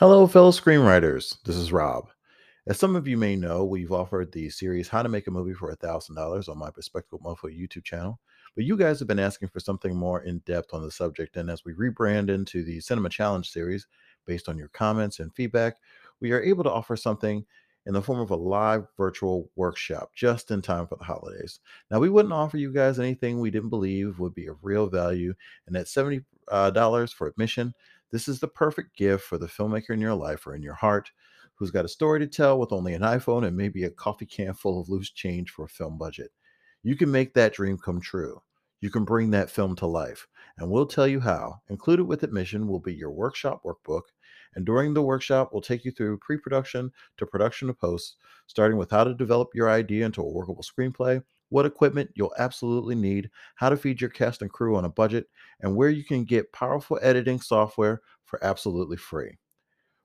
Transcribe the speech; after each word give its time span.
Hello, 0.00 0.26
fellow 0.26 0.50
screenwriters. 0.50 1.36
This 1.44 1.56
is 1.56 1.72
Rob. 1.72 2.08
As 2.66 2.78
some 2.78 2.96
of 2.96 3.06
you 3.06 3.18
may 3.18 3.36
know, 3.36 3.66
we've 3.66 3.92
offered 3.92 4.32
the 4.32 4.48
series 4.48 4.88
How 4.88 5.02
to 5.02 5.10
Make 5.10 5.26
a 5.26 5.30
Movie 5.30 5.52
for 5.52 5.76
$1,000 5.76 6.48
on 6.48 6.58
my 6.58 6.70
Bespectacled 6.70 7.22
Mofo 7.22 7.54
YouTube 7.54 7.84
channel. 7.84 8.18
But 8.56 8.64
you 8.64 8.78
guys 8.78 8.98
have 8.98 9.08
been 9.08 9.18
asking 9.18 9.50
for 9.50 9.60
something 9.60 9.94
more 9.94 10.22
in 10.22 10.38
depth 10.46 10.72
on 10.72 10.82
the 10.82 10.90
subject. 10.90 11.36
And 11.36 11.50
as 11.50 11.66
we 11.66 11.74
rebrand 11.74 12.30
into 12.30 12.64
the 12.64 12.80
Cinema 12.80 13.10
Challenge 13.10 13.46
series, 13.46 13.86
based 14.24 14.48
on 14.48 14.56
your 14.56 14.68
comments 14.68 15.20
and 15.20 15.34
feedback, 15.34 15.76
we 16.18 16.32
are 16.32 16.42
able 16.42 16.64
to 16.64 16.72
offer 16.72 16.96
something 16.96 17.44
in 17.84 17.92
the 17.92 18.00
form 18.00 18.20
of 18.20 18.30
a 18.30 18.36
live 18.36 18.86
virtual 18.96 19.50
workshop 19.54 20.12
just 20.14 20.50
in 20.50 20.62
time 20.62 20.86
for 20.86 20.96
the 20.96 21.04
holidays. 21.04 21.60
Now, 21.90 21.98
we 21.98 22.08
wouldn't 22.08 22.32
offer 22.32 22.56
you 22.56 22.72
guys 22.72 22.98
anything 22.98 23.38
we 23.38 23.50
didn't 23.50 23.68
believe 23.68 24.18
would 24.18 24.34
be 24.34 24.46
of 24.46 24.56
real 24.62 24.86
value. 24.86 25.34
And 25.66 25.76
at 25.76 25.88
$70 25.88 26.24
uh, 26.50 27.06
for 27.08 27.26
admission, 27.26 27.74
this 28.10 28.28
is 28.28 28.40
the 28.40 28.48
perfect 28.48 28.96
gift 28.96 29.24
for 29.24 29.38
the 29.38 29.46
filmmaker 29.46 29.90
in 29.90 30.00
your 30.00 30.14
life 30.14 30.46
or 30.46 30.54
in 30.54 30.62
your 30.62 30.74
heart 30.74 31.10
who's 31.54 31.70
got 31.70 31.84
a 31.84 31.88
story 31.88 32.18
to 32.18 32.26
tell 32.26 32.58
with 32.58 32.72
only 32.72 32.94
an 32.94 33.02
iPhone 33.02 33.46
and 33.46 33.56
maybe 33.56 33.84
a 33.84 33.90
coffee 33.90 34.26
can 34.26 34.54
full 34.54 34.80
of 34.80 34.88
loose 34.88 35.10
change 35.10 35.50
for 35.50 35.66
a 35.66 35.68
film 35.68 35.98
budget. 35.98 36.30
You 36.82 36.96
can 36.96 37.10
make 37.10 37.34
that 37.34 37.52
dream 37.52 37.76
come 37.76 38.00
true. 38.00 38.40
You 38.80 38.90
can 38.90 39.04
bring 39.04 39.30
that 39.32 39.50
film 39.50 39.76
to 39.76 39.86
life, 39.86 40.26
and 40.56 40.70
we'll 40.70 40.86
tell 40.86 41.06
you 41.06 41.20
how. 41.20 41.60
Included 41.68 42.04
with 42.04 42.22
admission 42.22 42.66
will 42.66 42.80
be 42.80 42.94
your 42.94 43.10
workshop 43.10 43.62
workbook, 43.62 44.04
and 44.54 44.64
during 44.64 44.94
the 44.94 45.02
workshop, 45.02 45.50
we'll 45.52 45.60
take 45.60 45.84
you 45.84 45.90
through 45.90 46.16
pre 46.18 46.38
production 46.38 46.90
to 47.18 47.26
production 47.26 47.68
to 47.68 47.74
post, 47.74 48.16
starting 48.46 48.78
with 48.78 48.90
how 48.90 49.04
to 49.04 49.12
develop 49.12 49.50
your 49.54 49.68
idea 49.68 50.06
into 50.06 50.22
a 50.22 50.32
workable 50.32 50.64
screenplay, 50.64 51.22
what 51.50 51.66
equipment 51.66 52.10
you'll 52.14 52.34
absolutely 52.38 52.94
need, 52.94 53.30
how 53.56 53.68
to 53.68 53.76
feed 53.76 54.00
your 54.00 54.10
cast 54.10 54.42
and 54.42 54.50
crew 54.50 54.76
on 54.76 54.84
a 54.84 54.90
budget, 54.90 55.28
and 55.60 55.76
where 55.76 55.90
you 55.90 56.04
can 56.04 56.24
get 56.24 56.52
powerful 56.52 56.98
editing 57.02 57.40
software 57.40 58.00
for 58.24 58.42
absolutely 58.44 58.96
free. 58.96 59.38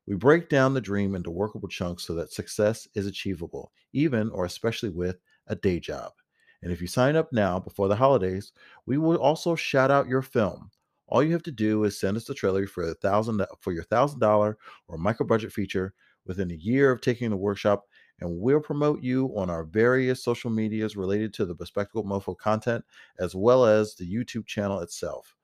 We 0.07 0.15
break 0.15 0.49
down 0.49 0.73
the 0.73 0.81
dream 0.81 1.15
into 1.15 1.31
workable 1.31 1.67
chunks 1.69 2.03
so 2.03 2.13
that 2.15 2.31
success 2.31 2.87
is 2.95 3.07
achievable, 3.07 3.71
even 3.93 4.29
or 4.31 4.45
especially 4.45 4.89
with 4.89 5.19
a 5.47 5.55
day 5.55 5.79
job. 5.79 6.11
And 6.61 6.71
if 6.71 6.81
you 6.81 6.87
sign 6.87 7.15
up 7.15 7.31
now 7.31 7.59
before 7.59 7.87
the 7.87 7.95
holidays, 7.95 8.51
we 8.85 8.97
will 8.97 9.17
also 9.17 9.55
shout 9.55 9.91
out 9.91 10.07
your 10.07 10.21
film. 10.21 10.71
All 11.07 11.23
you 11.23 11.33
have 11.33 11.43
to 11.43 11.51
do 11.51 11.83
is 11.83 11.99
send 11.99 12.17
us 12.17 12.25
the 12.25 12.33
trailer 12.33 12.65
for 12.67 12.83
a 12.83 12.95
thousand 12.95 13.45
for 13.61 13.71
your 13.73 13.83
thousand 13.83 14.19
dollar 14.19 14.57
or 14.87 14.97
micro 14.97 15.25
budget 15.25 15.51
feature 15.51 15.93
within 16.25 16.49
a 16.51 16.55
year 16.55 16.91
of 16.91 17.01
taking 17.01 17.29
the 17.29 17.37
workshop, 17.37 17.85
and 18.19 18.39
we'll 18.39 18.59
promote 18.59 19.01
you 19.01 19.31
on 19.35 19.49
our 19.49 19.63
various 19.63 20.23
social 20.23 20.49
medias 20.49 20.95
related 20.95 21.33
to 21.33 21.45
the 21.45 21.55
Bespectacled 21.55 22.05
Mofo 22.05 22.37
content, 22.37 22.83
as 23.19 23.35
well 23.35 23.65
as 23.65 23.95
the 23.95 24.11
YouTube 24.11 24.45
channel 24.45 24.79
itself. 24.79 25.35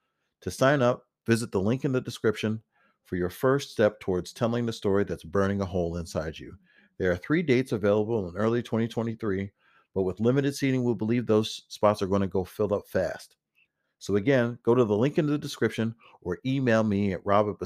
To 0.42 0.52
sign 0.52 0.82
up, 0.82 1.08
visit 1.26 1.52
the 1.52 1.62
link 1.62 1.86
in 1.86 1.92
the 1.92 2.02
description 2.02 2.62
for 3.04 3.16
your 3.16 3.30
first 3.30 3.72
step 3.72 4.00
towards 4.00 4.34
telling 4.34 4.66
the 4.66 4.74
story 4.74 5.04
that's 5.04 5.24
burning 5.24 5.62
a 5.62 5.66
hole 5.66 5.98
inside 5.98 6.40
you. 6.40 6.56
There 6.98 7.12
are 7.12 7.18
three 7.18 7.44
dates 7.44 7.72
available 7.72 8.30
in 8.30 8.38
early 8.38 8.62
2023 8.62 9.52
but 9.94 10.04
with 10.04 10.20
limited 10.20 10.56
seating, 10.56 10.84
we 10.84 10.94
believe 10.94 11.26
those 11.26 11.64
spots 11.68 12.02
are 12.02 12.08
going 12.08 12.22
to 12.22 12.28
go 12.28 12.44
filled 12.44 12.72
up 12.72 12.88
fast. 12.88 13.36
So 14.00 14.16
again, 14.16 14.58
go 14.64 14.74
to 14.74 14.86
the 14.86 14.96
link 14.96 15.18
in 15.18 15.28
the 15.28 15.38
description 15.38 15.96
or 16.22 16.40
email 16.46 16.84
me 16.84 17.14
at 17.14 17.26
rob 17.26 17.50
at 17.50 17.60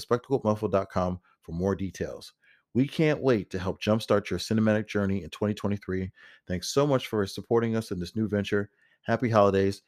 for 1.42 1.52
more 1.52 1.76
details. 1.76 2.33
We 2.75 2.87
can't 2.89 3.21
wait 3.21 3.49
to 3.51 3.57
help 3.57 3.81
jumpstart 3.81 4.29
your 4.29 4.37
cinematic 4.37 4.85
journey 4.89 5.23
in 5.23 5.29
2023. 5.29 6.11
Thanks 6.45 6.73
so 6.73 6.85
much 6.85 7.07
for 7.07 7.25
supporting 7.25 7.73
us 7.77 7.91
in 7.91 7.99
this 7.99 8.17
new 8.17 8.27
venture. 8.27 8.69
Happy 9.03 9.29
holidays. 9.29 9.81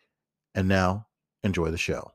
And 0.55 0.69
now, 0.69 1.08
enjoy 1.43 1.69
the 1.69 1.77
show. 1.77 2.13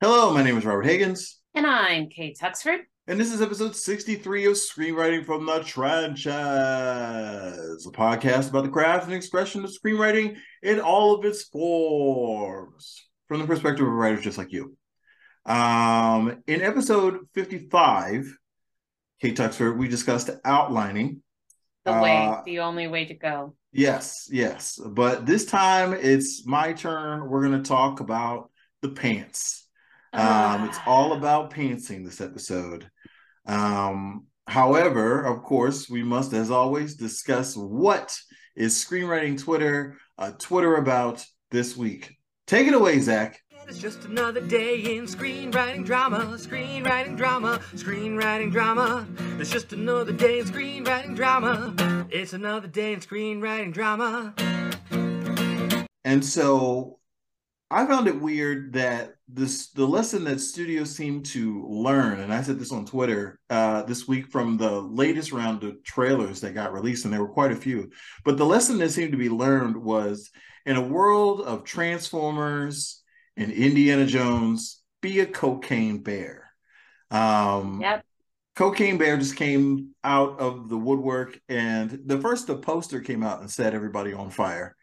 Hello, 0.00 0.34
my 0.34 0.42
name 0.42 0.58
is 0.58 0.64
Robert 0.64 0.86
Higgins. 0.86 1.38
And 1.54 1.64
I'm 1.64 2.08
Kate 2.08 2.36
Tuxford. 2.36 2.80
And 3.06 3.20
this 3.20 3.32
is 3.32 3.40
episode 3.40 3.76
63 3.76 4.46
of 4.46 4.54
Screenwriting 4.54 5.24
from 5.24 5.46
the 5.46 5.60
Trenches, 5.60 6.34
a 6.34 7.92
podcast 7.92 8.50
about 8.50 8.64
the 8.64 8.70
craft 8.70 9.04
and 9.04 9.14
expression 9.14 9.62
of 9.62 9.70
screenwriting 9.70 10.36
in 10.64 10.80
all 10.80 11.14
of 11.14 11.24
its 11.24 11.44
forms 11.44 13.07
from 13.28 13.40
the 13.40 13.46
perspective 13.46 13.86
of 13.86 13.92
writers 13.92 14.24
just 14.24 14.38
like 14.38 14.52
you. 14.52 14.76
Um, 15.46 16.42
in 16.46 16.60
episode 16.62 17.20
55, 17.34 18.36
Kate 19.20 19.36
Tuxford, 19.36 19.76
we 19.78 19.88
discussed 19.88 20.30
outlining. 20.44 21.22
The 21.84 21.92
way, 21.92 22.26
uh, 22.26 22.42
the 22.44 22.60
only 22.60 22.86
way 22.88 23.06
to 23.06 23.14
go. 23.14 23.54
Yes, 23.72 24.28
yes. 24.30 24.78
But 24.84 25.26
this 25.26 25.46
time 25.46 25.92
it's 25.94 26.46
my 26.46 26.72
turn. 26.72 27.28
We're 27.28 27.46
going 27.46 27.62
to 27.62 27.68
talk 27.68 28.00
about 28.00 28.50
the 28.82 28.90
pants. 28.90 29.66
Um, 30.12 30.64
it's 30.68 30.78
all 30.86 31.12
ah. 31.12 31.16
about 31.16 31.52
pantsing 31.52 32.04
this 32.04 32.20
episode. 32.20 32.90
Um, 33.46 34.26
however, 34.46 35.22
of 35.22 35.42
course, 35.42 35.88
we 35.88 36.02
must, 36.02 36.32
as 36.32 36.50
always, 36.50 36.96
discuss 36.96 37.56
what 37.56 38.16
is 38.56 38.74
screenwriting 38.74 39.42
Twitter, 39.42 39.96
uh, 40.18 40.32
Twitter 40.38 40.76
about 40.76 41.24
this 41.50 41.76
week. 41.76 42.17
Take 42.48 42.66
it 42.66 42.72
away, 42.72 42.98
Zach. 43.00 43.42
It's 43.68 43.78
just 43.78 44.06
another 44.06 44.40
day 44.40 44.96
in 44.96 45.04
screenwriting 45.04 45.84
drama, 45.84 46.20
screenwriting 46.38 47.14
drama, 47.14 47.60
screenwriting 47.74 48.50
drama. 48.50 49.06
It's 49.38 49.50
just 49.50 49.74
another 49.74 50.12
day 50.12 50.38
in 50.38 50.46
screenwriting 50.46 51.14
drama. 51.14 52.06
It's 52.08 52.32
another 52.32 52.66
day 52.66 52.94
in 52.94 53.00
screenwriting 53.00 53.74
drama. 53.74 54.32
And 56.06 56.24
so 56.24 57.00
I 57.70 57.84
found 57.84 58.08
it 58.08 58.18
weird 58.18 58.72
that 58.72 59.16
this 59.28 59.68
the 59.72 59.86
lesson 59.86 60.24
that 60.24 60.40
studios 60.40 60.96
seem 60.96 61.22
to 61.24 61.66
learn, 61.68 62.20
and 62.20 62.32
I 62.32 62.40
said 62.40 62.58
this 62.58 62.72
on 62.72 62.86
Twitter 62.86 63.40
uh, 63.50 63.82
this 63.82 64.08
week 64.08 64.28
from 64.28 64.56
the 64.56 64.80
latest 64.80 65.32
round 65.32 65.64
of 65.64 65.84
trailers 65.84 66.40
that 66.40 66.54
got 66.54 66.72
released, 66.72 67.04
and 67.04 67.12
there 67.12 67.20
were 67.20 67.28
quite 67.28 67.52
a 67.52 67.56
few. 67.56 67.90
But 68.24 68.38
the 68.38 68.46
lesson 68.46 68.78
that 68.78 68.88
seemed 68.88 69.12
to 69.12 69.18
be 69.18 69.28
learned 69.28 69.76
was 69.76 70.30
in 70.68 70.76
a 70.76 70.86
world 70.86 71.40
of 71.40 71.64
Transformers 71.64 73.02
and 73.38 73.50
Indiana 73.50 74.04
Jones, 74.04 74.82
be 75.00 75.20
a 75.20 75.26
cocaine 75.26 76.02
bear. 76.02 76.50
Um, 77.10 77.80
yep. 77.80 78.04
Cocaine 78.54 78.98
Bear 78.98 79.16
just 79.16 79.36
came 79.36 79.94
out 80.04 80.38
of 80.40 80.68
the 80.68 80.76
woodwork, 80.76 81.40
and 81.48 82.00
the 82.04 82.20
first 82.20 82.48
the 82.48 82.56
poster 82.56 83.00
came 83.00 83.22
out 83.22 83.40
and 83.40 83.50
set 83.50 83.72
everybody 83.72 84.12
on 84.12 84.28
fire. 84.28 84.76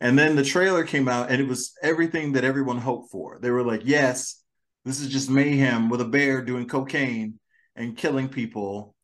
And 0.00 0.16
then 0.16 0.36
the 0.36 0.44
trailer 0.44 0.84
came 0.84 1.08
out 1.08 1.30
and 1.30 1.40
it 1.40 1.48
was 1.48 1.72
everything 1.82 2.32
that 2.32 2.44
everyone 2.44 2.78
hoped 2.78 3.10
for. 3.10 3.38
They 3.40 3.50
were 3.50 3.62
like, 3.64 3.82
yes, 3.84 4.40
this 4.84 5.00
is 5.00 5.08
just 5.08 5.30
mayhem 5.30 5.88
with 5.88 6.00
a 6.00 6.04
bear 6.04 6.42
doing 6.42 6.68
cocaine 6.68 7.40
and 7.74 7.96
killing 7.96 8.28
people. 8.28 8.94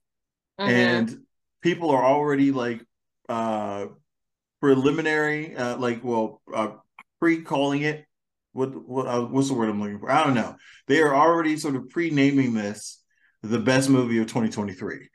Mm-hmm. 0.60 0.70
And 0.70 1.18
people 1.62 1.90
are 1.90 2.04
already 2.04 2.52
like 2.52 2.84
uh 3.28 3.86
preliminary, 4.60 5.56
uh 5.56 5.76
like 5.76 6.04
well, 6.04 6.40
uh 6.52 6.72
pre-calling 7.18 7.82
it. 7.82 8.04
What 8.52 8.70
what 8.88 9.06
uh, 9.06 9.22
what's 9.26 9.48
the 9.48 9.54
word 9.54 9.68
I'm 9.68 9.80
looking 9.80 10.00
for? 10.00 10.10
I 10.10 10.24
don't 10.24 10.34
know. 10.34 10.56
They 10.86 11.00
are 11.02 11.14
already 11.14 11.56
sort 11.56 11.76
of 11.76 11.88
pre-naming 11.88 12.54
this 12.54 13.02
the 13.42 13.58
best 13.58 13.88
movie 13.88 14.18
of 14.18 14.26
2023. 14.26 15.08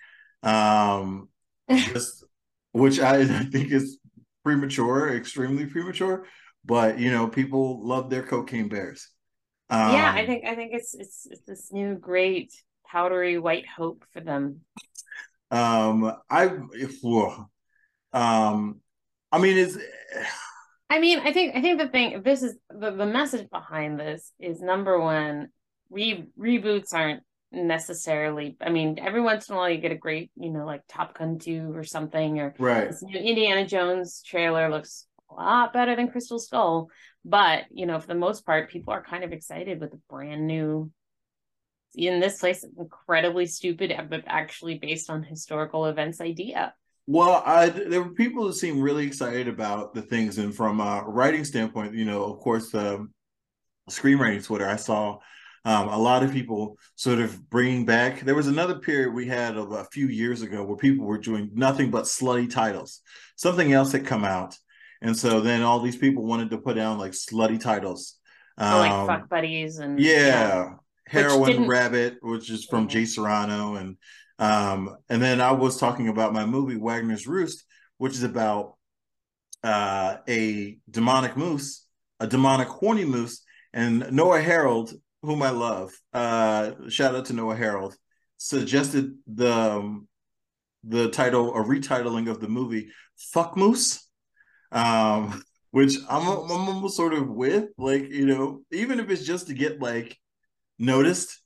Um 0.44 1.30
just 1.70 2.24
which 2.72 3.00
I, 3.00 3.22
I 3.22 3.26
think 3.26 3.72
is 3.72 4.00
premature, 4.44 5.16
extremely 5.16 5.66
premature. 5.66 6.26
But 6.64 7.00
you 7.00 7.12
know, 7.12 7.28
people 7.28 7.86
love 7.86 8.10
their 8.10 8.24
cocaine 8.24 8.70
bears. 8.70 9.10
Um, 9.70 9.94
yeah, 9.94 10.14
I 10.16 10.26
think 10.26 10.46
I 10.46 10.56
think 10.56 10.74
it's, 10.74 10.94
it's 10.94 11.28
it's 11.30 11.42
this 11.42 11.72
new 11.72 11.96
great 11.96 12.54
powdery 12.88 13.38
white 13.38 13.66
hope 13.68 14.04
for 14.12 14.22
them. 14.22 14.62
Um, 15.52 16.14
I, 16.30 16.58
if, 16.74 17.04
um, 18.14 18.82
I 19.36 19.40
mean, 19.40 19.58
is. 19.58 19.78
I 20.90 21.00
mean, 21.00 21.20
I 21.20 21.34
think 21.34 21.56
I 21.56 21.62
think 21.62 21.80
the 21.80 21.90
thing 21.90 22.22
this 22.24 22.42
is 22.42 22.56
the, 22.70 22.92
the 22.92 23.06
message 23.06 23.50
behind 23.50 24.00
this 24.00 24.32
is 24.40 24.62
number 24.62 25.00
one, 25.00 25.50
re- 25.90 26.28
reboots 26.40 26.94
aren't 26.94 27.24
necessarily 27.52 28.58
i 28.60 28.70
mean 28.70 29.00
every 29.00 29.22
once 29.22 29.48
in 29.48 29.56
a 29.56 29.58
while 29.58 29.70
you 29.70 29.78
get 29.78 29.92
a 29.92 29.98
great 29.98 30.30
you 30.36 30.50
know 30.50 30.66
like 30.66 30.82
top 30.90 31.18
gun 31.18 31.40
2 31.40 31.72
or 31.74 31.84
something 31.84 32.40
or 32.40 32.54
right 32.60 32.94
indiana 33.14 33.66
jones 33.66 34.22
trailer 34.26 34.70
looks 34.70 35.08
a 35.32 35.34
lot 35.34 35.72
better 35.72 35.96
than 35.96 36.10
crystal 36.10 36.40
skull 36.40 36.90
but 37.24 37.64
you 37.72 37.86
know 37.86 38.00
for 38.00 38.08
the 38.08 38.16
most 38.16 38.46
part 38.46 38.70
people 38.70 38.94
are 38.94 39.04
kind 39.04 39.24
of 39.24 39.32
excited 39.32 39.80
with 39.80 39.94
a 39.94 40.00
brand 40.10 40.46
new 40.46 40.92
in 41.94 42.20
this 42.20 42.40
place 42.40 42.66
incredibly 42.78 43.46
stupid 43.46 43.94
but 44.10 44.24
actually 44.28 44.78
based 44.78 45.10
on 45.10 45.24
historical 45.24 45.86
events 45.86 46.20
idea 46.20 46.74
well, 47.08 47.44
I, 47.46 47.70
there 47.70 48.02
were 48.02 48.10
people 48.14 48.44
who 48.44 48.54
seemed 48.54 48.82
really 48.82 49.06
excited 49.06 49.48
about 49.48 49.94
the 49.94 50.02
things, 50.02 50.38
and 50.38 50.56
from 50.56 50.80
a 50.80 51.04
writing 51.06 51.46
standpoint, 51.46 51.94
you 51.94 52.06
know, 52.06 52.24
of 52.26 52.40
course, 52.40 52.72
the 52.72 52.96
um, 52.96 53.14
screenwriting 53.90 54.44
Twitter, 54.44 54.68
I 54.68 54.76
saw 54.78 55.20
um, 55.66 55.90
a 55.90 55.98
lot 55.98 56.24
of 56.24 56.32
people 56.32 56.78
sort 56.96 57.20
of 57.20 57.50
bringing 57.50 57.86
back. 57.86 58.22
There 58.22 58.36
was 58.36 58.48
another 58.48 58.80
period 58.80 59.14
we 59.14 59.28
had 59.28 59.58
of 59.58 59.72
a 59.72 59.86
few 59.86 60.08
years 60.08 60.42
ago 60.42 60.64
where 60.64 60.78
people 60.78 61.06
were 61.06 61.18
doing 61.20 61.52
nothing 61.54 61.92
but 61.92 62.06
slutty 62.06 62.50
titles. 62.50 63.02
Something 63.36 63.74
else 63.74 63.92
had 63.92 64.06
come 64.06 64.24
out, 64.24 64.58
and 65.02 65.16
so 65.18 65.42
then 65.42 65.62
all 65.62 65.80
these 65.80 65.98
people 65.98 66.26
wanted 66.26 66.50
to 66.52 66.58
put 66.58 66.76
down 66.76 66.98
like 66.98 67.12
slutty 67.14 67.60
titles. 67.60 68.16
Oh, 68.58 68.78
like 68.80 68.92
Um, 68.92 69.08
fuck 69.08 69.30
buddies 69.30 69.80
and 69.80 70.00
yeah, 70.00 70.76
Heroin 71.08 71.68
Rabbit, 71.68 72.18
which 72.22 72.50
is 72.50 72.66
from 72.66 72.84
Yeah. 72.84 72.88
Jay 72.88 73.06
Serrano, 73.06 73.76
and 73.76 73.98
um, 74.40 74.98
and 75.10 75.22
then 75.22 75.42
I 75.42 75.52
was 75.52 75.78
talking 75.78 76.08
about 76.08 76.34
my 76.34 76.46
movie 76.46 76.76
Wagner's 76.76 77.28
Roost, 77.28 77.64
which 77.98 78.14
is 78.14 78.24
about 78.24 78.76
uh, 79.64 80.18
a 80.28 80.78
demonic 80.90 81.38
moose, 81.38 81.86
a 82.20 82.28
demonic 82.28 82.68
horny 82.68 83.06
moose, 83.06 83.44
and 83.74 84.12
Noah 84.12 84.42
Harold, 84.42 84.94
whom 85.22 85.42
I 85.42 85.50
love. 85.50 85.92
Uh, 86.14 86.72
shout 86.90 87.16
out 87.16 87.26
to 87.26 87.34
Noah 87.34 87.56
Harold, 87.56 87.96
suggested 88.38 89.14
the 89.28 89.52
um, 89.52 90.08
the 90.84 91.10
title, 91.10 91.56
a 91.56 91.64
retitling 91.64 92.30
of 92.30 92.42
the 92.42 92.48
movie, 92.48 92.90
"Fuck 93.18 93.58
Moose." 93.58 94.08
Um, 94.72 95.44
which 95.72 95.98
I'm, 96.10 96.22
I'm 96.22 96.70
almost 96.70 96.96
sort 96.96 97.14
of 97.14 97.28
with, 97.28 97.66
like 97.78 98.10
you 98.10 98.26
know, 98.26 98.62
even 98.72 99.00
if 99.00 99.10
it's 99.10 99.26
just 99.26 99.48
to 99.48 99.54
get 99.54 99.82
like 99.82 100.18
noticed 100.80 101.42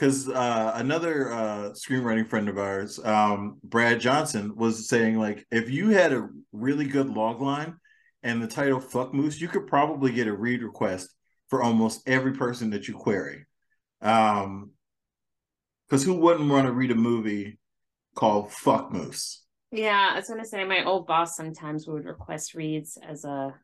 because 0.00 0.30
uh, 0.30 0.72
another 0.76 1.30
uh, 1.30 1.70
screenwriting 1.72 2.26
friend 2.26 2.48
of 2.48 2.56
ours, 2.56 2.98
um, 3.04 3.58
Brad 3.62 4.00
Johnson, 4.00 4.56
was 4.56 4.88
saying 4.88 5.18
like 5.18 5.46
if 5.50 5.68
you 5.68 5.90
had 5.90 6.14
a 6.14 6.26
really 6.52 6.86
good 6.86 7.10
log 7.10 7.42
line 7.42 7.76
and 8.22 8.42
the 8.42 8.46
title 8.46 8.80
"Fuck 8.80 9.12
Moose," 9.12 9.42
you 9.42 9.46
could 9.46 9.66
probably 9.66 10.10
get 10.10 10.26
a 10.26 10.32
read 10.32 10.62
request 10.62 11.10
for 11.48 11.62
almost 11.62 12.08
every 12.08 12.32
person 12.32 12.70
that 12.70 12.88
you 12.88 12.94
query. 12.94 13.44
Um, 14.00 14.70
because 15.86 16.02
who 16.02 16.14
wouldn't 16.14 16.48
want 16.48 16.66
to 16.66 16.72
read 16.72 16.92
a 16.92 16.94
movie 16.94 17.58
called 18.14 18.50
"Fuck 18.52 18.90
Moose"? 18.90 19.44
Yeah, 19.70 20.12
I 20.12 20.16
was 20.16 20.28
gonna 20.28 20.46
say 20.46 20.64
my 20.64 20.82
old 20.82 21.06
boss 21.08 21.36
sometimes 21.36 21.86
would 21.86 22.06
request 22.06 22.54
reads 22.54 22.96
as 23.06 23.26
a 23.26 23.54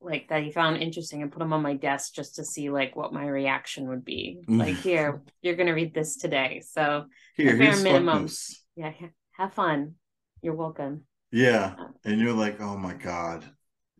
like 0.00 0.28
that 0.28 0.42
he 0.42 0.52
found 0.52 0.80
interesting 0.82 1.22
and 1.22 1.32
put 1.32 1.40
them 1.40 1.52
on 1.52 1.62
my 1.62 1.74
desk 1.74 2.14
just 2.14 2.36
to 2.36 2.44
see 2.44 2.70
like 2.70 2.94
what 2.94 3.12
my 3.12 3.26
reaction 3.26 3.88
would 3.88 4.04
be. 4.04 4.40
Mm. 4.48 4.58
Like, 4.58 4.76
here, 4.76 5.22
you're 5.42 5.56
gonna 5.56 5.74
read 5.74 5.94
this 5.94 6.16
today. 6.16 6.62
So 6.68 7.06
Here, 7.34 7.56
bare 7.56 7.72
here's 7.72 7.82
minimum. 7.82 8.28
Yeah, 8.76 8.92
have 9.32 9.54
fun. 9.54 9.94
You're 10.42 10.54
welcome. 10.54 11.04
Yeah, 11.30 11.74
and 12.04 12.20
you're 12.20 12.32
like, 12.32 12.60
oh 12.60 12.76
my 12.76 12.94
god, 12.94 13.44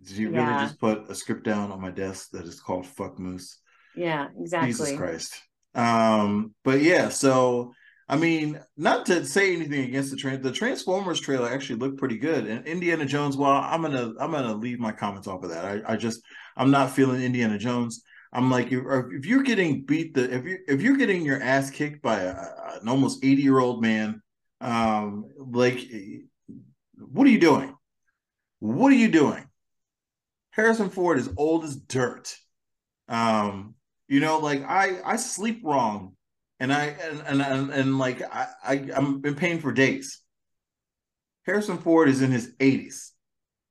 did 0.03 0.17
you 0.17 0.31
really 0.31 0.45
just 0.45 0.81
put 0.81 1.11
a 1.11 1.15
script 1.15 1.45
down 1.45 1.73
on 1.73 1.81
my 1.81 1.91
desk 1.91 2.31
that 2.31 2.47
is 2.47 2.61
called 2.61 2.87
"Fuck 2.87 3.19
Moose"? 3.19 3.59
Yeah, 3.95 4.29
exactly. 4.39 4.71
Jesus 4.71 4.97
Christ. 4.97 5.43
Um, 5.75 6.55
but 6.65 6.81
yeah, 6.81 7.09
so 7.09 7.73
I 8.11 8.17
mean, 8.17 8.59
not 8.77 9.05
to 9.07 9.25
say 9.27 9.55
anything 9.55 9.85
against 9.85 10.11
the 10.11 10.17
trans 10.17 10.43
the 10.43 10.51
Transformers 10.51 11.21
trailer 11.21 11.49
actually 11.49 11.79
looked 11.79 11.99
pretty 11.99 12.17
good. 12.17 12.47
And 12.47 12.67
Indiana 12.67 13.05
Jones, 13.05 13.37
well, 13.37 13.53
I'm 13.53 13.83
gonna 13.83 14.15
I'm 14.19 14.33
gonna 14.33 14.55
leave 14.55 14.79
my 14.79 14.93
comments 14.93 15.29
off 15.29 15.43
of 15.43 15.51
that. 15.51 15.65
I, 15.65 15.93
I 15.93 15.97
just 15.97 16.23
I'm 16.57 16.71
not 16.71 16.91
feeling 16.93 17.23
Indiana 17.23 17.59
Jones. 17.59 18.03
I'm 18.33 18.51
like 18.51 18.73
if, 18.73 19.27
you're 19.27 19.43
getting 19.43 19.85
beat 19.85 20.15
the 20.15 20.35
if 20.35 20.45
you 20.45 20.59
if 20.67 20.81
you're 20.81 20.97
getting 20.97 21.23
your 21.23 21.43
ass 21.43 21.71
kicked 21.71 22.03
by 22.03 22.21
a, 22.21 22.35
an 22.81 22.89
almost 22.89 23.23
80 23.23 23.43
year 23.43 23.59
old 23.59 23.83
man, 23.83 24.23
um, 24.61 25.27
like 25.39 25.81
what 26.97 27.27
are 27.27 27.31
you 27.31 27.41
doing? 27.41 27.75
What 28.61 28.91
are 28.91 28.97
you 28.97 29.09
doing? 29.09 29.45
Harrison 30.51 30.91
Ford 30.91 31.19
is 31.19 31.31
old 31.37 31.65
as 31.65 31.77
dirt. 31.77 32.35
Um, 33.09 33.75
you 34.09 34.21
know, 34.21 34.39
like 34.39 34.63
I 34.65 34.99
I 35.05 35.17
sleep 35.17 35.61
wrong, 35.63 36.17
and 36.61 36.73
I 36.73 36.87
and 36.87 37.23
and 37.27 37.43
and, 37.43 37.71
and 37.71 37.99
like 37.99 38.23
I, 38.23 38.47
I 38.65 38.73
I'm 38.95 39.25
in 39.25 39.35
pain 39.35 39.61
for 39.61 39.73
days. 39.73 40.21
Harrison 41.47 41.79
Ford 41.79 42.09
is 42.09 42.21
in 42.21 42.31
his 42.31 42.53
80s, 42.57 43.13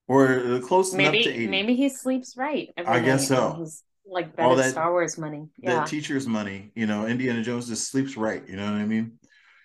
or 0.07 0.59
close 0.61 0.93
Maybe 0.93 1.17
enough 1.19 1.25
to 1.27 1.33
80. 1.33 1.47
maybe 1.47 1.75
he 1.75 1.89
sleeps 1.89 2.35
right. 2.35 2.69
I 2.77 2.99
guess 3.01 3.27
so. 3.27 3.65
Like 4.09 4.29
All 4.39 4.55
that- 4.55 4.71
Star 4.71 4.91
Wars 4.91 5.17
money. 5.17 5.47
that 5.63 5.87
teacher's 5.87 6.25
money. 6.27 6.71
You 6.75 6.87
know, 6.87 7.05
Indiana 7.05 7.43
Jones 7.43 7.67
just 7.67 7.91
sleeps 7.91 8.15
right. 8.17 8.41
You 8.47 8.55
know 8.55 8.63
what 8.65 8.73
I 8.81 8.85
mean? 8.85 9.19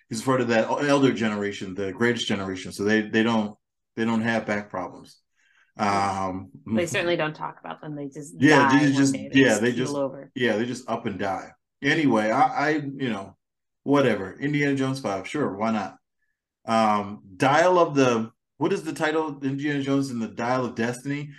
He's 0.09 0.21
part 0.21 0.41
of 0.41 0.49
that 0.49 0.69
elder 0.69 1.13
generation, 1.13 1.73
the 1.73 1.91
greatest 1.93 2.27
generation. 2.27 2.71
So 2.71 2.83
they 2.83 3.01
they 3.01 3.23
don't 3.23 3.55
they 3.95 4.05
don't 4.05 4.21
have 4.21 4.45
back 4.45 4.69
problems. 4.69 5.17
Um, 5.75 6.51
they 6.67 6.85
certainly 6.85 7.15
don't 7.15 7.35
talk 7.35 7.59
about 7.63 7.81
them. 7.81 7.95
They 7.95 8.07
just 8.09 8.35
Yeah, 8.39 8.69
die 8.69 8.85
they 8.85 8.91
just- 8.91 9.15
yeah, 9.15 9.57
they 9.57 9.71
just- 9.71 9.95
over. 9.95 10.29
yeah, 10.35 10.57
they 10.57 10.65
just 10.65 10.87
up 10.87 11.07
and 11.07 11.17
die. 11.17 11.49
Anyway, 11.83 12.31
I, 12.31 12.41
I 12.41 12.69
you 12.71 13.09
know, 13.09 13.35
whatever. 13.83 14.37
Indiana 14.39 14.75
Jones 14.75 14.99
five, 14.99 15.27
sure, 15.27 15.55
why 15.55 15.71
not? 15.71 15.97
Um, 16.65 17.21
Dial 17.35 17.77
of 17.79 17.95
the 17.95 18.31
what 18.57 18.71
is 18.73 18.83
the 18.83 18.93
title? 18.93 19.39
Indiana 19.43 19.81
Jones 19.81 20.09
and 20.09 20.21
the 20.21 20.27
Dial 20.27 20.65
of 20.65 20.75
Destiny. 20.75 21.29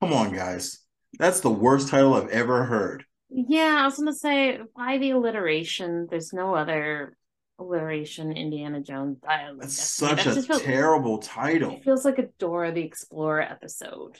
Come 0.00 0.12
on, 0.12 0.32
guys, 0.34 0.80
that's 1.18 1.40
the 1.40 1.50
worst 1.50 1.88
title 1.88 2.14
I've 2.14 2.30
ever 2.30 2.64
heard. 2.64 3.04
Yeah, 3.28 3.78
I 3.80 3.84
was 3.84 3.96
gonna 3.98 4.12
say 4.14 4.58
why 4.72 4.98
the 4.98 5.10
alliteration? 5.10 6.06
There's 6.10 6.32
no 6.32 6.54
other 6.54 7.16
alliteration. 7.58 8.32
Indiana 8.32 8.80
Jones 8.80 9.18
dial. 9.18 9.52
of 9.52 9.60
That's 9.60 9.76
Destiny. 9.76 10.16
such 10.22 10.24
That 10.24 10.38
a 10.38 10.42
feels- 10.46 10.62
terrible 10.62 11.18
title. 11.18 11.72
It 11.76 11.84
feels 11.84 12.04
like 12.06 12.18
a 12.18 12.28
Dora 12.38 12.72
the 12.72 12.80
Explorer 12.82 13.42
episode. 13.42 14.18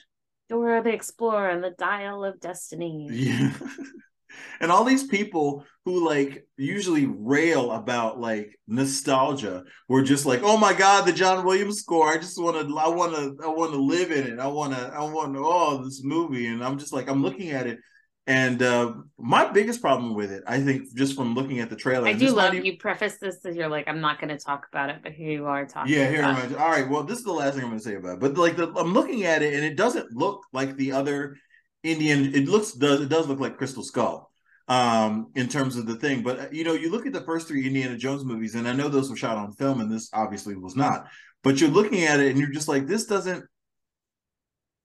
Dora 0.51 0.83
the 0.83 0.91
Explorer 0.93 1.49
and 1.49 1.65
the 1.65 1.71
Dial 1.79 2.25
of 2.25 2.39
Destiny. 2.41 3.09
Yeah. 3.11 3.53
and 4.61 4.71
all 4.71 4.85
these 4.85 5.07
people 5.07 5.65
who 5.85 6.07
like 6.07 6.47
usually 6.57 7.07
rail 7.07 7.73
about 7.73 8.21
like 8.21 8.59
nostalgia 8.69 9.65
were 9.89 10.03
just 10.03 10.27
like, 10.27 10.41
oh 10.43 10.57
my 10.57 10.75
god, 10.75 11.07
the 11.07 11.13
John 11.13 11.45
Williams 11.45 11.79
score. 11.79 12.09
I 12.09 12.17
just 12.17 12.41
want 12.41 12.57
to, 12.57 12.79
I 12.79 12.89
want 12.89 13.15
to, 13.15 13.37
I 13.45 13.49
want 13.49 13.73
to 13.73 13.81
live 13.81 14.11
in 14.11 14.27
it. 14.27 14.39
I 14.39 14.47
want 14.47 14.75
to, 14.75 14.93
I 14.95 15.03
want 15.03 15.35
to, 15.35 15.41
oh, 15.43 15.83
this 15.85 16.03
movie. 16.05 16.47
And 16.47 16.63
I'm 16.63 16.79
just 16.79 16.93
like, 16.93 17.09
I'm 17.09 17.23
looking 17.23 17.51
at 17.51 17.67
it. 17.67 17.79
And 18.27 18.63
uh, 18.63 18.93
my 19.19 19.51
biggest 19.51 19.81
problem 19.81 20.15
with 20.15 20.31
it, 20.31 20.45
I 20.47 20.61
think, 20.61 20.95
just 20.95 21.17
from 21.17 21.35
looking 21.35 21.59
at 21.59 21.71
the 21.71 21.75
trailer, 21.75 22.07
I 22.07 22.13
do 22.13 22.29
love 22.31 22.55
even- 22.55 22.67
you 22.67 22.77
preface 22.77 23.17
this 23.19 23.45
as 23.45 23.57
you're 23.57 23.69
like, 23.69 23.89
I'm 23.89 24.01
not 24.01 24.21
gonna 24.21 24.39
talk 24.39 24.69
about 24.71 24.91
it, 24.91 24.99
but 25.03 25.13
here 25.13 25.33
you 25.33 25.47
are 25.47 25.67
talking. 25.67 25.93
Yeah, 25.93 26.09
here 26.09 26.21
about 26.21 26.55
All 26.57 26.71
right. 26.71 26.89
Well, 26.89 27.03
this 27.03 27.19
is 27.19 27.25
the 27.25 27.33
last 27.33 27.55
thing 27.55 27.65
I'm 27.65 27.71
going 27.71 27.81
to 27.81 27.85
say 27.85 27.97
about 27.97 28.15
it. 28.15 28.21
But 28.21 28.37
like, 28.37 28.57
the, 28.57 28.69
I'm 28.77 28.93
looking 28.93 29.25
at 29.25 29.43
it, 29.43 29.55
and 29.55 29.65
it 29.65 29.77
doesn't 29.77 30.13
look 30.13 30.45
like 30.53 30.77
the 30.77 30.93
other 30.93 31.39
Indian. 31.83 32.35
It 32.35 32.49
looks 32.49 32.73
does 32.73 33.01
it 33.01 33.09
does 33.09 33.27
look 33.29 33.41
like 33.41 33.59
Crystal 33.59 33.83
Skull, 33.83 34.31
um, 34.69 35.33
in 35.35 35.49
terms 35.49 35.77
of 35.77 35.87
the 35.87 35.97
thing. 35.97 36.23
But 36.23 36.41
uh, 36.41 36.47
you 36.53 36.65
know, 36.65 36.73
you 36.73 36.91
look 36.91 37.07
at 37.07 37.13
the 37.13 37.23
first 37.23 37.49
three 37.49 37.67
Indiana 37.67 37.97
Jones 37.97 38.25
movies, 38.25 38.55
and 38.55 38.69
I 38.69 38.73
know 38.73 38.89
those 38.89 39.11
were 39.11 39.17
shot 39.17 39.37
on 39.37 39.53
film, 39.53 39.81
and 39.81 39.91
this 39.91 40.09
obviously 40.13 40.55
was 40.57 40.77
not. 40.77 41.07
But 41.43 41.61
you're 41.61 41.71
looking 41.71 42.05
at 42.05 42.21
it, 42.21 42.31
and 42.31 42.39
you're 42.39 42.51
just 42.51 42.69
like, 42.69 42.87
this 42.87 43.07
doesn't. 43.07 43.45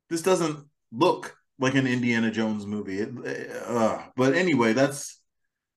This 0.10 0.22
doesn't 0.22 0.66
look 0.92 1.36
like 1.60 1.76
an 1.76 1.88
Indiana 1.88 2.32
Jones 2.32 2.66
movie. 2.66 3.00
It, 3.00 3.12
uh, 3.66 4.02
but 4.16 4.34
anyway, 4.36 4.74
that's 4.74 5.20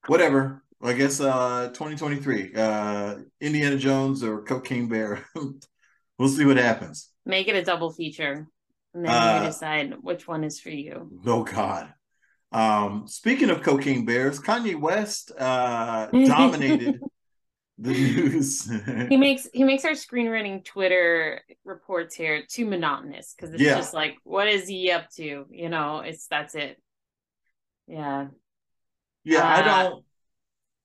whatever. 0.06 0.62
I 0.80 0.92
guess 0.92 1.20
uh 1.20 1.68
2023. 1.68 2.54
Uh 2.54 3.16
Indiana 3.40 3.76
Jones 3.76 4.22
or 4.22 4.42
Cocaine 4.42 4.88
Bear. 4.88 5.26
we'll 6.18 6.28
see 6.28 6.44
what 6.44 6.56
happens. 6.56 7.10
Make 7.26 7.48
it 7.48 7.56
a 7.56 7.62
double 7.62 7.92
feature, 7.92 8.46
and 8.94 9.04
then 9.04 9.12
Uh, 9.12 9.40
you 9.42 9.48
decide 9.48 9.94
which 10.00 10.26
one 10.26 10.44
is 10.44 10.60
for 10.60 10.70
you. 10.70 11.10
Oh 11.26 11.44
god. 11.44 11.92
Um 12.52 13.06
speaking 13.06 13.50
of 13.50 13.62
cocaine 13.62 14.04
bears, 14.04 14.40
Kanye 14.40 14.80
West 14.80 15.32
uh 15.38 16.06
dominated 16.26 17.00
the 17.78 17.90
news. 17.92 18.68
He 19.08 19.16
makes 19.16 19.48
he 19.52 19.64
makes 19.64 19.84
our 19.84 19.92
screenwriting 19.92 20.64
Twitter 20.64 21.42
reports 21.64 22.14
here 22.14 22.44
too 22.48 22.66
monotonous 22.66 23.34
because 23.36 23.54
it's 23.54 23.62
Yeah. 23.62 23.76
just 23.76 23.94
like, 23.94 24.16
what 24.24 24.48
is 24.48 24.66
he 24.66 24.90
up 24.90 25.10
to? 25.16 25.46
You 25.50 25.68
know, 25.68 26.00
it's 26.00 26.26
that's 26.26 26.54
it. 26.54 26.80
Yeah. 27.86 28.28
yeah, 29.24 29.44
I 29.46 29.60
Uh, 29.60 29.64
don't 29.64 30.04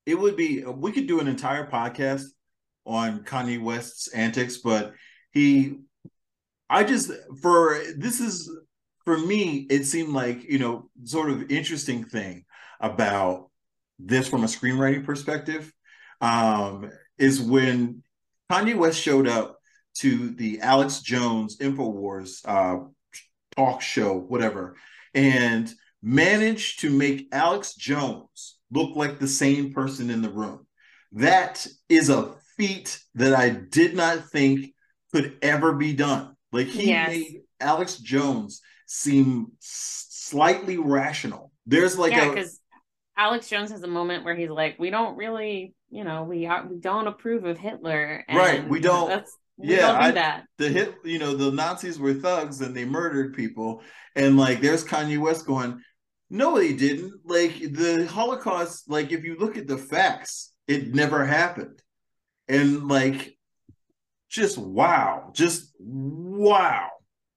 it 0.05 0.15
would 0.19 0.35
be 0.35 0.63
we 0.63 0.91
could 0.91 1.07
do 1.07 1.19
an 1.19 1.27
entire 1.27 1.65
podcast 1.69 2.25
on 2.85 3.23
Kanye 3.23 3.61
West's 3.61 4.09
antics, 4.09 4.57
but 4.57 4.93
he 5.31 5.77
I 6.69 6.83
just 6.83 7.11
for 7.41 7.79
this 7.97 8.19
is 8.19 8.49
for 9.05 9.17
me 9.17 9.67
it 9.69 9.85
seemed 9.85 10.13
like, 10.13 10.43
you 10.43 10.59
know, 10.59 10.89
sort 11.03 11.29
of 11.29 11.51
interesting 11.51 12.03
thing 12.03 12.45
about 12.79 13.49
this 13.99 14.27
from 14.27 14.43
a 14.43 14.47
screenwriting 14.47 15.05
perspective 15.05 15.71
um 16.21 16.89
is 17.17 17.41
when 17.41 18.03
Kanye 18.51 18.75
West 18.75 18.99
showed 18.99 19.27
up 19.27 19.59
to 19.95 20.31
the 20.31 20.59
Alex 20.61 21.01
Jones 21.01 21.57
InfoWars 21.57 22.41
uh 22.45 22.85
talk 23.55 23.81
show 23.81 24.17
whatever 24.17 24.75
and 25.13 25.71
managed 26.01 26.81
to 26.81 26.89
make 26.89 27.27
Alex 27.31 27.75
Jones 27.75 28.57
look 28.71 28.95
like 28.95 29.19
the 29.19 29.27
same 29.27 29.71
person 29.73 30.09
in 30.09 30.21
the 30.21 30.29
room. 30.29 30.65
That 31.13 31.65
is 31.87 32.09
a 32.09 32.33
feat 32.57 32.99
that 33.15 33.33
I 33.33 33.49
did 33.49 33.95
not 33.95 34.29
think 34.29 34.73
could 35.11 35.37
ever 35.41 35.73
be 35.73 35.93
done. 35.93 36.32
Like 36.53 36.67
he 36.67 36.87
Yes. 36.89 37.09
made 37.09 37.41
Alex 37.59 37.97
Jones 37.97 38.61
seem 38.87 39.47
slightly 39.59 40.77
rational. 40.77 41.51
There's 41.65 41.97
like 41.97 42.11
yeah, 42.13 42.25
a 42.25 42.29
because 42.33 42.59
Alex 43.17 43.47
Jones 43.49 43.71
has 43.71 43.83
a 43.83 43.87
moment 43.87 44.23
where 44.25 44.35
he's 44.35 44.49
like, 44.49 44.77
"We 44.79 44.89
don't 44.89 45.17
really, 45.17 45.73
you 45.89 46.03
know, 46.03 46.23
we 46.23 46.45
are, 46.45 46.65
we 46.67 46.77
don't 46.79 47.07
approve 47.07 47.45
of 47.45 47.57
Hitler." 47.57 48.23
And 48.27 48.37
Right, 48.37 48.67
we 48.67 48.79
don't- 48.79 49.09
That's 49.09 49.31
we 49.57 49.69
yeah, 49.75 49.81
don't 49.91 49.95
do 49.99 50.05
I- 50.05 50.11
that. 50.11 50.45
the 50.57 50.69
hit, 50.69 50.95
you 51.03 51.19
know, 51.19 51.35
the 51.35 51.51
Nazis 51.51 51.99
were 51.99 52.13
thugs 52.13 52.61
and 52.61 52.75
they 52.75 52.85
murdered 52.85 53.35
people. 53.35 53.81
And 54.15 54.37
like 54.37 54.61
there's 54.61 54.83
Kanye 54.83 55.19
West 55.19 55.45
going, 55.45 55.81
No, 56.29 56.57
they 56.57 56.73
didn't. 56.73 57.13
Like 57.25 57.59
the 57.59 58.07
Holocaust, 58.09 58.89
like 58.89 59.11
if 59.11 59.23
you 59.23 59.35
look 59.37 59.55
at 59.57 59.67
the 59.67 59.77
facts, 59.77 60.51
it 60.67 60.93
never 60.95 61.23
happened. 61.25 61.79
And 62.47 62.87
like 62.87 63.32
just 64.33 64.57
wow, 64.57 65.29
just 65.33 65.71
wow. 65.79 66.89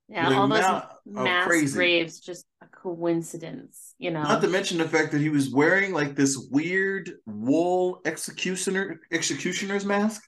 Yeah, 0.09 0.31
The 0.31 0.37
all 0.37 0.49
those 0.49 0.61
mass 1.05 1.47
crazy. 1.47 1.77
graves, 1.77 2.21
just 2.21 2.47
a 2.63 2.67
coincidence, 2.67 3.95
you 3.99 4.11
know. 4.11 4.23
Not 4.23 4.41
to 4.41 4.49
mention 4.49 4.79
the 4.79 4.89
fact 4.89 5.13
that 5.13 5.21
he 5.21 5.29
was 5.29 5.51
wearing 5.53 5.93
like 5.93 6.15
this 6.17 6.49
weird 6.51 7.13
wool 7.27 8.01
executioner 8.05 9.01
executioner's 9.13 9.85
mask. 9.85 10.23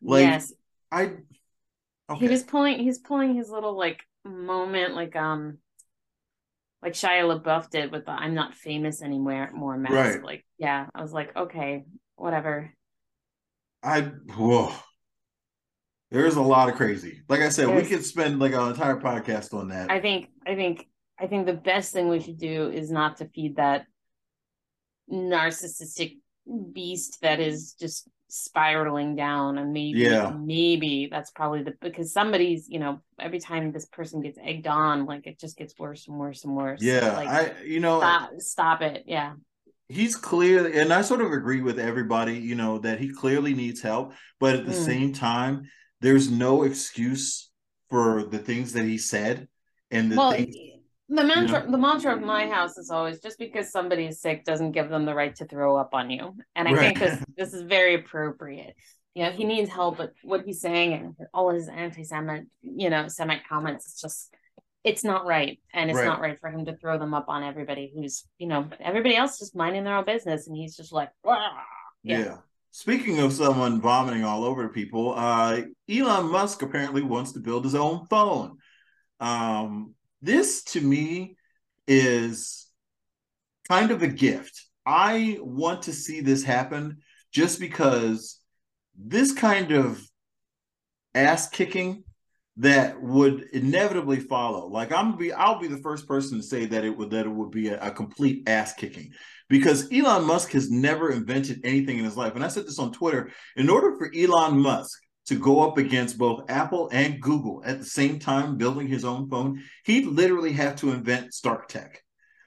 Like 0.00 0.26
yes, 0.26 0.52
I 0.92 1.12
he 2.18 2.28
was 2.28 2.42
pulling. 2.42 2.78
He's 2.78 2.98
pulling 2.98 3.34
his 3.34 3.50
little 3.50 3.76
like 3.76 4.02
moment, 4.24 4.94
like 4.94 5.16
um, 5.16 5.58
like 6.82 6.92
Shia 6.92 7.40
LaBeouf 7.40 7.70
did 7.70 7.90
with 7.90 8.04
the 8.04 8.12
"I'm 8.12 8.34
not 8.34 8.54
famous 8.54 9.02
anymore" 9.02 9.50
more 9.52 9.76
mask. 9.76 9.94
Right. 9.94 10.22
Like, 10.22 10.44
yeah, 10.58 10.86
I 10.94 11.02
was 11.02 11.12
like, 11.12 11.34
okay, 11.34 11.84
whatever. 12.16 12.72
I 13.82 14.00
whoa. 14.36 14.72
There's 16.12 16.36
a 16.36 16.42
lot 16.42 16.68
of 16.68 16.74
crazy. 16.74 17.22
Like 17.28 17.40
I 17.40 17.48
said, 17.48 17.74
we 17.74 17.82
could 17.82 18.04
spend 18.04 18.38
like 18.38 18.52
an 18.52 18.68
entire 18.68 18.96
podcast 18.96 19.54
on 19.54 19.68
that. 19.68 19.90
I 19.90 19.98
think 20.00 20.28
I 20.46 20.54
think 20.54 20.86
I 21.18 21.26
think 21.26 21.46
the 21.46 21.54
best 21.54 21.92
thing 21.92 22.08
we 22.08 22.20
should 22.20 22.38
do 22.38 22.70
is 22.70 22.90
not 22.90 23.16
to 23.18 23.28
feed 23.28 23.56
that 23.56 23.86
narcissistic 25.10 26.18
beast 26.72 27.18
that 27.22 27.40
is 27.40 27.74
just 27.74 28.08
spiraling 28.28 29.14
down 29.14 29.58
and 29.58 29.72
maybe 29.72 29.98
Yeah. 29.98 30.32
maybe 30.34 31.08
that's 31.10 31.30
probably 31.30 31.62
the 31.62 31.74
because 31.82 32.12
somebody's 32.12 32.66
you 32.68 32.78
know 32.78 33.00
every 33.18 33.38
time 33.38 33.72
this 33.72 33.84
person 33.84 34.22
gets 34.22 34.38
egged 34.42 34.66
on 34.66 35.04
like 35.04 35.26
it 35.26 35.38
just 35.38 35.56
gets 35.56 35.78
worse 35.78 36.08
and 36.08 36.18
worse 36.18 36.44
and 36.44 36.56
worse 36.56 36.80
yeah, 36.82 37.14
like 37.14 37.28
I 37.28 37.62
you 37.62 37.80
know 37.80 37.98
stop 37.98 38.30
stop 38.38 38.80
it 38.80 39.04
yeah 39.06 39.34
he's 39.88 40.16
clear 40.16 40.66
and 40.66 40.92
I 40.92 41.02
sort 41.02 41.20
of 41.20 41.32
agree 41.32 41.60
with 41.60 41.78
everybody, 41.78 42.38
you 42.38 42.54
know, 42.54 42.78
that 42.78 42.98
he 42.98 43.10
clearly 43.10 43.52
needs 43.52 43.82
help, 43.82 44.14
but 44.40 44.56
at 44.56 44.64
the 44.64 44.72
Mm. 44.72 44.76
same 44.86 45.12
time, 45.12 45.70
there's 46.02 46.30
no 46.30 46.64
excuse 46.64 47.50
for 47.88 48.24
the 48.24 48.38
things 48.38 48.72
that 48.74 48.84
he 48.84 48.98
said 48.98 49.48
and 49.90 50.12
the 50.12 50.16
well 50.16 50.32
things 50.32 50.54
the 51.08 51.24
mantra 51.24 51.64
know? 51.64 51.70
the 51.70 51.78
mantra 51.78 52.14
of 52.14 52.22
my 52.22 52.46
house 52.46 52.76
is 52.76 52.90
always 52.90 53.20
just 53.20 53.38
because 53.38 53.70
somebody 53.70 54.06
is 54.06 54.20
sick 54.20 54.44
doesn't 54.44 54.72
give 54.72 54.88
them 54.88 55.04
the 55.04 55.14
right 55.14 55.34
to 55.36 55.44
throw 55.46 55.76
up 55.76 55.90
on 55.94 56.10
you 56.10 56.34
and 56.54 56.68
i 56.68 56.74
think 56.74 56.98
this 56.98 57.22
this 57.36 57.54
is 57.54 57.62
very 57.62 57.94
appropriate 57.94 58.74
you 59.14 59.24
know 59.24 59.30
he 59.30 59.44
needs 59.44 59.70
help 59.70 59.98
but 59.98 60.12
what 60.22 60.44
he's 60.44 60.60
saying 60.60 60.92
and 60.92 61.14
all 61.32 61.50
his 61.50 61.68
anti-semite 61.68 62.44
you 62.62 62.90
know 62.90 63.08
semite 63.08 63.46
comments 63.48 63.86
it's 63.86 64.00
just 64.00 64.34
it's 64.84 65.04
not 65.04 65.26
right 65.26 65.60
and 65.72 65.90
it's 65.90 65.98
Right. 65.98 66.06
not 66.06 66.20
right 66.20 66.38
for 66.40 66.50
him 66.50 66.64
to 66.64 66.76
throw 66.76 66.98
them 66.98 67.14
up 67.14 67.26
on 67.28 67.42
everybody 67.42 67.92
who's 67.94 68.24
you 68.38 68.48
know 68.48 68.68
everybody 68.80 69.16
else 69.16 69.38
just 69.38 69.54
minding 69.54 69.84
their 69.84 69.96
own 69.96 70.04
business 70.04 70.48
and 70.48 70.56
he's 70.56 70.76
just 70.76 70.92
like. 70.92 71.10
Yeah. 72.02 72.18
Yeah. 72.18 72.36
Speaking 72.74 73.18
of 73.18 73.34
someone 73.34 73.82
vomiting 73.82 74.24
all 74.24 74.44
over 74.44 74.70
people, 74.70 75.14
uh, 75.14 75.60
Elon 75.90 76.32
Musk 76.32 76.62
apparently 76.62 77.02
wants 77.02 77.32
to 77.32 77.40
build 77.40 77.64
his 77.64 77.74
own 77.74 78.06
phone. 78.06 78.56
Um, 79.20 79.94
this 80.22 80.64
to 80.64 80.80
me 80.80 81.36
is 81.86 82.66
kind 83.68 83.90
of 83.90 84.02
a 84.02 84.08
gift. 84.08 84.64
I 84.86 85.36
want 85.40 85.82
to 85.82 85.92
see 85.92 86.22
this 86.22 86.42
happen 86.42 87.02
just 87.30 87.60
because 87.60 88.40
this 88.98 89.32
kind 89.32 89.72
of 89.72 90.02
ass 91.14 91.50
kicking 91.50 92.04
that 92.56 93.02
would 93.02 93.48
inevitably 93.52 94.20
follow. 94.20 94.68
Like 94.68 94.92
I'm 94.92 95.16
be 95.16 95.32
I'll 95.32 95.58
be 95.58 95.68
the 95.68 95.78
first 95.78 96.06
person 96.06 96.38
to 96.38 96.42
say 96.42 96.66
that 96.66 96.84
it 96.84 96.96
would 96.96 97.10
that 97.10 97.26
it 97.26 97.30
would 97.30 97.50
be 97.50 97.68
a, 97.68 97.80
a 97.80 97.90
complete 97.90 98.48
ass 98.48 98.74
kicking 98.74 99.12
because 99.52 99.92
Elon 99.92 100.24
Musk 100.24 100.52
has 100.52 100.70
never 100.70 101.12
invented 101.12 101.60
anything 101.62 101.98
in 101.98 102.06
his 102.06 102.16
life. 102.16 102.34
And 102.34 102.42
I 102.42 102.48
said 102.48 102.64
this 102.66 102.78
on 102.78 102.90
Twitter. 102.90 103.30
In 103.54 103.68
order 103.68 103.94
for 103.98 104.10
Elon 104.16 104.58
Musk 104.58 104.98
to 105.26 105.34
go 105.34 105.60
up 105.60 105.76
against 105.76 106.16
both 106.16 106.50
Apple 106.50 106.88
and 106.90 107.20
Google 107.20 107.62
at 107.62 107.78
the 107.78 107.84
same 107.84 108.18
time 108.18 108.56
building 108.56 108.88
his 108.88 109.04
own 109.04 109.28
phone, 109.28 109.62
he'd 109.84 110.06
literally 110.06 110.52
have 110.52 110.76
to 110.76 110.90
invent 110.90 111.34
Stark 111.34 111.68
Tech. 111.68 112.02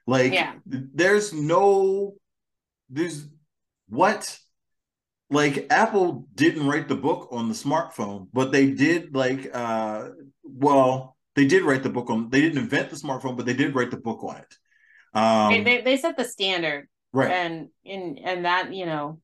Like 0.08 0.34
Yeah. 0.34 0.56
there's 0.66 1.32
no 1.32 2.16
there's 2.90 3.28
what 3.88 4.40
like 5.30 5.68
Apple 5.70 6.28
didn't 6.34 6.66
write 6.66 6.88
the 6.88 6.96
book 6.96 7.28
on 7.32 7.50
the 7.50 7.54
smartphone, 7.54 8.30
but 8.34 8.52
they 8.52 8.72
did 8.72 9.16
like 9.16 9.52
uh 9.54 10.10
well, 10.44 11.16
they 11.36 11.46
did 11.46 11.62
write 11.62 11.84
the 11.84 11.90
book 11.90 12.10
on 12.10 12.32
they 12.32 12.42
didn't 12.42 12.58
invent 12.58 12.90
the 12.90 12.96
smartphone, 12.96 13.38
but 13.38 13.46
they 13.46 13.54
did 13.54 13.76
write 13.76 13.92
the 13.92 13.98
book 13.98 14.24
on 14.24 14.38
it. 14.38 14.58
Um 15.14 15.52
they, 15.52 15.64
they, 15.64 15.82
they 15.82 15.98
set 15.98 16.18
the 16.18 16.26
standard 16.26 16.88
right. 17.16 17.32
and 17.32 17.70
in 17.84 18.20
and 18.24 18.46
that 18.46 18.74
you 18.74 18.86
know 18.86 19.20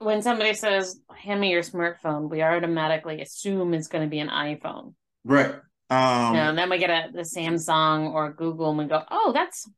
when 0.00 0.22
somebody 0.22 0.54
says 0.54 1.00
hand 1.14 1.40
me 1.40 1.50
your 1.50 1.62
smartphone 1.62 2.28
we 2.30 2.42
automatically 2.42 3.20
assume 3.20 3.74
it's 3.74 3.88
going 3.88 4.04
to 4.04 4.10
be 4.10 4.18
an 4.20 4.28
iphone 4.28 4.94
Right. 5.24 5.54
Um 5.90 6.34
you 6.34 6.40
know, 6.40 6.48
and 6.50 6.58
then 6.58 6.70
we 6.70 6.78
get 6.78 6.90
a 6.90 7.10
the 7.12 7.22
samsung 7.22 8.12
or 8.12 8.32
google 8.32 8.68
and 8.70 8.78
we 8.78 8.84
go 8.84 9.02
oh 9.10 9.32
that's 9.32 9.68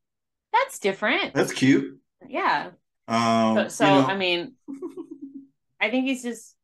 that's 0.51 0.79
different 0.79 1.33
that's 1.33 1.53
cute. 1.53 1.99
yeah 2.27 2.71
Um 3.07 3.55
so, 3.55 3.67
so 3.69 3.85
you 3.85 4.01
know, 4.01 4.07
i 4.07 4.17
mean 4.17 4.53
i 5.79 5.89
think 5.89 6.05
he's 6.05 6.23
just 6.23 6.55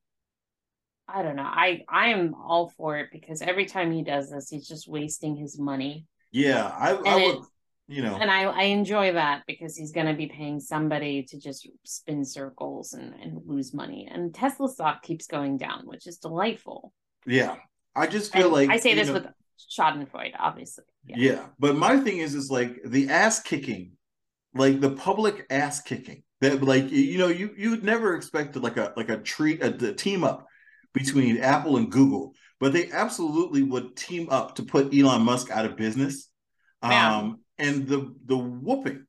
i 1.07 1.21
don't 1.24 1.36
know 1.38 1.43
i 1.65 1.81
i 1.89 2.09
am 2.09 2.36
all 2.36 2.69
for 2.77 2.97
it 2.97 3.09
because 3.12 3.41
every 3.41 3.65
time 3.65 3.91
he 3.91 4.03
does 4.03 4.29
this 4.29 4.50
he's 4.50 4.67
just 4.67 4.88
wasting 4.88 5.36
his 5.36 5.57
money 5.57 6.05
yeah, 6.29 6.67
I, 6.67 6.89
I 6.91 7.15
would 7.15 7.36
it- 7.38 7.41
you 7.88 8.01
know 8.01 8.15
and 8.20 8.29
I, 8.29 8.44
I 8.44 8.63
enjoy 8.63 9.13
that 9.13 9.44
because 9.48 9.75
he's 9.77 9.91
going 9.91 10.08
to 10.08 10.13
be 10.13 10.27
paying 10.27 10.60
somebody 10.60 11.24
to 11.24 11.39
just 11.39 11.67
spin 11.86 12.25
circles 12.25 12.94
and, 12.94 13.13
and 13.13 13.41
lose 13.46 13.74
money. 13.74 14.08
And 14.12 14.34
Tesla 14.34 14.70
stock 14.70 15.03
keeps 15.03 15.27
going 15.27 15.58
down, 15.58 15.84
which 15.86 16.08
is 16.08 16.17
delightful. 16.17 16.94
yeah. 17.25 17.56
I 17.96 18.06
just 18.08 18.32
feel 18.32 18.53
And 18.53 18.53
like 18.53 18.70
I 18.70 18.77
say 18.77 18.94
this 18.94 19.08
know, 19.08 19.13
with 19.13 19.27
Schadenfreude, 19.72 20.34
obviously. 20.38 20.84
yeah. 21.06 21.48
but 21.60 21.75
my 21.75 21.98
thing 22.00 22.20
is 22.20 22.36
is 22.36 22.51
like 22.51 22.79
the 22.86 23.10
ass 23.10 23.41
kicking, 23.41 23.94
like 24.53 24.79
the 24.82 24.91
public 24.91 25.46
ass 25.50 25.82
kicking. 25.82 26.24
That 26.41 26.62
like 26.62 26.91
you 26.91 27.17
know 27.17 27.29
you 27.29 27.53
you'd 27.58 27.84
never 27.84 28.15
expect 28.15 28.56
like 28.56 28.77
a 28.77 28.94
like 28.96 29.10
a 29.10 29.17
treat 29.17 29.63
a, 29.63 29.74
a 29.89 29.94
team 29.94 30.24
up 30.24 30.46
between 30.94 31.38
Apple 31.39 31.77
and 31.77 31.91
Google, 31.91 32.34
but 32.60 32.74
they 32.74 32.91
absolutely 32.91 33.63
would 33.63 33.96
team 33.96 34.27
up 34.29 34.56
to 34.56 34.63
put 34.63 34.94
Elon 34.94 35.24
Musk 35.24 35.50
out 35.50 35.65
of 35.65 35.75
business. 35.77 36.29
Yeah. 36.84 37.17
Um 37.17 37.39
and 37.59 37.87
the 37.87 38.13
the 38.25 38.37
whooping 38.37 39.05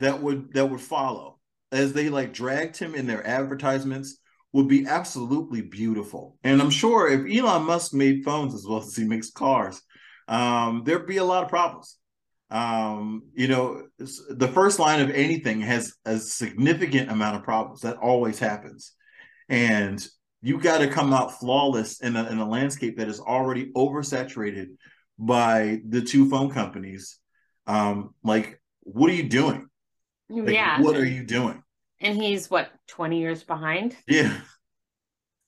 that 0.00 0.22
would 0.22 0.52
that 0.54 0.66
would 0.66 0.80
follow 0.80 1.38
as 1.72 1.92
they 1.92 2.08
like 2.08 2.32
dragged 2.32 2.76
him 2.76 2.94
in 2.94 3.06
their 3.06 3.26
advertisements 3.26 4.18
would 4.52 4.68
be 4.68 4.86
absolutely 4.86 5.62
beautiful. 5.62 6.36
And 6.42 6.60
I'm 6.60 6.70
sure 6.70 7.08
if 7.08 7.20
Elon 7.30 7.62
Musk 7.62 7.94
made 7.94 8.24
phones 8.24 8.54
as 8.54 8.66
well 8.66 8.78
as 8.78 8.96
he 8.96 9.04
makes 9.04 9.30
cars, 9.30 9.80
um, 10.26 10.82
there'd 10.84 11.06
be 11.06 11.18
a 11.18 11.24
lot 11.24 11.44
of 11.44 11.48
problems. 11.48 11.96
Um, 12.50 13.22
you 13.32 13.46
know, 13.46 13.84
the 13.98 14.48
first 14.48 14.80
line 14.80 15.00
of 15.00 15.10
anything 15.10 15.60
has 15.60 15.94
a 16.04 16.18
significant 16.18 17.10
amount 17.10 17.36
of 17.36 17.44
problems. 17.44 17.82
That 17.82 17.98
always 17.98 18.40
happens. 18.40 18.92
And 19.48 20.04
you 20.42 20.58
got 20.58 20.78
to 20.78 20.88
come 20.88 21.12
out 21.12 21.38
flawless 21.38 22.00
in 22.00 22.16
a, 22.16 22.28
in 22.28 22.38
a 22.38 22.48
landscape 22.48 22.98
that 22.98 23.08
is 23.08 23.20
already 23.20 23.70
oversaturated 23.76 24.70
by 25.16 25.80
the 25.88 26.00
two 26.00 26.28
phone 26.28 26.50
companies. 26.50 27.19
Um, 27.70 28.14
like, 28.24 28.60
what 28.80 29.10
are 29.10 29.14
you 29.14 29.28
doing? 29.28 29.68
Like, 30.28 30.54
yeah. 30.54 30.80
What 30.80 30.96
are 30.96 31.04
you 31.04 31.24
doing? 31.24 31.62
And 32.00 32.20
he's 32.20 32.50
what, 32.50 32.70
20 32.88 33.20
years 33.20 33.44
behind? 33.44 33.96
Yeah. 34.08 34.36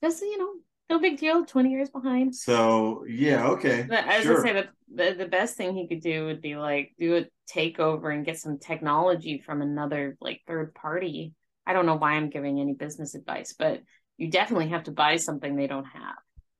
Just, 0.02 0.22
you 0.22 0.38
know, 0.38 0.52
no 0.88 0.98
big 0.98 1.18
deal, 1.18 1.44
20 1.44 1.70
years 1.70 1.90
behind. 1.90 2.34
So 2.36 3.04
yeah, 3.08 3.48
okay. 3.48 3.86
But 3.88 4.04
I 4.04 4.18
was 4.18 4.26
sure. 4.26 4.36
gonna 4.36 4.48
say 4.48 4.52
that 4.54 4.68
the, 4.94 5.24
the 5.24 5.28
best 5.28 5.56
thing 5.56 5.74
he 5.74 5.88
could 5.88 6.02
do 6.02 6.26
would 6.26 6.42
be 6.42 6.56
like 6.56 6.92
do 6.98 7.16
a 7.16 7.24
takeover 7.50 8.14
and 8.14 8.26
get 8.26 8.38
some 8.38 8.58
technology 8.58 9.42
from 9.44 9.62
another 9.62 10.16
like 10.20 10.42
third 10.46 10.74
party. 10.74 11.32
I 11.66 11.72
don't 11.72 11.86
know 11.86 11.96
why 11.96 12.12
I'm 12.12 12.28
giving 12.28 12.60
any 12.60 12.74
business 12.74 13.14
advice, 13.14 13.54
but 13.58 13.80
you 14.18 14.30
definitely 14.30 14.68
have 14.68 14.84
to 14.84 14.90
buy 14.90 15.16
something 15.16 15.56
they 15.56 15.66
don't 15.66 15.86
have. 15.86 16.16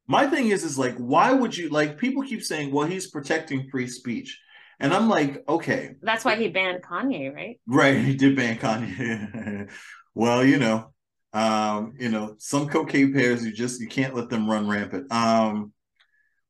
My 0.07 0.27
thing 0.27 0.49
is, 0.49 0.65
is 0.65 0.79
like, 0.79 0.97
why 0.97 1.33
would 1.33 1.57
you 1.57 1.69
like? 1.69 1.99
People 1.99 2.23
keep 2.23 2.43
saying, 2.43 2.73
"Well, 2.73 2.87
he's 2.87 3.11
protecting 3.11 3.69
free 3.71 3.87
speech," 3.87 4.41
and 4.81 4.93
I'm 4.93 5.09
like, 5.09 5.45
okay, 5.49 5.95
That's 6.03 6.25
why 6.25 6.37
he 6.37 6.49
banned 6.49 6.83
Kanye, 6.83 7.35
right? 7.35 7.61
right? 7.67 7.99
He 7.99 8.15
did 8.15 8.37
ban 8.37 8.59
Kanye. 8.59 9.71
well, 10.15 10.45
you 10.45 10.59
know, 10.59 10.93
um, 11.33 11.95
you 11.99 12.09
know, 12.09 12.35
some 12.39 12.69
cocaine 12.69 13.13
pairs 13.13 13.45
you 13.45 13.53
just 13.53 13.81
you 13.81 13.89
can't 13.89 14.15
let 14.15 14.29
them 14.29 14.51
run 14.51 14.69
rampant. 14.69 15.11
Um, 15.13 15.73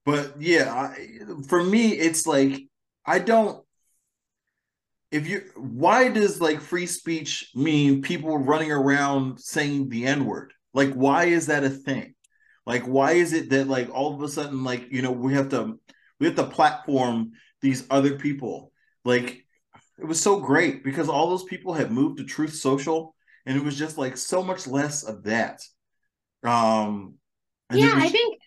but 0.05 0.35
yeah, 0.41 0.73
I, 0.73 1.09
for 1.49 1.63
me, 1.63 1.93
it's 1.93 2.27
like 2.27 2.63
I 3.07 3.19
don't. 3.19 3.65
If 5.11 5.29
you, 5.29 5.43
why 5.57 6.09
does 6.09 6.41
like 6.41 6.61
free 6.61 6.87
speech 6.87 7.51
mean 7.55 8.01
people 8.01 8.39
running 8.39 8.73
around 8.73 9.39
saying 9.39 9.91
the 9.91 10.07
N 10.07 10.25
word? 10.25 10.53
Like, 10.73 10.95
why 10.95 11.27
is 11.27 11.47
that 11.47 11.65
a 11.65 11.71
thing? 11.71 12.15
Like, 12.67 12.85
why 12.85 13.13
is 13.13 13.33
it 13.33 13.51
that 13.51 13.69
like 13.69 13.91
all 13.91 14.15
of 14.15 14.23
a 14.23 14.29
sudden, 14.29 14.65
like 14.65 14.91
you 14.91 15.03
know, 15.03 15.13
we 15.13 15.35
have 15.35 15.51
to 15.51 15.79
we 16.19 16.27
have 16.27 16.37
to 16.37 16.45
platform 16.45 17.33
these 17.63 17.87
other 17.91 18.19
people? 18.19 18.73
Like, 19.05 19.45
it 19.99 20.05
was 20.05 20.21
so 20.21 20.41
great 20.41 20.85
because 20.85 21.09
all 21.09 21.31
those 21.31 21.45
people 21.45 21.75
had 21.75 21.91
moved 21.91 22.19
to 22.19 22.25
Truth 22.25 22.55
Social, 22.55 23.15
and 23.47 23.57
it 23.57 23.65
was 23.65 23.79
just 23.79 23.99
like 23.99 24.17
so 24.17 24.43
much 24.43 24.67
less 24.67 25.05
of 25.05 25.25
that. 25.25 25.63
Um, 26.43 27.15
yeah, 27.73 27.95
was- 27.95 28.05
I 28.05 28.09
think 28.09 28.39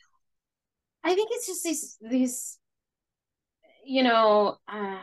I 1.04 1.16
think 1.16 1.30
it's 1.32 1.48
just 1.48 1.64
these 1.64 1.98
these 2.02 2.58
you 3.86 4.04
know, 4.04 4.58
uh, 4.68 4.98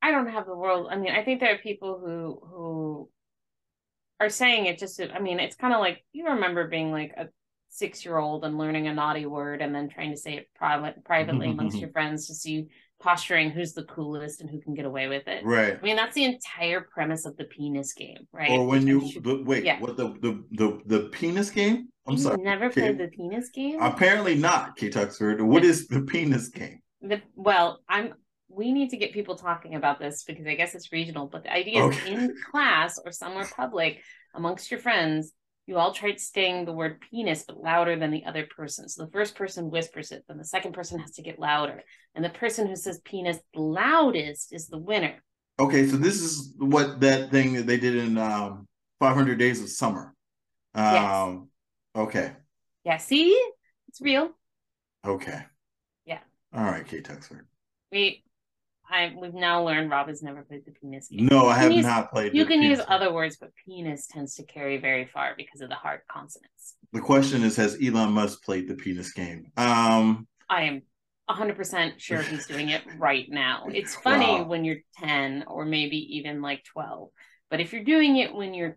I 0.00 0.10
don't 0.10 0.28
have 0.28 0.46
the 0.46 0.56
world. 0.56 0.88
I 0.90 0.96
mean, 0.96 1.12
I 1.12 1.24
think 1.24 1.40
there 1.40 1.54
are 1.54 1.58
people 1.58 1.98
who 1.98 2.40
who 2.46 3.10
are 4.20 4.28
saying 4.28 4.66
it 4.66 4.78
just 4.78 5.00
I 5.00 5.18
mean, 5.18 5.40
it's 5.40 5.56
kind 5.56 5.74
of 5.74 5.80
like 5.80 6.04
you 6.12 6.26
remember 6.26 6.68
being 6.68 6.92
like 6.92 7.12
a 7.16 7.28
six 7.68 8.04
year 8.04 8.18
old 8.18 8.44
and 8.44 8.58
learning 8.58 8.86
a 8.86 8.94
naughty 8.94 9.26
word 9.26 9.62
and 9.62 9.74
then 9.74 9.88
trying 9.88 10.10
to 10.10 10.16
say 10.16 10.34
it 10.34 10.48
private 10.54 11.04
privately 11.04 11.50
amongst 11.50 11.78
your 11.80 11.90
friends 11.90 12.26
to 12.26 12.34
see 12.34 12.68
posturing 13.02 13.50
who's 13.50 13.72
the 13.72 13.84
coolest 13.84 14.40
and 14.40 14.48
who 14.48 14.60
can 14.60 14.74
get 14.74 14.84
away 14.84 15.08
with 15.08 15.26
it. 15.26 15.44
right. 15.44 15.78
I 15.78 15.82
mean, 15.82 15.96
that's 15.96 16.14
the 16.14 16.24
entire 16.24 16.80
premise 16.80 17.26
of 17.26 17.36
the 17.36 17.44
penis 17.44 17.92
game, 17.92 18.28
right? 18.32 18.50
Or 18.50 18.66
when 18.66 18.86
you 18.86 19.00
the, 19.20 19.42
wait, 19.44 19.64
yeah. 19.64 19.80
what 19.80 19.96
the, 19.96 20.08
the 20.20 20.44
the 20.52 20.80
the 20.86 21.00
penis 21.08 21.50
game? 21.50 21.88
I'm 22.06 22.14
You've 22.14 22.22
sorry. 22.22 22.42
never 22.42 22.66
okay. 22.66 22.80
played 22.80 22.98
the 22.98 23.08
penis 23.08 23.50
game? 23.50 23.80
Apparently 23.80 24.34
not, 24.34 24.76
K 24.76 24.90
Tuxford. 24.90 25.40
What 25.40 25.64
is 25.64 25.88
the 25.88 26.02
penis 26.02 26.48
game? 26.48 26.82
the 27.02 27.20
well 27.34 27.80
i'm 27.88 28.14
we 28.48 28.72
need 28.72 28.90
to 28.90 28.96
get 28.96 29.12
people 29.12 29.34
talking 29.36 29.74
about 29.74 29.98
this 29.98 30.24
because 30.24 30.46
i 30.46 30.54
guess 30.54 30.74
it's 30.74 30.92
regional 30.92 31.26
but 31.26 31.42
the 31.42 31.52
idea 31.52 31.84
is 31.84 32.04
in 32.06 32.34
class 32.50 32.98
or 33.04 33.10
somewhere 33.12 33.48
public 33.56 34.00
amongst 34.34 34.70
your 34.70 34.80
friends 34.80 35.32
you 35.66 35.76
all 35.76 35.92
try 35.92 36.14
saying 36.16 36.64
the 36.64 36.72
word 36.72 37.00
penis 37.10 37.44
but 37.46 37.60
louder 37.60 37.96
than 37.96 38.10
the 38.10 38.24
other 38.24 38.46
person 38.56 38.88
so 38.88 39.04
the 39.04 39.10
first 39.10 39.34
person 39.34 39.70
whispers 39.70 40.10
it 40.10 40.24
then 40.28 40.38
the 40.38 40.44
second 40.44 40.72
person 40.72 40.98
has 40.98 41.12
to 41.12 41.22
get 41.22 41.38
louder 41.38 41.82
and 42.14 42.24
the 42.24 42.30
person 42.30 42.66
who 42.66 42.76
says 42.76 43.00
penis 43.04 43.38
loudest 43.54 44.52
is 44.52 44.68
the 44.68 44.78
winner 44.78 45.22
Okay, 45.58 45.86
so 45.86 45.96
this 45.96 46.20
is 46.22 46.54
what 46.58 47.00
that 47.00 47.30
thing 47.30 47.52
that 47.52 47.66
they 47.66 47.76
did 47.76 47.94
in 47.94 48.16
um 48.18 48.66
500 49.00 49.38
Days 49.38 49.62
of 49.62 49.68
Summer. 49.68 50.14
Um 50.74 51.48
okay. 51.94 52.32
yeah 52.84 52.96
see 52.96 53.38
it's 53.88 54.00
real 54.00 54.30
Okay. 55.06 55.42
Yeah. 56.06 56.20
All 56.54 56.64
right, 56.64 56.86
Kate 56.86 57.04
Tuxford. 57.04 57.42
we 57.90 58.24
I 58.90 59.14
we've 59.18 59.34
now 59.34 59.64
learned 59.64 59.90
Rob 59.90 60.08
has 60.08 60.22
never 60.22 60.42
played 60.42 60.64
the 60.66 60.72
penis 60.72 61.08
game. 61.08 61.26
No, 61.26 61.46
I 61.46 61.54
have 61.56 61.72
use- 61.72 61.84
not 61.84 62.10
played 62.10 62.34
You 62.34 62.44
can 62.46 62.62
use 62.62 62.78
game. 62.78 62.86
other 62.88 63.12
words, 63.12 63.36
but 63.40 63.50
penis 63.64 64.06
tends 64.06 64.34
to 64.36 64.44
carry 64.44 64.76
very 64.78 65.06
far 65.06 65.34
because 65.36 65.60
of 65.60 65.68
the 65.68 65.74
hard 65.74 66.00
consonants. 66.10 66.76
The 66.92 67.00
question 67.00 67.42
is 67.42 67.56
has 67.56 67.78
Elon 67.82 68.12
Musk 68.12 68.44
played 68.44 68.68
the 68.68 68.74
penis 68.74 69.12
game? 69.12 69.50
Um 69.56 70.26
I 70.50 70.64
am 70.64 70.82
100% 71.30 71.98
sure 71.98 72.20
he's 72.20 72.46
doing 72.46 72.68
it 72.70 72.82
right 72.98 73.26
now. 73.30 73.66
It's 73.72 73.94
funny 73.94 74.26
Wow. 74.40 74.44
when 74.44 74.64
you're 74.64 74.80
10 74.98 75.44
or 75.46 75.64
maybe 75.64 76.16
even 76.18 76.42
like 76.42 76.62
12. 76.64 77.08
But 77.50 77.60
if 77.60 77.72
you're 77.72 77.84
doing 77.84 78.16
it 78.16 78.34
when 78.34 78.52
you're, 78.52 78.76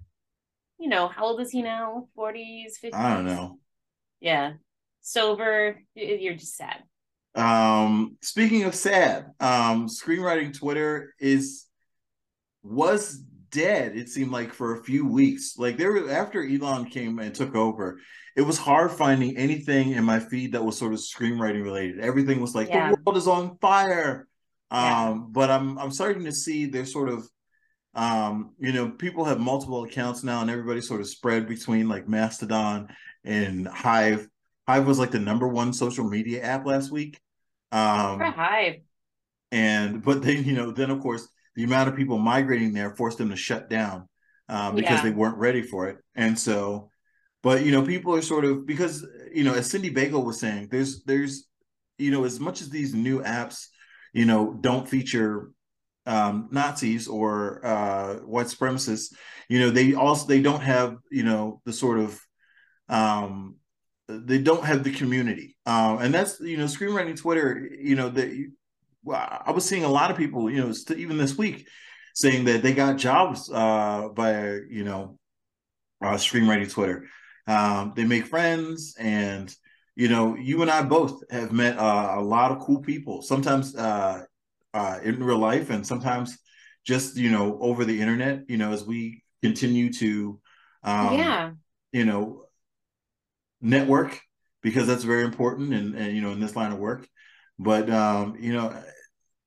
you 0.80 0.88
know, 0.88 1.08
how 1.10 1.26
old 1.26 1.42
is 1.42 1.52
he 1.52 1.62
now? 1.62 2.08
40s, 2.18 2.74
50s? 2.82 2.94
I 2.94 3.14
don't 3.16 3.26
know. 3.26 3.60
Yeah. 4.22 4.54
Sober, 5.02 5.82
you're 5.96 6.36
just 6.36 6.56
sad. 6.56 6.84
Um, 7.36 8.18
speaking 8.22 8.64
of 8.64 8.76
sad, 8.76 9.26
um, 9.40 9.88
screenwriting 9.88 10.58
Twitter 10.58 11.14
is 11.20 11.66
was 12.64 13.22
dead. 13.52 13.96
It 13.96 14.10
seemed 14.10 14.32
like 14.32 14.54
for 14.54 14.76
a 14.76 14.84
few 14.84 15.06
weeks. 15.08 15.56
Like 15.58 15.78
there, 15.78 15.92
were- 15.92 16.10
after 16.10 16.44
Elon 16.46 16.86
came 16.86 17.20
and 17.20 17.34
took 17.34 17.56
over, 17.56 18.00
it 18.36 18.42
was 18.42 18.58
hard 18.58 18.92
finding 18.92 19.38
anything 19.38 19.92
in 19.92 20.04
my 20.04 20.20
feed 20.20 20.54
that 20.54 20.64
was 20.64 20.78
sort 20.78 20.94
of 20.94 21.00
screenwriting 21.00 21.64
related. 21.64 22.00
Everything 22.00 22.42
was 22.42 22.56
like 22.56 22.70
Yeah. 22.70 22.92
the 22.92 22.98
world 23.06 23.18
is 23.18 23.28
on 23.28 23.58
fire. 23.60 24.28
Yeah. 24.72 25.08
Um, 25.10 25.32
but 25.32 25.50
I'm 25.52 25.78
I'm 25.78 25.92
starting 25.92 26.26
to 26.26 26.32
see 26.34 26.66
there's 26.66 26.92
sort 26.92 27.10
of 27.10 27.28
um, 27.94 28.52
you 28.60 28.74
know, 28.74 28.90
people 28.90 29.24
have 29.24 29.40
multiple 29.40 29.86
accounts 29.86 30.22
now, 30.22 30.42
and 30.42 30.50
everybody's 30.50 30.86
sort 30.88 31.00
of 31.00 31.08
spread 31.08 31.48
between 31.48 31.88
like 31.88 32.10
Mastodon 32.10 32.90
and 33.24 33.66
Hive. 33.68 34.28
Hive 34.68 34.86
was 34.86 35.00
like 35.00 35.12
the 35.12 35.20
number 35.20 35.48
one 35.48 35.72
social 35.72 36.04
media 36.10 36.44
app 36.44 36.66
last 36.66 36.92
week. 36.92 37.22
Um, 37.72 38.20
Hive. 38.20 38.82
and 39.52 40.04
but 40.04 40.22
then 40.24 40.44
you 40.46 40.54
know, 40.54 40.72
then 40.72 40.90
of 40.92 41.00
course 41.00 41.28
the 41.56 41.64
amount 41.64 41.90
of 41.90 41.96
people 41.96 42.18
migrating 42.18 42.74
there 42.74 42.96
forced 42.96 43.18
them 43.18 43.30
to 43.30 43.36
shut 43.36 43.70
down 43.70 44.08
um, 44.50 44.76
because 44.76 44.98
Yeah. 44.98 45.04
they 45.04 45.12
weren't 45.12 45.38
ready 45.38 45.62
for 45.62 45.88
it. 45.88 45.98
And 46.16 46.38
so, 46.38 46.90
but 47.44 47.64
you 47.66 47.72
know, 47.72 47.84
people 47.84 48.14
are 48.16 48.22
sort 48.22 48.46
of 48.46 48.66
because 48.66 49.06
you 49.34 49.44
know, 49.44 49.54
as 49.54 49.70
Cindy 49.70 49.90
Bagel 49.90 50.24
was 50.24 50.40
saying, 50.40 50.70
there's 50.72 51.04
there's 51.04 51.48
you 51.98 52.12
know, 52.12 52.26
as 52.26 52.40
much 52.40 52.62
as 52.62 52.70
these 52.70 52.94
new 52.94 53.22
apps, 53.22 53.68
you 54.14 54.26
know, 54.26 54.54
don't 54.60 54.88
feature 54.90 55.52
um, 56.06 56.50
Nazis 56.52 57.08
or 57.08 57.66
uh, 57.66 58.16
white 58.18 58.48
supremacists, 58.48 59.14
you 59.50 59.60
know, 59.60 59.70
they 59.70 59.94
also 59.94 60.28
they 60.28 60.42
don't 60.42 60.62
have 60.62 60.98
you 61.12 61.24
know 61.24 61.62
the 61.66 61.74
sort 61.74 62.00
of 62.00 62.20
um, 62.90 63.56
they 64.08 64.38
don't 64.38 64.64
have 64.64 64.84
the 64.84 64.92
community, 64.92 65.58
um, 65.66 66.00
and 66.00 66.14
that's 66.14 66.40
you 66.40 66.58
know, 66.58 66.66
screenwriting 66.66 67.20
Twitter, 67.20 67.70
you 67.80 67.96
know, 67.96 68.10
that 68.10 68.52
well, 69.04 69.42
I 69.46 69.52
was 69.52 69.66
seeing 69.66 69.84
a 69.84 69.90
lot 69.90 70.12
of 70.12 70.18
people, 70.18 70.50
you 70.50 70.60
know, 70.60 70.72
st- 70.72 71.00
even 71.00 71.18
this 71.18 71.38
week, 71.38 71.68
saying 72.16 72.46
that 72.46 72.64
they 72.64 72.74
got 72.74 72.98
jobs 72.98 73.50
uh, 73.54 74.10
by 74.10 74.60
you 74.70 74.84
know, 74.84 75.18
uh, 76.04 76.16
screenwriting 76.16 76.72
Twitter. 76.72 77.06
Um, 77.48 77.94
they 77.96 78.04
make 78.04 78.26
friends, 78.26 78.96
and 79.00 79.54
you 79.96 80.10
know, 80.10 80.36
you 80.36 80.62
and 80.62 80.72
I 80.72 80.82
both 80.82 81.22
have 81.32 81.52
met 81.52 81.78
uh, 81.78 82.16
a 82.16 82.22
lot 82.22 82.52
of 82.52 82.60
cool 82.60 82.82
people. 82.82 83.22
Sometimes 83.22 83.76
uh, 83.76 84.24
uh, 84.74 85.00
in 85.04 85.24
real 85.24 85.38
life, 85.38 85.70
and 85.70 85.86
sometimes 85.86 86.38
just 86.84 87.16
you 87.16 87.32
know 87.32 87.60
over 87.62 87.86
the 87.86 88.02
internet. 88.02 88.50
You 88.50 88.58
know, 88.58 88.72
as 88.72 88.84
we 88.84 89.24
continue 89.44 89.94
to, 89.94 90.40
um, 90.84 91.18
yeah. 91.18 91.52
you 91.92 92.06
know, 92.06 92.45
network 93.66 94.20
because 94.62 94.88
that's 94.88 95.04
very 95.04 95.24
important, 95.24 95.74
and, 95.74 95.96
and 95.96 96.16
you 96.16 96.22
know, 96.22 96.32
in 96.32 96.40
this 96.40 96.56
line 96.56 96.72
of 96.72 96.78
work. 96.78 97.08
But 97.60 97.90
um, 97.90 98.38
you 98.40 98.54
know, 98.54 98.74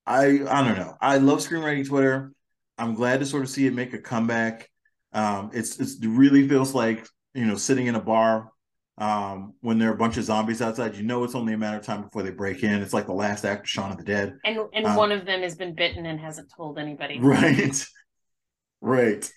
I 0.06 0.24
I 0.26 0.66
don't 0.66 0.78
know. 0.78 0.94
I 1.00 1.18
love 1.18 1.38
screenwriting 1.38 1.86
Twitter. 1.86 2.32
I'm 2.76 2.94
glad 2.94 3.20
to 3.20 3.26
sort 3.26 3.42
of 3.42 3.50
see 3.50 3.66
it 3.66 3.74
make 3.74 3.92
a 3.94 3.98
comeback. 3.98 4.68
Um, 5.12 5.50
it's 5.52 5.78
it's 5.78 6.00
it 6.02 6.08
really 6.08 6.48
feels 6.48 6.74
like 6.74 7.06
you 7.34 7.46
know 7.46 7.56
sitting 7.56 7.86
in 7.86 7.94
a 7.94 8.00
bar 8.00 8.50
um, 8.98 9.54
when 9.60 9.78
there 9.78 9.90
are 9.90 9.94
a 9.94 9.98
bunch 9.98 10.16
of 10.16 10.24
zombies 10.24 10.62
outside. 10.62 10.96
You 10.96 11.02
know 11.02 11.24
it's 11.24 11.34
only 11.34 11.52
a 11.52 11.58
matter 11.58 11.78
of 11.78 11.84
time 11.84 12.02
before 12.02 12.22
they 12.22 12.30
break 12.30 12.62
in. 12.62 12.82
It's 12.82 12.94
like 12.94 13.06
the 13.06 13.12
last 13.12 13.44
act 13.44 13.62
of 13.62 13.68
Shaun 13.68 13.90
of 13.90 13.98
the 13.98 14.04
Dead. 14.04 14.36
And 14.44 14.58
and 14.72 14.86
uh, 14.86 14.94
one 14.94 15.12
of 15.12 15.26
them 15.26 15.42
has 15.42 15.56
been 15.56 15.74
bitten 15.74 16.06
and 16.06 16.18
hasn't 16.18 16.50
told 16.56 16.78
anybody. 16.78 17.18
Right. 17.20 17.84
Right. 18.80 19.30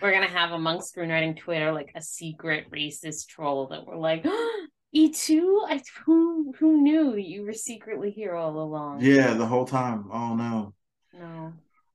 We're 0.00 0.12
gonna 0.12 0.28
have 0.28 0.52
amongst 0.52 0.94
screenwriting 0.94 1.36
Twitter 1.36 1.72
like 1.72 1.92
a 1.94 2.02
secret 2.02 2.70
racist 2.70 3.28
troll 3.28 3.68
that 3.68 3.86
we're 3.86 3.96
like, 3.96 4.26
E 4.92 5.12
two, 5.12 5.62
I 5.68 5.80
who 6.04 6.52
who 6.58 6.82
knew 6.82 7.16
you 7.16 7.44
were 7.44 7.52
secretly 7.52 8.10
here 8.10 8.34
all 8.34 8.60
along? 8.60 9.00
Yeah, 9.02 9.34
the 9.34 9.46
whole 9.46 9.64
time. 9.66 10.08
Oh 10.12 10.34
no. 10.34 10.74
No. 11.12 11.52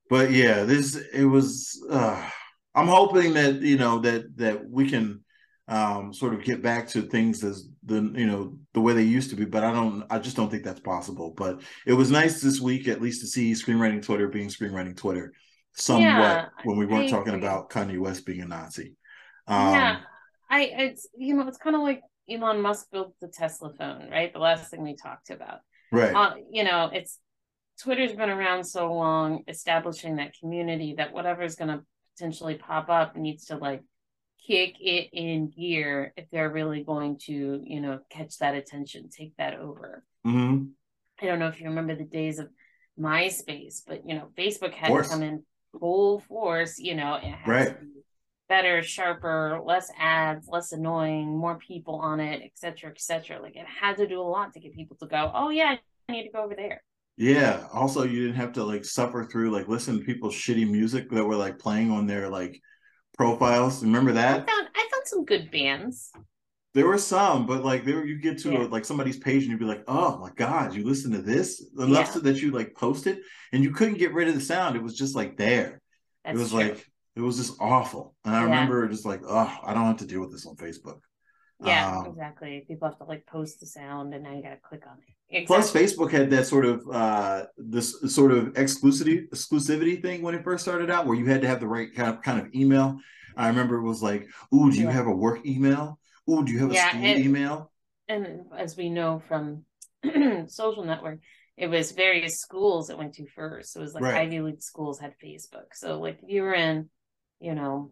But 0.09 0.31
yeah, 0.31 0.63
this 0.63 0.95
it 1.13 1.25
was 1.25 1.83
uh 1.89 2.29
I'm 2.73 2.87
hoping 2.87 3.33
that 3.33 3.55
you 3.61 3.77
know 3.77 3.99
that 3.99 4.37
that 4.37 4.69
we 4.69 4.89
can 4.89 5.21
um 5.67 6.13
sort 6.13 6.33
of 6.33 6.43
get 6.43 6.61
back 6.61 6.87
to 6.89 7.01
things 7.01 7.43
as 7.43 7.67
the 7.83 7.95
you 8.15 8.27
know 8.27 8.57
the 8.73 8.81
way 8.81 8.93
they 8.93 9.03
used 9.03 9.31
to 9.31 9.35
be, 9.35 9.45
but 9.45 9.63
I 9.63 9.73
don't 9.73 10.05
I 10.09 10.19
just 10.19 10.37
don't 10.37 10.49
think 10.49 10.63
that's 10.63 10.79
possible. 10.79 11.33
But 11.35 11.61
it 11.85 11.93
was 11.93 12.11
nice 12.11 12.39
this 12.39 12.61
week 12.61 12.87
at 12.87 13.01
least 13.01 13.21
to 13.21 13.27
see 13.27 13.51
screenwriting 13.53 14.03
Twitter 14.03 14.29
being 14.29 14.47
screenwriting 14.47 14.95
Twitter 14.95 15.33
somewhat 15.75 16.01
Yeah, 16.01 16.45
when 16.63 16.77
we 16.77 16.85
weren't 16.85 17.07
I 17.07 17.09
talking 17.09 17.35
about 17.35 17.69
Kanye 17.69 17.99
West 17.99 18.25
being 18.25 18.41
a 18.41 18.47
Nazi. 18.47 18.95
Um 19.47 19.73
yeah. 19.73 19.99
I 20.49 20.61
it's 20.63 21.07
you 21.17 21.35
know, 21.35 21.47
it's 21.47 21.57
kind 21.57 21.75
of 21.75 21.81
like 21.81 22.01
Elon 22.29 22.61
Musk 22.61 22.87
built 22.91 23.13
the 23.21 23.27
Tesla 23.27 23.71
phone, 23.73 24.09
right? 24.09 24.33
The 24.33 24.39
last 24.39 24.71
thing 24.71 24.83
we 24.83 24.95
talked 24.95 25.29
about. 25.29 25.59
right. 25.91 26.15
uh, 26.15 26.35
you 26.51 26.63
know, 26.63 26.89
it's 26.91 27.19
Twitter's 27.81 28.13
been 28.13 28.29
around 28.29 28.63
so 28.63 28.93
long, 28.93 29.43
establishing 29.47 30.15
that 30.15 30.33
community 30.39 30.95
that 30.97 31.13
whatever's 31.13 31.55
going 31.55 31.67
to 31.67 31.83
potentially 32.15 32.55
pop 32.55 32.89
up 32.89 33.15
needs 33.15 33.45
to 33.45 33.57
like 33.57 33.81
kick 34.47 34.75
it 34.79 35.09
in 35.11 35.49
gear 35.49 36.13
if 36.15 36.29
they're 36.31 36.51
really 36.51 36.83
going 36.83 37.17
to, 37.25 37.61
you 37.63 37.81
know, 37.81 37.99
catch 38.09 38.37
that 38.37 38.55
attention, 38.55 39.09
take 39.09 39.35
that 39.37 39.55
over. 39.55 40.03
hmm 40.23 40.63
I 41.21 41.25
don't 41.27 41.39
know 41.39 41.47
if 41.47 41.61
you 41.61 41.67
remember 41.69 41.95
the 41.95 42.03
days 42.03 42.39
of 42.39 42.49
MySpace, 42.99 43.81
but 43.87 44.01
you 44.07 44.15
know, 44.15 44.29
Facebook 44.37 44.73
had 44.73 44.89
to 44.89 45.09
come 45.09 45.23
in 45.23 45.43
full 45.79 46.19
force. 46.21 46.79
You 46.79 46.95
know, 46.95 47.15
it 47.15 47.23
had 47.23 47.47
Right. 47.47 47.67
to 47.79 47.85
be 47.85 47.91
better, 48.47 48.83
sharper, 48.83 49.59
less 49.63 49.91
ads, 49.99 50.47
less 50.47 50.71
annoying, 50.71 51.35
more 51.37 51.55
people 51.57 51.95
on 51.95 52.19
it, 52.19 52.41
et 52.43 52.51
cetera, 52.55 52.91
et 52.91 52.99
cetera. 53.01 53.41
Like 53.41 53.55
it 53.55 53.65
had 53.65 53.97
to 53.97 54.07
do 54.07 54.21
a 54.21 54.23
lot 54.23 54.53
to 54.53 54.59
get 54.59 54.73
people 54.75 54.97
to 54.97 55.07
go, 55.07 55.31
oh 55.33 55.49
yeah, 55.49 55.75
I 56.07 56.11
need 56.11 56.23
to 56.23 56.31
go 56.31 56.43
over 56.43 56.55
there. 56.55 56.83
Yeah. 57.17 57.65
Also, 57.73 58.03
you 58.03 58.21
didn't 58.21 58.35
have 58.35 58.53
to 58.53 58.63
like 58.63 58.85
suffer 58.85 59.23
through 59.23 59.51
like 59.51 59.67
listen 59.67 59.97
to 59.97 60.05
people's 60.05 60.35
shitty 60.35 60.69
music 60.69 61.09
that 61.11 61.23
were 61.23 61.35
like 61.35 61.57
playing 61.59 61.89
on 61.89 62.05
their 62.07 62.29
like 62.29 62.61
profiles. 63.17 63.81
Remember 63.83 64.11
that? 64.11 64.41
I 64.41 64.51
found 64.51 64.67
I 64.75 64.89
found 64.91 65.05
some 65.05 65.25
good 65.25 65.49
bands. 65.49 66.11
There 66.75 66.85
were 66.85 66.97
some, 66.97 67.45
but 67.47 67.63
like 67.63 67.85
there 67.85 68.05
you 68.05 68.17
get 68.19 68.37
to 68.39 68.51
Yeah. 68.51 68.63
a, 68.65 68.67
like 68.67 68.83
somebody's 68.83 69.17
page 69.17 69.43
and 69.43 69.51
you'd 69.51 69.59
be 69.61 69.65
like, 69.65 69.85
"Oh 69.87 70.17
my 70.19 70.29
god, 70.35 70.75
you 70.75 70.83
listen 70.85 71.11
to 71.13 71.21
this?" 71.21 71.65
Enough 71.79 72.11
Yeah. 72.15 72.21
that 72.23 72.41
you 72.41 72.51
like 72.51 72.75
post 72.75 73.07
it, 73.07 73.21
and 73.53 73.63
you 73.63 73.71
couldn't 73.71 73.97
get 73.97 74.13
rid 74.13 74.27
of 74.27 74.35
the 74.35 74.41
sound. 74.41 74.75
It 74.75 74.83
was 74.83 74.95
just 74.97 75.15
like 75.15 75.37
there. 75.37 75.81
That's 76.25 76.37
it 76.37 76.41
was 76.41 76.49
true. 76.51 76.59
like 76.59 76.85
it 77.15 77.21
was 77.21 77.37
just 77.37 77.53
awful, 77.61 78.13
and 78.25 78.35
I 78.35 78.39
Yeah. 78.39 78.43
remember 78.45 78.87
just 78.89 79.05
like, 79.05 79.21
"Oh, 79.25 79.57
I 79.63 79.73
don't 79.73 79.85
have 79.85 79.97
to 79.97 80.05
deal 80.05 80.19
with 80.19 80.31
this 80.33 80.45
on 80.45 80.57
Facebook." 80.57 80.99
yeah, 81.63 81.99
um, 81.99 82.07
exactly. 82.07 82.65
People 82.67 82.89
have 82.89 82.97
to 82.97 83.05
like 83.05 83.25
post 83.25 83.61
the 83.61 83.65
sound, 83.65 84.13
and 84.13 84.21
now 84.25 84.33
you 84.35 84.43
got 84.43 84.49
to 84.49 84.57
click 84.57 84.83
on 84.85 84.97
it. 85.29 85.47
Plus, 85.47 85.71
Facebook 85.71 86.11
had 86.11 86.29
that 86.31 86.45
sort 86.45 86.65
of 86.65 86.85
uh 86.91 87.45
this 87.57 87.95
sort 88.13 88.33
of 88.33 88.51
exclusivity 88.55 89.29
exclusivity 89.29 90.01
thing 90.01 90.21
when 90.21 90.35
it 90.35 90.43
first 90.43 90.63
started 90.63 90.91
out, 90.91 91.05
where 91.07 91.15
you 91.15 91.25
had 91.25 91.41
to 91.41 91.47
have 91.47 91.61
the 91.61 91.67
right 91.67 91.95
kind 91.95 92.09
of 92.09 92.21
kind 92.21 92.41
of 92.45 92.53
email. 92.53 92.99
I 93.37 93.47
remember 93.47 93.77
it 93.77 93.83
was 93.83 94.01
like, 94.03 94.27
"Ooh, 94.53 94.69
do 94.69 94.77
you 94.77 94.85
Yeah. 94.87 94.91
have 94.91 95.07
a 95.07 95.15
work 95.15 95.45
email? 95.45 95.97
Ooh, 96.29 96.43
do 96.43 96.51
you 96.51 96.59
have 96.59 96.71
a 96.71 96.75
school 96.75 97.05
it- 97.05 97.17
email?" 97.17 97.71
and 98.07 98.41
as 98.55 98.77
we 98.77 98.89
know 98.89 99.21
from 99.27 99.63
social 100.47 100.83
network 100.83 101.19
it 101.57 101.67
was 101.67 101.91
various 101.91 102.39
schools 102.39 102.87
that 102.87 102.97
went 102.97 103.13
to 103.15 103.25
first 103.35 103.75
it 103.75 103.79
was 103.79 103.93
like 103.95 104.03
Right. 104.03 104.15
ivy 104.21 104.41
league 104.41 104.61
schools 104.61 104.99
had 104.99 105.13
facebook 105.23 105.73
so 105.73 105.99
like 105.99 106.19
if 106.21 106.29
you 106.29 106.43
were 106.43 106.53
in 106.53 106.89
you 107.39 107.55
know 107.55 107.91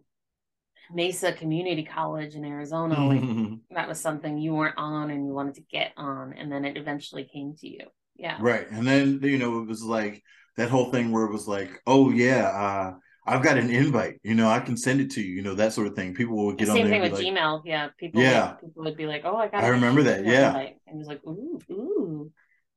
mesa 0.92 1.32
community 1.32 1.82
college 1.84 2.34
in 2.34 2.44
arizona 2.44 2.94
Mm-hmm. 2.96 3.42
like 3.42 3.58
that 3.70 3.88
was 3.88 4.00
something 4.00 4.38
you 4.38 4.54
weren't 4.54 4.78
on 4.78 5.10
and 5.10 5.26
you 5.26 5.32
wanted 5.32 5.54
to 5.54 5.62
get 5.62 5.92
on 5.96 6.32
and 6.34 6.52
then 6.52 6.64
it 6.64 6.76
eventually 6.76 7.24
came 7.24 7.54
to 7.56 7.68
you 7.68 7.86
yeah 8.16 8.36
Right. 8.40 8.70
And 8.70 8.86
then, 8.86 9.18
you 9.22 9.38
know, 9.38 9.60
it 9.62 9.66
was 9.66 9.82
like 9.82 10.22
that 10.56 10.70
whole 10.70 10.92
thing 10.92 11.10
where 11.10 11.24
it 11.24 11.32
was 11.32 11.48
like, 11.48 11.80
oh, 11.86 12.10
yeah, 12.10 12.46
uh, 12.48 12.94
I've 13.26 13.42
got 13.42 13.56
an 13.56 13.70
invite, 13.70 14.20
you 14.22 14.34
know, 14.34 14.48
I 14.48 14.60
can 14.60 14.76
send 14.76 15.00
it 15.00 15.10
to 15.12 15.22
you, 15.22 15.36
you 15.36 15.42
know, 15.42 15.54
that 15.54 15.72
sort 15.72 15.86
of 15.86 15.94
thing. 15.96 16.14
People 16.14 16.36
would 16.46 16.58
get 16.58 16.66
the 16.66 16.72
on 16.72 16.76
same 16.76 16.86
there 16.88 16.94
thing 16.94 17.02
with 17.02 17.12
like, 17.12 17.24
gmail 17.24 17.62
yeah 17.64 17.88
people 17.98 18.20
Yeah. 18.20 18.52
people 18.60 18.84
would 18.84 18.96
be 18.96 19.06
like 19.06 19.22
oh 19.24 19.36
i 19.36 19.48
got 19.48 19.64
I 19.64 19.68
remember 19.68 20.02
that, 20.04 20.20
email 20.20 20.32
yeah. 20.32 20.46
invite. 20.48 20.76
and 20.86 20.96
it 20.96 20.98
was 20.98 21.06
like 21.08 21.24
ooh 21.26 21.58
ooh 21.70 22.32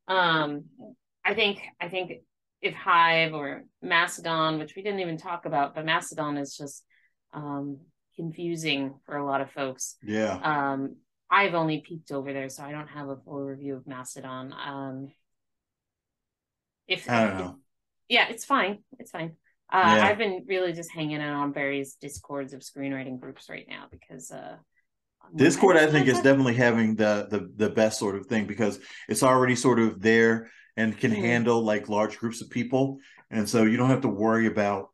um 0.07 0.63
i 1.25 1.33
think 1.33 1.59
i 1.81 1.89
think 1.89 2.11
if 2.61 2.73
hive 2.73 3.33
or 3.33 3.63
mastodon 3.81 4.57
which 4.57 4.73
we 4.75 4.81
didn't 4.83 5.01
even 5.01 5.17
talk 5.17 5.45
about 5.45 5.75
but 5.75 5.85
mastodon 5.85 6.37
is 6.37 6.55
just 6.55 6.83
um 7.33 7.77
confusing 8.15 8.95
for 9.05 9.17
a 9.17 9.25
lot 9.25 9.41
of 9.41 9.51
folks 9.51 9.97
yeah, 10.01 10.39
um 10.43 10.95
i've 11.29 11.53
only 11.53 11.81
peeked 11.85 12.11
over 12.11 12.31
there 12.33 12.49
so 12.49 12.63
i 12.63 12.71
don't 12.71 12.87
have 12.87 13.09
a 13.09 13.17
full 13.17 13.41
review 13.41 13.75
of 13.75 13.85
mastodon 13.85 14.53
um 14.53 15.11
if 16.87 17.09
I 17.09 17.25
don't 17.25 17.37
know. 17.37 17.55
yeah 18.07 18.27
it's 18.29 18.45
fine 18.45 18.79
it's 18.97 19.11
fine 19.11 19.33
uh, 19.71 19.95
Yeah. 19.95 20.03
I've 20.03 20.17
been 20.17 20.45
really 20.47 20.73
just 20.73 20.91
hanging 20.91 21.21
out 21.21 21.35
on 21.35 21.53
various 21.53 21.95
discords 21.95 22.53
of 22.53 22.61
screenwriting 22.61 23.19
groups 23.19 23.49
right 23.49 23.65
now 23.67 23.85
because 23.91 24.31
uh, 24.31 24.57
Discord, 25.35 25.77
I 25.77 25.87
think, 25.87 26.07
is 26.07 26.21
definitely 26.21 26.55
having 26.55 26.95
the, 26.95 27.27
the 27.29 27.51
the 27.55 27.69
best 27.69 27.99
sort 27.99 28.15
of 28.15 28.27
thing 28.27 28.47
because 28.47 28.79
it's 29.09 29.23
already 29.23 29.55
sort 29.55 29.79
of 29.79 30.01
there 30.01 30.49
and 30.77 30.97
can 30.97 31.11
Mhm. 31.11 31.21
handle 31.21 31.61
like 31.63 31.89
large 31.89 32.17
groups 32.17 32.41
of 32.41 32.49
people, 32.49 32.99
and 33.29 33.47
so 33.47 33.63
you 33.63 33.77
don't 33.77 33.89
have 33.89 34.01
to 34.01 34.07
worry 34.07 34.47
about 34.47 34.89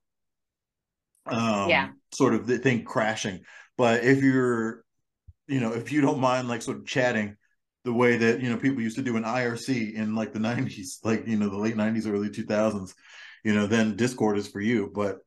um 1.26 1.70
Yeah. 1.70 1.90
sort 2.12 2.34
of 2.34 2.48
the 2.48 2.58
thing 2.58 2.84
crashing. 2.84 3.42
But 3.78 4.04
if 4.04 4.22
you're, 4.22 4.84
you 5.48 5.60
know, 5.60 5.74
if 5.74 5.92
you 5.92 6.02
don't 6.02 6.20
mind 6.20 6.48
like 6.48 6.62
sort 6.62 6.78
of 6.78 6.86
chatting 6.86 7.38
the 7.86 7.94
way 7.94 8.18
that 8.18 8.42
you 8.42 8.50
know 8.50 8.58
people 8.58 8.82
used 8.84 8.98
to 8.98 9.04
do 9.04 9.18
in 9.18 9.24
IRC 9.26 9.94
in 9.96 10.16
like 10.16 10.34
the 10.34 10.40
'90s, 10.40 11.00
like 11.04 11.28
you 11.28 11.38
know 11.38 11.50
the 11.50 11.58
late 11.58 11.78
'90s, 11.78 12.08
early 12.08 12.30
2000s, 12.30 12.96
you 13.44 13.54
know, 13.54 13.68
then 13.68 13.96
Discord 13.96 14.38
is 14.38 14.48
for 14.48 14.62
you. 14.62 14.92
But 14.94 15.20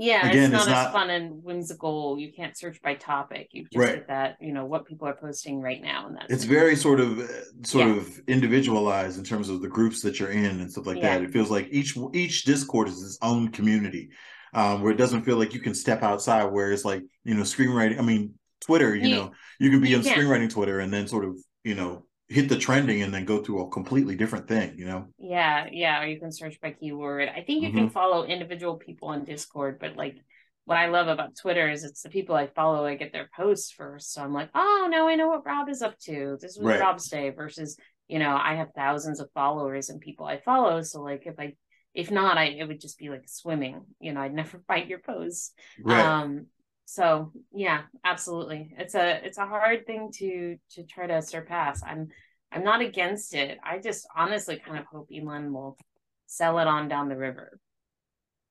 Yeah, 0.00 0.28
Again, 0.28 0.44
it's 0.44 0.52
not 0.52 0.58
it's 0.60 0.68
as 0.68 0.72
not- 0.84 0.92
fun 0.92 1.10
and 1.10 1.42
whimsical. 1.42 2.18
You 2.20 2.32
can't 2.32 2.56
search 2.56 2.80
by 2.82 2.94
topic. 2.94 3.48
You 3.50 3.64
just 3.64 3.76
Right. 3.76 3.94
get 3.96 4.06
that, 4.06 4.36
you 4.40 4.52
know, 4.52 4.64
what 4.64 4.86
people 4.86 5.08
are 5.08 5.16
posting 5.16 5.60
right 5.60 5.82
now, 5.82 6.06
and 6.06 6.14
that's 6.16 6.32
it's 6.32 6.44
very 6.44 6.76
sort 6.76 7.00
of 7.00 7.18
sort 7.64 7.88
Yeah. 7.88 7.96
of 7.96 8.20
individualized 8.28 9.18
in 9.18 9.24
terms 9.24 9.48
of 9.48 9.60
the 9.60 9.66
groups 9.68 10.00
that 10.02 10.20
you're 10.20 10.30
in 10.30 10.60
and 10.60 10.70
stuff 10.70 10.86
like 10.86 11.02
that 11.02 11.22
it 11.22 11.30
feels 11.32 11.50
like 11.50 11.66
each 11.72 11.96
each 12.14 12.44
discord 12.44 12.86
is 12.88 13.02
its 13.02 13.18
own 13.22 13.48
community 13.48 14.10
um 14.54 14.80
where 14.82 14.92
it 14.92 14.96
doesn't 14.98 15.22
feel 15.24 15.36
like 15.36 15.52
you 15.52 15.60
can 15.60 15.74
step 15.74 16.02
outside 16.04 16.44
where 16.44 16.70
it's 16.70 16.84
like 16.84 17.02
you 17.24 17.34
know 17.34 17.42
screenwriting 17.42 17.98
i 17.98 18.02
mean 18.02 18.34
twitter 18.60 18.94
you, 18.94 19.08
You- 19.08 19.14
know 19.16 19.30
you 19.58 19.70
can 19.70 19.80
be 19.80 19.88
you 19.90 19.96
on 19.96 20.02
can. 20.04 20.16
screenwriting 20.16 20.48
twitter 20.50 20.78
and 20.78 20.92
then 20.92 21.08
sort 21.08 21.24
of 21.24 21.36
you 21.64 21.74
know 21.74 22.04
hit 22.28 22.48
the 22.48 22.58
trending 22.58 23.02
and 23.02 23.12
then 23.14 23.24
go 23.24 23.42
to 23.42 23.60
a 23.60 23.68
completely 23.70 24.16
different 24.16 24.48
thing 24.48 24.76
you 24.78 24.86
know 24.86 25.08
Yeah, 25.18 25.66
yeah. 25.70 26.00
Or 26.02 26.06
you 26.06 26.20
can 26.20 26.30
search 26.32 26.60
by 26.60 26.72
keyword. 26.72 27.28
I 27.28 27.42
think 27.42 27.62
you 27.62 27.68
Mm-hmm. 27.68 27.78
can 27.78 27.90
follow 27.90 28.24
individual 28.24 28.76
people 28.76 29.08
on 29.08 29.24
Discord, 29.24 29.78
but 29.80 29.96
like 29.96 30.16
what 30.64 30.78
I 30.78 30.86
love 30.86 31.08
about 31.08 31.36
Twitter 31.36 31.68
is 31.68 31.82
it's 31.82 32.02
the 32.02 32.08
people 32.10 32.34
I 32.36 32.46
follow. 32.46 32.86
I 32.86 32.94
get 32.94 33.12
their 33.12 33.28
posts 33.34 33.72
first, 33.72 34.12
so 34.12 34.22
I'm 34.22 34.32
like, 34.34 34.50
oh, 34.54 34.88
now 34.90 35.08
I 35.08 35.16
know 35.16 35.28
what 35.28 35.44
Rob 35.46 35.68
is 35.68 35.82
up 35.82 35.98
to. 36.00 36.36
This 36.40 36.56
was 36.58 36.66
Right. 36.66 36.78
Rob's 36.78 37.08
day. 37.08 37.30
Versus, 37.30 37.76
you 38.06 38.18
know, 38.18 38.36
I 38.40 38.54
have 38.54 38.68
thousands 38.76 39.18
of 39.20 39.30
followers 39.32 39.88
and 39.88 40.00
people 40.00 40.26
I 40.26 40.38
follow. 40.38 40.82
So 40.82 41.02
like, 41.02 41.26
if 41.26 41.34
I, 41.40 41.54
if 41.94 42.10
not, 42.10 42.38
I 42.38 42.44
it 42.44 42.68
would 42.68 42.80
just 42.80 42.98
be 42.98 43.08
like 43.08 43.24
swimming. 43.26 43.80
You 43.98 44.12
know, 44.12 44.20
I'd 44.20 44.34
never 44.42 44.62
find 44.68 44.88
your 44.88 45.00
posts. 45.00 45.52
right 45.82 46.18
Um, 46.22 46.46
so 46.90 47.32
yeah, 47.52 47.82
absolutely. 48.02 48.74
It's 48.78 48.94
a 48.94 49.22
it's 49.22 49.36
a 49.36 49.44
hard 49.44 49.86
thing 49.86 50.10
to 50.14 50.56
to 50.72 50.84
try 50.84 51.06
to 51.06 51.20
surpass. 51.20 51.82
I'm 51.82 52.08
I'm 52.50 52.64
not 52.64 52.80
against 52.80 53.34
it. 53.34 53.58
I 53.62 53.78
just 53.78 54.06
honestly 54.16 54.56
kind 54.56 54.78
of 54.78 54.86
hope 54.86 55.10
Elon 55.14 55.52
will 55.52 55.76
sell 56.24 56.58
it 56.58 56.66
on 56.66 56.88
down 56.88 57.10
the 57.10 57.16
river 57.16 57.60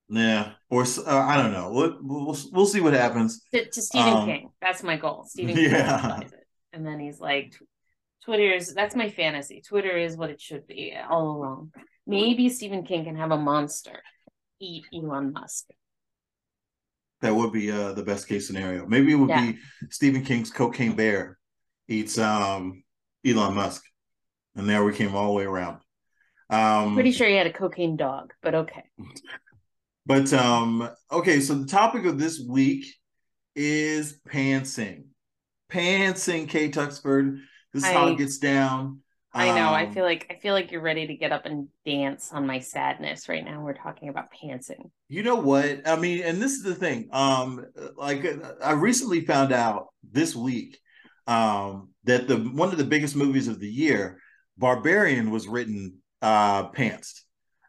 yeah 0.10 0.54
or 0.70 0.84
uh, 0.84 1.18
i 1.18 1.36
don't 1.36 1.52
know 1.52 1.70
we'll, 1.70 1.98
we'll 2.02 2.38
we'll 2.54 2.66
see 2.66 2.80
what 2.80 2.94
happens 2.94 3.42
to, 3.54 3.70
to 3.70 3.82
Stephen 3.82 4.14
Um, 4.14 4.26
King. 4.26 4.50
That's 4.62 4.82
my 4.82 4.96
goal. 4.96 5.26
Stephen 5.28 5.54
King 5.56 5.72
yeah. 5.72 6.22
and 6.72 6.86
then 6.86 7.00
he's 7.00 7.20
like, 7.20 7.56
twitter 8.24 8.54
is 8.54 8.74
that's 8.74 8.96
my 8.96 9.10
fantasy. 9.10 9.62
Twitter 9.62 9.98
is 9.98 10.16
what 10.16 10.30
it 10.30 10.40
should 10.40 10.66
be 10.66 10.96
all 11.10 11.32
along. 11.32 11.72
Maybe 12.06 12.48
Stephen 12.50 12.84
King 12.84 13.04
can 13.04 13.18
have 13.18 13.32
a 13.32 13.38
monster 13.38 14.02
eat 14.60 14.86
Elon 14.94 15.34
Musk. 15.34 15.66
That 17.22 17.34
would 17.36 17.52
be 17.52 17.72
uh 17.72 17.94
the 17.94 18.04
best 18.04 18.28
case 18.28 18.48
scenario. 18.48 18.86
Maybe 18.86 19.12
it 19.12 19.16
would 19.16 19.30
Yeah. 19.30 19.52
be 19.52 19.58
stephen 19.90 20.24
king's 20.24 20.52
cocaine 20.52 20.96
bear 20.96 21.38
eats 21.88 22.18
um 22.18 22.84
elon 23.26 23.56
musk. 23.56 23.84
And 24.56 24.68
there 24.68 24.84
we 24.84 24.94
came 24.94 25.16
all 25.16 25.28
the 25.28 25.34
way 25.34 25.46
around. 25.46 25.80
Um 26.50 26.94
Pretty 26.94 27.12
sure 27.12 27.28
he 27.28 27.36
had 27.36 27.48
a 27.48 27.54
cocaine 27.54 27.98
dog, 27.98 28.34
but 28.42 28.56
okay. 28.56 28.84
but 30.06 30.32
um 30.34 30.90
okay 31.12 31.40
so 31.40 31.54
the 31.56 31.68
topic 31.68 32.06
of 32.06 32.20
this 32.20 32.40
week 32.40 32.86
is 33.56 34.20
pantsing. 34.30 35.06
Pantsing 35.72 36.48
k 36.48 36.70
tuxford. 36.70 37.40
This 37.74 37.84
is 37.84 37.90
how 37.90 38.08
it 38.08 38.18
gets 38.18 38.38
down 38.38 39.02
I 39.40 39.56
know. 39.56 39.70
I 39.70 39.86
Um, 39.86 39.92
feel 39.94 40.04
like 40.04 40.28
I 40.30 40.36
feel 40.36 40.54
like 40.54 40.72
you're 40.72 40.82
ready 40.82 41.08
to 41.08 41.16
get 41.16 41.32
up 41.32 41.46
and 41.46 41.68
dance 41.86 42.32
on 42.34 42.48
my 42.48 42.60
sadness 42.60 43.30
right 43.30 43.44
now. 43.44 43.62
We're 43.62 43.74
talking 43.74 44.10
about 44.10 44.32
pantsing. 44.32 44.90
You 45.10 45.24
know 45.24 45.36
what? 45.36 45.88
I 45.88 45.96
mean, 45.96 46.24
and 46.24 46.42
this 46.42 46.54
is 46.54 46.64
the 46.64 46.76
thing. 46.76 47.10
Um, 47.12 47.66
like 47.96 48.26
I 48.64 48.72
recently 48.74 49.22
found 49.26 49.52
out 49.54 49.88
this 50.04 50.36
week 50.36 50.80
um 51.28 51.90
that 52.06 52.28
the 52.28 52.38
one 52.38 52.70
of 52.72 52.78
the 52.78 52.84
biggest 52.86 53.16
movies 53.16 53.48
of 53.48 53.60
the 53.60 53.68
year, 53.70 54.20
Barbarian, 54.58 55.30
was 55.32 55.48
written 55.48 55.98
uh 56.22 56.70
pantsed. 56.72 57.22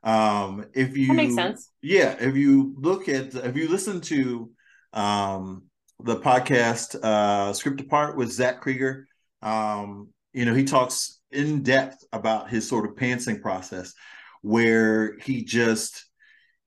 Um, 0.05 0.67
if 0.75 0.97
you 0.97 1.09
That 1.09 1.15
makes 1.15 1.35
sense. 1.35 1.71
yeah, 1.83 2.17
if 2.21 2.37
you 2.37 2.75
look 2.79 3.09
at 3.09 3.35
if 3.35 3.57
you 3.57 3.69
listen 3.69 4.01
to 4.03 4.51
um 4.93 5.65
the 6.01 6.17
podcast 6.17 6.95
uh 7.03 7.53
Script 7.53 7.81
Apart 7.81 8.17
with 8.17 8.31
Zach 8.33 8.63
Cregger, 8.63 9.05
um, 9.43 10.09
you 10.33 10.45
know, 10.45 10.55
he 10.55 10.65
talks 10.65 11.18
in 11.31 11.63
depth 11.63 12.05
about 12.13 12.51
his 12.51 12.69
sort 12.69 12.87
of 12.87 12.97
pantsing 12.97 13.41
process 13.41 13.95
where 14.43 15.17
he 15.19 15.45
just 15.45 16.05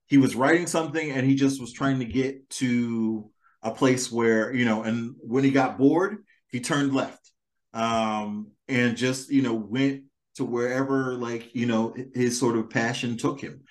he 0.08 0.17
was 0.17 0.36
writing 0.36 0.67
something 0.67 1.12
and 1.12 1.26
he 1.26 1.36
just 1.36 1.62
was 1.62 1.71
trying 1.71 2.00
to 2.00 2.06
get 2.06 2.50
to 2.50 3.30
a 3.63 3.71
place 3.71 4.12
where, 4.12 4.54
you 4.54 4.65
know, 4.65 4.84
and 4.84 5.15
when 5.19 5.43
he 5.43 5.52
got 5.52 5.78
bored, 5.78 6.17
he 6.50 6.60
turned 6.60 6.93
left. 6.93 7.32
Um 7.74 8.52
and 8.67 8.97
just, 8.97 9.30
you 9.30 9.41
know, 9.41 9.54
went 9.54 10.04
to 10.36 10.45
wherever 10.45 11.15
like, 11.15 11.56
you 11.56 11.65
know, 11.65 11.95
his 12.13 12.39
sort 12.39 12.58
of 12.58 12.69
passion 12.69 13.17
took 13.17 13.39
him. 13.39 13.62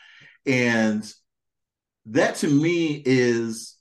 And 0.47 1.05
that 2.07 2.37
to 2.37 2.49
me 2.49 3.03
is 3.05 3.77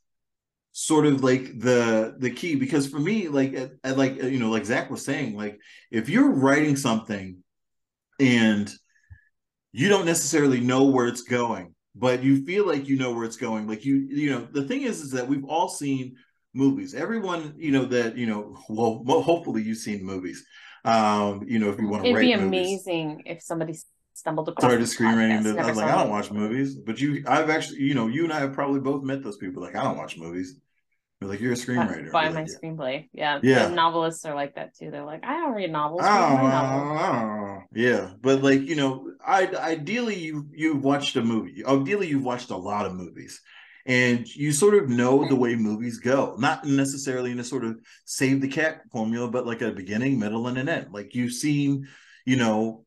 sort 0.79 1.05
of 1.05 1.21
like 1.21 1.59
the 1.59 2.15
the 2.19 2.29
key 2.29 2.55
because 2.55 2.87
for 2.87 2.99
me 2.99 3.27
like 3.27 3.53
at, 3.53 3.71
at 3.83 3.97
like 3.97 4.15
you 4.23 4.39
know 4.39 4.49
like 4.49 4.65
zach 4.65 4.89
was 4.89 5.03
saying 5.03 5.35
like 5.35 5.59
if 5.91 6.07
you're 6.07 6.31
writing 6.31 6.77
something 6.77 7.35
and 8.17 8.71
you 9.73 9.89
don't 9.89 10.05
necessarily 10.05 10.61
know 10.61 10.85
where 10.85 11.07
it's 11.07 11.23
going 11.23 11.75
but 11.95 12.23
you 12.23 12.45
feel 12.45 12.65
like 12.65 12.87
you 12.87 12.97
know 12.97 13.11
where 13.11 13.25
it's 13.25 13.35
going 13.35 13.67
like 13.67 13.83
you 13.83 14.07
you 14.09 14.31
know 14.31 14.47
the 14.53 14.63
thing 14.63 14.83
is 14.83 15.01
is 15.01 15.11
that 15.11 15.27
we've 15.27 15.43
all 15.43 15.67
seen 15.67 16.15
movies 16.53 16.93
everyone 16.93 17.53
you 17.57 17.71
know 17.71 17.83
that 17.83 18.17
you 18.17 18.25
know 18.25 18.55
well, 18.69 19.03
well 19.03 19.21
hopefully 19.21 19.61
you've 19.61 19.77
seen 19.77 20.01
movies 20.01 20.45
um 20.85 21.43
you 21.45 21.59
know 21.59 21.69
if 21.69 21.77
you 21.77 21.89
want 21.89 22.05
to 22.05 22.09
It'd 22.09 22.21
be 22.21 22.33
movies 22.37 22.87
amazing 22.87 23.23
if 23.25 23.41
somebody 23.41 23.75
stumbled 24.13 24.47
across. 24.47 24.63
started 24.63 24.87
screenwriting. 24.87 25.43
podcast, 25.43 25.59
I 25.59 25.67
was 25.67 25.77
like, 25.77 25.91
I 25.91 25.97
don't 25.97 26.09
watch 26.09 26.31
movies, 26.31 26.75
but 26.75 26.99
you, 26.99 27.23
I've 27.27 27.49
actually, 27.49 27.79
you 27.79 27.95
know, 27.95 28.07
you 28.07 28.23
and 28.25 28.33
I 28.33 28.39
have 28.39 28.53
probably 28.53 28.79
both 28.79 29.03
met 29.03 29.23
those 29.23 29.37
people. 29.37 29.63
Like, 29.63 29.75
I 29.75 29.83
don't 29.83 29.97
watch 29.97 30.17
movies. 30.17 30.55
You're 31.21 31.29
like 31.29 31.41
you're 31.41 31.51
a 31.51 31.55
screenwriter. 31.55 32.11
Buy 32.11 32.29
my 32.29 32.41
like, 32.41 32.47
screenplay. 32.47 33.09
Yeah. 33.11 33.39
Yeah. 33.43 33.67
The 33.67 33.75
novelists 33.75 34.23
are 34.23 34.35
like 34.35 34.55
that 34.55 34.73
too. 34.75 34.89
They're 34.89 35.03
like, 35.03 35.25
I 35.25 35.37
don't 35.37 35.53
read 35.53 35.71
novels. 35.71 36.01
Oh, 36.03 36.07
read 36.07 36.43
my 36.43 36.49
novel." 36.49 36.97
Oh, 36.97 37.01
oh, 37.01 37.59
yeah, 37.73 38.11
but 38.21 38.41
like 38.41 38.61
you 38.61 38.75
know, 38.75 39.11
I 39.25 39.47
ideally 39.47 40.15
you 40.15 40.47
you've 40.51 40.81
watched 40.81 41.17
a 41.17 41.21
movie. 41.21 41.63
Ideally, 41.65 42.07
you've 42.07 42.23
watched 42.23 42.51
a 42.51 42.57
lot 42.57 42.85
of 42.85 42.93
movies, 42.93 43.41
and 43.85 44.25
you 44.33 44.53
sort 44.53 44.75
of 44.75 44.87
know 44.87 45.27
the 45.27 45.35
way 45.35 45.55
movies 45.55 45.97
go. 45.97 46.35
Not 46.39 46.65
necessarily 46.65 47.31
in 47.31 47.39
a 47.39 47.43
sort 47.43 47.65
of 47.65 47.77
save 48.05 48.39
the 48.39 48.47
cat 48.47 48.81
formula, 48.89 49.29
but 49.29 49.45
like 49.45 49.61
a 49.61 49.71
beginning, 49.71 50.19
middle, 50.19 50.47
and 50.47 50.57
an 50.57 50.69
end. 50.69 50.93
Like 50.93 51.15
you've 51.15 51.33
seen, 51.33 51.85
you 52.25 52.37
know, 52.37 52.85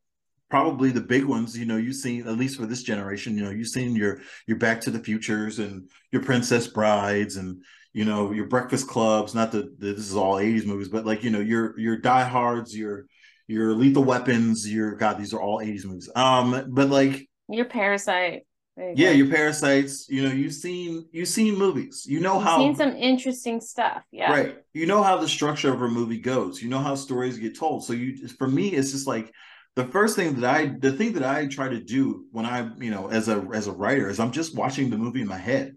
probably 0.49 0.89
the 0.89 1.01
big 1.01 1.25
ones. 1.25 1.55
You 1.55 1.65
know, 1.65 1.77
you've 1.77 1.95
seen 1.95 2.27
at 2.27 2.37
least 2.37 2.59
for 2.59 2.65
this 2.65 2.81
generation. 2.81 3.37
You 3.37 3.43
know, 3.43 3.51
you've 3.51 3.67
seen 3.67 3.95
your 3.95 4.21
your 4.47 4.57
Back 4.57 4.81
to 4.81 4.91
the 4.91 4.99
Futures 4.99 5.59
and 5.59 5.87
your 6.11 6.23
Princess 6.23 6.65
Brides 6.65 7.37
and 7.37 7.63
you 7.93 8.05
know 8.05 8.31
your 8.31 8.47
breakfast 8.47 8.87
clubs 8.87 9.33
not 9.35 9.51
that 9.51 9.79
this 9.79 9.99
is 9.99 10.15
all 10.15 10.35
80s 10.35 10.65
movies 10.65 10.89
but 10.89 11.05
like 11.05 11.23
you 11.23 11.29
know 11.29 11.39
your 11.39 11.79
your 11.79 11.97
diehards 11.97 12.75
your 12.75 13.05
your 13.47 13.73
lethal 13.73 14.03
weapons 14.03 14.71
your 14.71 14.95
god 14.95 15.17
these 15.17 15.33
are 15.33 15.41
all 15.41 15.59
80s 15.59 15.85
movies 15.85 16.09
um 16.15 16.65
but 16.69 16.89
like 16.89 17.27
Your 17.49 17.65
parasite. 17.65 18.45
You 18.77 18.93
yeah 18.95 19.09
go. 19.11 19.17
your 19.17 19.27
parasites 19.29 20.07
you 20.09 20.23
know 20.23 20.31
you've 20.33 20.53
seen 20.53 21.05
you've 21.11 21.27
seen 21.27 21.55
movies 21.55 22.05
you 22.07 22.19
know 22.19 22.35
You've 22.35 22.43
how 22.43 22.57
seen 22.57 22.75
some 22.75 22.95
interesting 22.95 23.61
stuff. 23.61 24.01
Yeah. 24.11 24.31
right 24.31 24.57
you 24.73 24.87
know 24.87 25.03
how 25.03 25.17
the 25.17 25.27
structure 25.27 25.71
of 25.71 25.81
a 25.81 25.87
movie 25.87 26.17
goes 26.19 26.61
you 26.61 26.69
know 26.69 26.79
how 26.79 26.95
stories 26.95 27.37
get 27.37 27.55
told 27.57 27.83
so 27.85 27.93
you 27.93 28.27
for 28.29 28.47
me 28.47 28.69
it's 28.69 28.91
just 28.91 29.05
like 29.05 29.31
the 29.75 29.85
first 29.85 30.15
thing 30.15 30.35
that 30.39 30.49
i 30.55 30.65
the 30.79 30.91
thing 30.91 31.13
that 31.13 31.23
i 31.23 31.45
try 31.47 31.67
to 31.69 31.79
do 31.79 32.25
when 32.31 32.45
i 32.47 32.67
you 32.79 32.89
know 32.89 33.09
as 33.09 33.27
a 33.27 33.45
as 33.53 33.67
a 33.67 33.71
writer 33.71 34.09
is 34.09 34.19
i'm 34.19 34.31
just 34.31 34.55
watching 34.55 34.89
the 34.89 34.97
movie 34.97 35.21
in 35.21 35.27
my 35.27 35.37
head 35.37 35.75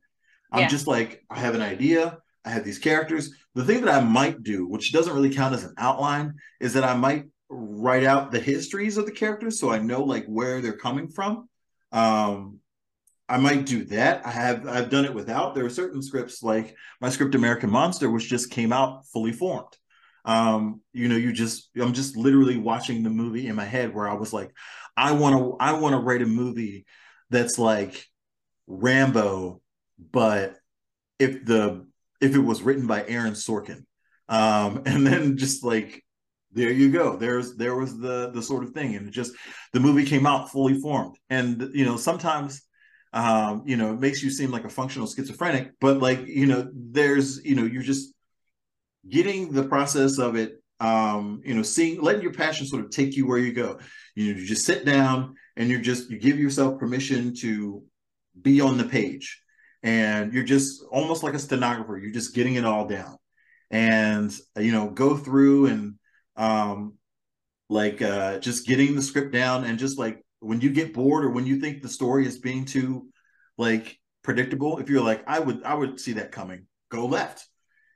i'm 0.53 0.61
Yeah. 0.63 0.69
just 0.69 0.87
like 0.87 1.25
i 1.31 1.39
have 1.39 1.55
an 1.55 1.63
idea 1.63 2.19
i 2.45 2.51
have 2.51 2.65
these 2.65 2.79
characters 2.79 3.31
the 3.55 3.65
thing 3.65 3.85
that 3.85 3.95
i 3.95 4.01
might 4.05 4.43
do 4.43 4.67
which 4.67 4.93
doesn't 4.93 5.15
really 5.15 5.35
count 5.35 5.55
as 5.55 5.65
an 5.65 5.75
outline 5.79 6.35
is 6.61 6.75
that 6.75 6.85
i 6.85 6.95
might 6.95 7.25
write 7.49 8.05
out 8.05 8.31
the 8.33 8.41
histories 8.41 8.97
of 8.97 9.07
the 9.07 9.13
characters 9.13 9.59
so 9.61 9.71
i 9.71 9.79
know 9.79 10.03
like 10.03 10.27
where 10.27 10.61
they're 10.61 10.77
coming 10.77 11.09
from 11.09 11.49
um 11.93 12.59
I 13.29 13.39
might 13.39 13.67
do 13.67 13.83
that. 13.87 14.25
I 14.25 14.31
have 14.31 14.69
I've 14.69 14.89
done 14.89 15.05
it 15.05 15.13
without. 15.13 15.57
There 15.57 15.65
are 15.65 15.69
certain 15.71 16.01
scripts 16.01 16.45
like 16.45 16.77
my 17.01 17.09
script 17.11 17.35
American 17.35 17.71
Monster, 17.71 18.09
which 18.09 18.29
just 18.29 18.53
came 18.53 18.73
out 18.73 19.05
fully 19.13 19.33
formed. 19.33 19.77
Um, 20.25 20.81
you 20.93 21.09
know, 21.09 21.17
you 21.17 21.33
just 21.33 21.71
I'm 21.77 21.93
just 21.93 22.17
literally 22.17 22.57
watching 22.57 23.03
the 23.03 23.11
movie 23.11 23.49
in 23.49 23.57
my 23.57 23.65
head 23.65 23.93
where 23.93 24.09
I 24.09 24.15
was 24.15 24.33
like, 24.33 24.53
I 24.97 25.11
want 25.11 25.35
to 25.37 25.57
I 25.59 25.73
want 25.73 25.95
to 25.95 25.99
write 25.99 26.23
a 26.23 26.27
movie 26.27 26.87
that's 27.31 27.59
like 27.59 28.07
Rambo, 28.69 29.61
but 29.99 30.57
if 31.19 31.45
the 31.45 31.87
if 32.21 32.35
it 32.35 32.41
was 32.41 32.63
written 32.63 32.87
by 32.87 33.05
Aaron 33.07 33.35
Sorkin. 33.35 33.85
Um, 34.29 34.83
and 34.87 35.07
then 35.07 35.37
just 35.37 35.65
like 35.65 36.03
there 36.53 36.71
you 36.71 36.91
go. 36.91 37.17
There's 37.17 37.57
there 37.57 37.77
was 37.77 37.99
the 37.99 38.31
the 38.33 38.43
sort 38.43 38.65
of 38.65 38.71
thing. 38.71 38.95
And 38.95 39.13
just 39.13 39.33
the 39.73 39.81
movie 39.81 40.07
came 40.07 40.27
out 40.27 40.51
fully 40.51 40.81
formed. 40.81 41.17
And 41.29 41.71
you 41.75 41.85
know, 41.85 41.97
sometimes 41.97 42.63
um, 43.13 43.63
you 43.65 43.79
know, 43.79 43.95
it 43.95 44.01
makes 44.01 44.23
you 44.23 44.31
seem 44.31 44.51
like 44.51 44.65
a 44.65 44.69
functional 44.69 45.09
schizophrenic, 45.09 45.73
but 45.81 46.01
like, 46.01 46.27
you 46.27 46.45
know, 46.45 46.69
there's, 46.75 47.43
you 47.47 47.55
know, 47.55 47.65
you're 47.65 47.83
just 47.83 48.13
getting 49.09 49.53
the 49.53 49.63
process 49.63 50.19
of 50.19 50.37
it, 50.37 50.63
um, 50.81 51.41
you 51.43 51.55
know, 51.55 51.63
seeing, 51.63 52.03
letting 52.03 52.21
your 52.21 52.35
passion 52.35 52.67
sort 52.67 52.85
of 52.85 52.91
take 52.91 53.17
you 53.17 53.27
where 53.27 53.39
you 53.39 53.55
go. 53.55 53.79
You 54.15 54.35
know, 54.35 54.41
you 54.41 54.47
just 54.47 54.67
sit 54.67 54.85
down 54.85 55.35
and 55.57 55.71
you're 55.71 55.81
just, 55.81 56.11
you 56.11 56.19
give 56.19 56.39
yourself 56.39 56.79
permission 56.79 57.35
to 57.37 57.83
be 58.43 58.61
on 58.61 58.77
the 58.77 58.85
page 58.85 59.41
and 59.87 60.33
you're 60.33 60.45
just 60.45 60.83
almost 60.91 61.23
like 61.23 61.35
a 61.35 61.39
stenographer. 61.39 61.97
You're 61.97 62.13
just 62.13 62.35
getting 62.35 62.57
it 62.57 62.65
all 62.65 62.87
down 62.89 63.17
and, 63.71 64.37
you 64.59 64.73
know, 64.73 64.91
go 64.91 65.17
through 65.17 65.67
and, 65.67 65.95
um, 66.37 66.95
like, 67.69 68.03
uh, 68.03 68.39
just 68.39 68.67
getting 68.67 68.95
the 68.97 69.03
script 69.03 69.33
down 69.33 69.65
and 69.65 69.79
just 69.79 69.99
like, 69.99 70.23
when 70.41 70.61
you 70.61 70.71
get 70.71 70.93
bored 70.93 71.25
or 71.25 71.31
when 71.31 71.47
you 71.47 71.61
think 71.61 71.83
the 71.83 71.89
story 71.89 72.27
is 72.27 72.39
being 72.39 72.65
too 72.65 73.09
like 73.57 73.99
predictable 74.23 74.79
if 74.79 74.91
you're 74.91 75.03
like 75.03 75.25
i 75.27 75.39
would 75.41 75.63
i 75.65 75.73
would 75.75 75.99
see 75.99 76.13
that 76.13 76.31
coming 76.31 76.67
go 76.91 77.07
left 77.07 77.47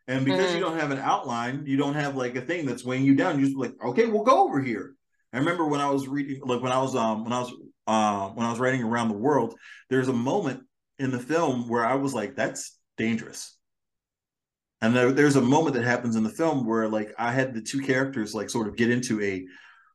and 0.09 0.25
because 0.25 0.51
Mhm. 0.51 0.55
you 0.55 0.61
don't 0.61 0.79
have 0.79 0.91
an 0.91 0.99
outline 0.99 1.65
you 1.67 1.77
don't 1.77 1.95
have 1.95 2.17
like 2.17 2.35
a 2.37 2.41
thing 2.41 2.65
that's 2.67 2.85
weighing 2.85 3.05
you 3.05 3.15
down 3.15 3.39
you 3.39 3.45
just 3.47 3.59
like 3.59 3.75
okay 3.85 4.07
we'll 4.07 4.25
go 4.25 4.45
over 4.45 4.61
here 4.61 4.95
i 5.35 5.39
remember 5.39 5.67
when 5.67 5.83
i 5.83 5.91
was 5.91 6.09
reading 6.09 6.41
like 6.45 6.63
when 6.63 6.73
i 6.73 6.81
was 6.81 6.97
um 6.97 7.25
when 7.25 7.33
i 7.33 7.41
was 7.41 7.53
um 7.87 8.35
when 8.37 8.47
i 8.47 8.51
was 8.51 8.59
writing 8.59 8.83
around 8.83 9.09
the 9.09 9.15
world 9.15 9.55
there's 9.91 10.09
a 10.09 10.13
moment 10.13 10.63
in 11.01 11.11
the 11.11 11.19
film 11.19 11.69
where 11.69 11.85
i 11.85 11.95
was 11.95 12.15
like 12.15 12.37
that's 12.37 12.79
dangerous 12.97 13.57
and 14.83 14.97
there, 14.97 15.13
there's 15.13 15.37
a 15.37 15.43
moment 15.43 15.75
that 15.75 15.85
happens 15.85 16.17
in 16.17 16.23
the 16.23 16.31
film 16.31 16.67
where 16.67 16.89
like 16.89 17.13
i 17.19 17.33
had 17.33 17.55
the 17.55 17.61
two 17.61 17.81
characters 17.81 18.35
like 18.35 18.49
sort 18.49 18.69
of 18.69 18.77
get 18.77 18.91
into 18.91 19.21
a 19.21 19.45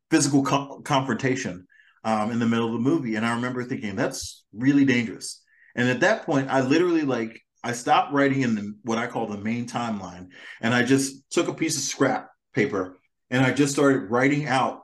physical 0.09 0.43
co- 0.43 0.81
confrontation 0.83 1.67
um, 2.05 2.31
in 2.31 2.39
the 2.39 2.45
middle 2.45 2.67
of 2.67 2.73
the 2.73 2.79
movie. 2.79 3.15
And 3.15 3.25
I 3.25 3.33
remember 3.35 3.63
thinking, 3.63 3.95
that's 3.95 4.43
really 4.53 4.85
dangerous. 4.85 5.41
And 5.75 5.89
at 5.89 5.99
that 6.01 6.25
point, 6.25 6.49
I 6.49 6.61
literally 6.61 7.01
like, 7.01 7.41
I 7.63 7.73
stopped 7.73 8.13
writing 8.13 8.41
in 8.41 8.55
the, 8.55 8.75
what 8.83 8.99
I 8.99 9.07
call 9.07 9.27
the 9.27 9.37
main 9.37 9.67
timeline. 9.67 10.27
And 10.61 10.73
I 10.73 10.83
just 10.83 11.29
took 11.31 11.47
a 11.47 11.53
piece 11.53 11.75
of 11.75 11.83
scrap 11.83 12.29
paper 12.53 12.99
and 13.31 13.43
I 13.43 13.51
just 13.51 13.73
started 13.73 14.11
writing 14.11 14.47
out 14.47 14.83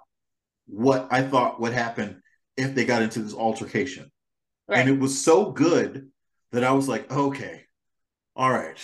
what 0.65 1.07
I 1.11 1.21
thought 1.21 1.61
would 1.61 1.73
happen 1.73 2.21
if 2.57 2.73
they 2.73 2.85
got 2.85 3.03
into 3.03 3.21
this 3.21 3.35
altercation. 3.35 4.10
Right. 4.71 4.79
And 4.79 4.89
it 4.89 4.99
was 4.99 5.21
so 5.21 5.51
good 5.51 6.09
that 6.53 6.63
I 6.63 6.71
was 6.71 6.87
like, 6.87 7.11
okay, 7.11 7.65
all 8.37 8.49
right, 8.49 8.77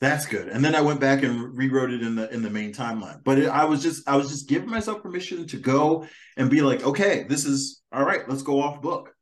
that's 0.00 0.24
good. 0.24 0.48
And 0.48 0.64
then 0.64 0.74
I 0.74 0.80
went 0.80 0.98
back 0.98 1.22
and 1.22 1.54
rewrote 1.56 1.92
it 1.92 2.02
in 2.02 2.16
the 2.16 2.32
in 2.32 2.42
the 2.42 2.48
main 2.48 2.72
timeline. 2.72 3.22
But 3.22 3.38
it, 3.38 3.48
I 3.48 3.66
was 3.66 3.82
just 3.82 4.08
I 4.08 4.16
was 4.16 4.30
just 4.30 4.48
giving 4.48 4.70
myself 4.70 5.02
permission 5.02 5.46
to 5.48 5.58
go 5.58 6.06
and 6.38 6.48
be 6.48 6.62
like, 6.62 6.84
okay, 6.84 7.24
this 7.28 7.44
is 7.44 7.82
all 7.92 8.02
right. 8.02 8.26
Let's 8.26 8.42
go 8.42 8.62
off 8.62 8.80
book. 8.80 9.14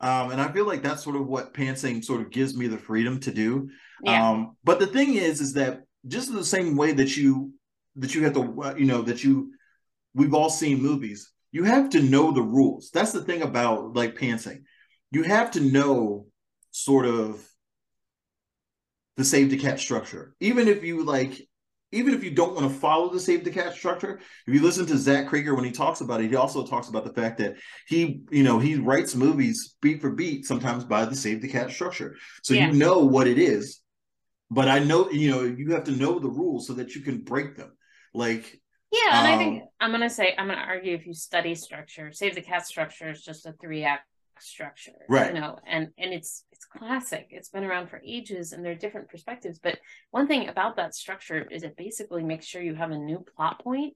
Um, 0.00 0.32
and 0.32 0.40
I 0.40 0.50
feel 0.50 0.66
like 0.66 0.82
that's 0.82 1.04
sort 1.04 1.14
of 1.14 1.28
what 1.28 1.54
pantsing 1.54 2.04
sort 2.04 2.20
of 2.20 2.30
gives 2.30 2.56
me 2.56 2.66
the 2.66 2.76
freedom 2.76 3.20
to 3.20 3.32
do. 3.32 3.70
Yeah. 4.02 4.30
Um, 4.30 4.56
but 4.64 4.80
the 4.80 4.86
thing 4.88 5.14
is, 5.14 5.40
is 5.40 5.52
that 5.52 5.82
just 6.08 6.32
the 6.32 6.44
same 6.44 6.76
way 6.76 6.92
that 6.92 7.16
you 7.16 7.52
that 7.96 8.16
you 8.16 8.24
have 8.24 8.34
to, 8.34 8.74
you 8.76 8.84
know, 8.86 9.02
that 9.02 9.22
you 9.22 9.52
we've 10.12 10.34
all 10.34 10.50
seen 10.50 10.82
movies. 10.82 11.32
You 11.52 11.64
have 11.64 11.88
to 11.90 12.02
know 12.02 12.32
the 12.32 12.42
rules. 12.42 12.90
That's 12.92 13.12
the 13.12 13.22
thing 13.22 13.42
about 13.42 13.94
like 13.94 14.16
pantsing. 14.16 14.64
You 15.10 15.22
have 15.22 15.52
to 15.52 15.60
know 15.60 16.26
sort 16.70 17.06
of 17.06 17.46
the 19.16 19.24
save 19.24 19.50
the 19.50 19.58
cat 19.58 19.80
structure. 19.80 20.34
Even 20.40 20.68
if 20.68 20.84
you 20.84 21.04
like, 21.04 21.48
even 21.90 22.12
if 22.14 22.22
you 22.22 22.30
don't 22.30 22.54
want 22.54 22.70
to 22.70 22.78
follow 22.78 23.10
the 23.10 23.18
save 23.18 23.42
the 23.44 23.50
cat 23.50 23.74
structure, 23.74 24.20
if 24.46 24.54
you 24.54 24.62
listen 24.62 24.86
to 24.86 24.98
Zach 24.98 25.26
Cregger 25.28 25.56
when 25.56 25.64
he 25.64 25.72
talks 25.72 26.02
about 26.02 26.20
it, 26.20 26.30
he 26.30 26.36
also 26.36 26.66
talks 26.66 26.88
about 26.88 27.04
the 27.04 27.12
fact 27.12 27.38
that 27.38 27.56
he, 27.86 28.20
you 28.30 28.42
know, 28.42 28.58
he 28.58 28.76
writes 28.76 29.14
movies 29.14 29.74
beat 29.80 30.00
for 30.00 30.10
beat, 30.10 30.44
sometimes 30.44 30.84
by 30.84 31.04
the 31.04 31.16
save 31.16 31.40
the 31.40 31.48
cat 31.48 31.70
structure. 31.70 32.16
So 32.42 32.54
Yeah. 32.54 32.70
you 32.70 32.74
know 32.74 32.98
what 32.98 33.26
it 33.26 33.38
is. 33.38 33.80
But 34.50 34.68
I 34.68 34.78
know, 34.78 35.10
you 35.10 35.30
know, 35.30 35.42
you 35.42 35.72
have 35.72 35.84
to 35.84 35.92
know 35.92 36.18
the 36.18 36.28
rules 36.30 36.66
so 36.66 36.74
that 36.74 36.94
you 36.94 37.00
can 37.00 37.22
break 37.22 37.56
them. 37.56 37.76
Like, 38.14 38.60
Yeah, 38.90 39.18
and 39.18 39.26
I 39.26 39.36
think 39.36 39.62
Um, 39.62 39.68
I'm 39.80 39.90
gonna 39.90 40.08
say 40.08 40.34
I'm 40.38 40.46
gonna 40.48 40.60
argue 40.60 40.94
if 40.94 41.06
you 41.06 41.12
study 41.14 41.54
structure, 41.54 42.12
Save 42.12 42.34
the 42.34 42.40
Cat 42.40 42.66
structure 42.66 43.10
is 43.10 43.22
just 43.22 43.46
a 43.46 43.52
three 43.60 43.84
act 43.84 44.06
structure, 44.42 44.92
Right. 45.08 45.34
You 45.34 45.40
know, 45.40 45.58
and 45.66 45.88
and 45.98 46.12
it's 46.12 46.44
it's 46.52 46.64
classic. 46.64 47.28
It's 47.30 47.48
been 47.50 47.64
around 47.64 47.88
for 47.88 48.00
ages, 48.06 48.52
and 48.52 48.64
there 48.64 48.72
are 48.72 48.76
different 48.76 49.08
perspectives. 49.08 49.58
But 49.58 49.78
one 50.10 50.26
thing 50.26 50.48
about 50.48 50.76
that 50.76 50.94
structure 50.94 51.46
is 51.50 51.62
it 51.62 51.76
basically 51.76 52.22
makes 52.24 52.46
sure 52.46 52.62
you 52.62 52.74
have 52.74 52.90
a 52.90 52.98
new 52.98 53.24
plot 53.36 53.62
point 53.62 53.94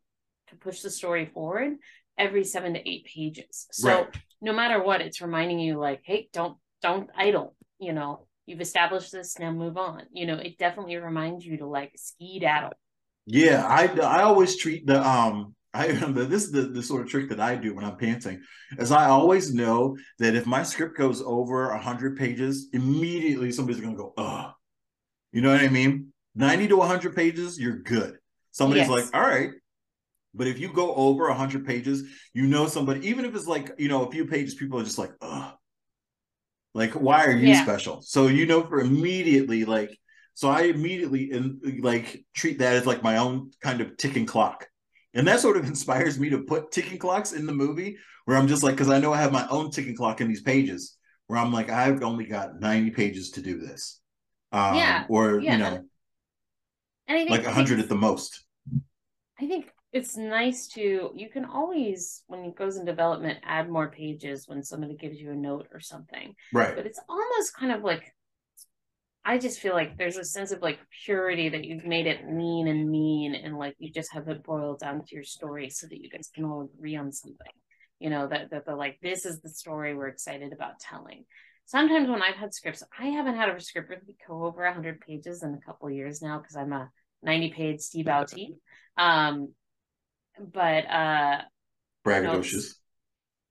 to 0.49 0.57
push 0.57 0.81
the 0.81 0.91
story 0.91 1.27
forward 1.27 1.75
every 2.19 2.45
seven 2.45 2.75
to 2.75 2.89
eight 2.89 3.07
pages. 3.07 3.67
So 3.73 4.07
Right. 4.07 4.15
no 4.41 4.53
matter 4.53 4.83
what, 4.83 5.01
it's 5.01 5.21
reminding 5.21 5.59
you 5.61 5.79
like, 5.79 6.03
hey, 6.05 6.29
don't 6.33 6.59
don't 6.83 7.11
idle. 7.17 7.57
You 7.79 7.93
know, 7.93 8.27
you've 8.47 8.61
established 8.61 9.13
this, 9.13 9.39
now 9.39 9.51
move 9.53 9.77
on. 9.77 10.05
You 10.13 10.27
know, 10.27 10.37
it 10.37 10.59
definitely 10.59 10.97
reminds 10.97 11.45
you 11.45 11.59
to 11.59 11.67
like 11.67 11.93
skedaddle. 11.97 12.73
Yeah, 13.27 13.65
I 13.67 13.87
I 14.01 14.23
always 14.23 14.57
treat 14.57 14.87
the 14.87 15.01
um 15.07 15.55
I 15.75 15.87
remember 15.89 16.25
this 16.25 16.45
is 16.45 16.53
the, 16.53 16.63
the 16.63 16.83
sort 16.83 17.03
of 17.03 17.09
trick 17.09 17.29
that 17.31 17.41
I 17.41 17.57
do 17.57 17.75
when 17.75 17.85
I'm 17.85 17.97
pantsing, 17.99 18.41
is 18.79 18.93
I 18.93 19.07
always 19.09 19.55
know 19.55 19.97
that 20.19 20.35
if 20.35 20.47
my 20.47 20.63
script 20.63 20.97
goes 20.97 21.23
over 21.23 21.75
hundred 21.77 22.17
pages, 22.17 22.69
immediately 22.73 23.53
somebody's 23.53 23.81
gonna 23.81 23.97
go, 23.97 24.13
ugh. 24.17 24.53
You 25.33 25.41
know 25.43 25.51
what 25.53 25.63
I 25.63 25.69
mean? 25.69 26.13
90 26.35 26.69
to 26.69 26.77
100 26.77 27.17
pages, 27.17 27.59
you're 27.59 27.79
good. 27.79 28.19
Somebody's 28.53 28.89
Yes. 28.89 28.91
like, 28.91 29.15
all 29.15 29.23
right. 29.23 29.51
But 30.35 30.47
if 30.47 30.59
you 30.59 30.73
go 30.73 30.95
over 30.95 31.29
100 31.29 31.67
pages, 31.67 32.05
you 32.35 32.47
know 32.47 32.67
somebody, 32.67 33.09
even 33.09 33.25
if 33.25 33.35
it's 33.35 33.47
like, 33.47 33.73
you 33.79 33.89
know, 33.89 34.07
a 34.07 34.11
few 34.11 34.27
pages, 34.27 34.55
people 34.55 34.79
are 34.81 34.85
just 34.85 34.99
like, 34.99 35.13
ugh. 35.21 35.55
Like, 36.75 36.93
why 36.95 37.25
are 37.27 37.37
you 37.37 37.49
Yeah. 37.49 37.63
special? 37.65 38.01
So 38.03 38.29
you 38.29 38.47
know 38.47 38.63
for 38.67 38.81
immediately, 38.81 39.65
like, 39.65 39.99
so 40.35 40.49
I 40.49 40.63
immediately 40.63 41.31
in, 41.31 41.61
like 41.83 42.25
treat 42.35 42.59
that 42.61 42.75
as 42.75 42.87
like 42.87 43.03
my 43.03 43.19
own 43.19 43.51
kind 43.61 43.81
of 43.83 43.97
ticking 43.99 44.25
clock. 44.25 44.67
And 45.15 45.27
that 45.29 45.41
sort 45.41 45.57
of 45.57 45.65
inspires 45.67 46.19
me 46.19 46.31
to 46.31 46.43
put 46.43 46.71
ticking 46.73 46.99
clocks 46.99 47.33
in 47.33 47.47
the 47.47 47.53
movie 47.53 47.97
where 48.25 48.37
I'm 48.37 48.49
just 48.49 48.63
like, 48.63 48.75
because 48.75 48.91
I 48.91 48.99
know 48.99 49.13
I 49.13 49.21
have 49.21 49.33
my 49.33 49.47
own 49.49 49.71
ticking 49.71 49.97
clock 49.97 50.21
in 50.21 50.29
these 50.29 50.43
pages 50.43 50.97
where 51.27 51.39
I'm 51.39 51.53
like, 51.53 51.71
I've 51.71 52.03
only 52.03 52.27
got 52.27 52.61
90 52.61 52.91
pages 52.91 53.31
to 53.33 53.43
do 53.43 53.59
this. 53.59 54.01
Um, 54.53 54.77
Yeah, 54.77 55.05
or, 55.09 55.41
yeah. 55.41 55.53
you 55.53 55.59
know, 55.59 55.85
And 57.09 57.19
I 57.19 57.25
think 57.25 57.31
like 57.31 57.43
I 57.43 57.47
100 57.47 57.81
at 57.81 57.89
the 57.89 57.95
most. 57.95 58.45
I 59.41 59.47
think 59.47 59.71
it's 59.93 60.17
nice 60.17 60.69
to 60.69 61.11
you 61.15 61.29
can 61.29 61.45
always 61.45 62.23
when 62.27 62.45
it 62.45 62.57
goes 62.57 62.77
in 62.77 62.85
development 62.85 63.39
add 63.45 63.69
more 63.69 63.91
pages 63.91 64.49
when 64.49 64.63
somebody 64.63 64.97
gives 64.97 65.21
you 65.21 65.31
a 65.33 65.37
note 65.37 65.69
or 65.73 65.81
something. 65.81 66.35
Right. 66.53 66.75
But 66.75 66.87
it's 66.87 67.01
almost 67.09 67.55
kind 67.57 67.73
of 67.73 67.83
like 67.83 68.15
I 69.25 69.39
just 69.39 69.61
feel 69.61 69.75
like 69.75 69.97
there's 69.97 70.17
a 70.17 70.25
sense 70.25 70.51
of 70.51 70.63
like 70.63 70.81
purity 71.05 71.49
that 71.51 71.65
you've 71.65 71.85
made 71.85 72.07
it 72.07 72.27
lean 72.29 72.67
and 72.67 72.91
mean 72.91 73.35
and 73.35 73.57
like 73.57 73.77
you 73.79 73.93
just 73.93 74.13
have 74.13 74.29
it 74.29 74.43
boiled 74.43 74.81
down 74.81 75.05
to 75.05 75.15
your 75.15 75.23
story 75.25 75.71
so 75.71 75.87
that 75.87 76.01
you 76.01 76.11
guys 76.11 76.29
can 76.35 76.45
all 76.45 76.63
agree 76.63 76.97
on 76.97 77.13
something. 77.13 77.53
You 78.01 78.11
know, 78.11 78.27
that 78.27 78.51
that 78.51 78.67
they're 78.67 78.75
like, 78.75 78.99
this 79.01 79.25
is 79.25 79.41
the 79.41 79.49
story 79.49 79.95
we're 79.95 80.09
excited 80.09 80.53
about 80.53 80.81
telling. 80.81 81.25
Sometimes 81.67 82.09
when 82.09 82.21
I've 82.21 82.35
had 82.35 82.53
scripts, 82.53 82.83
I 82.99 83.07
haven't 83.07 83.37
had 83.37 83.49
a 83.49 83.61
script 83.61 83.91
really 83.91 84.17
go 84.27 84.45
over 84.45 84.65
100 84.65 85.01
pages 85.01 85.45
in 85.45 85.55
a 85.55 85.61
couple 85.65 85.87
of 85.87 85.95
years 85.95 86.21
now 86.21 86.39
because 86.39 86.57
I'm 86.57 86.73
a 86.73 86.91
90 87.23 87.51
page 87.51 87.81
Steve 87.81 88.07
Outie. 88.07 88.57
Um, 88.97 89.55
but 90.53 90.87
uh, 90.91 91.43
Braggadocious. 92.05 92.75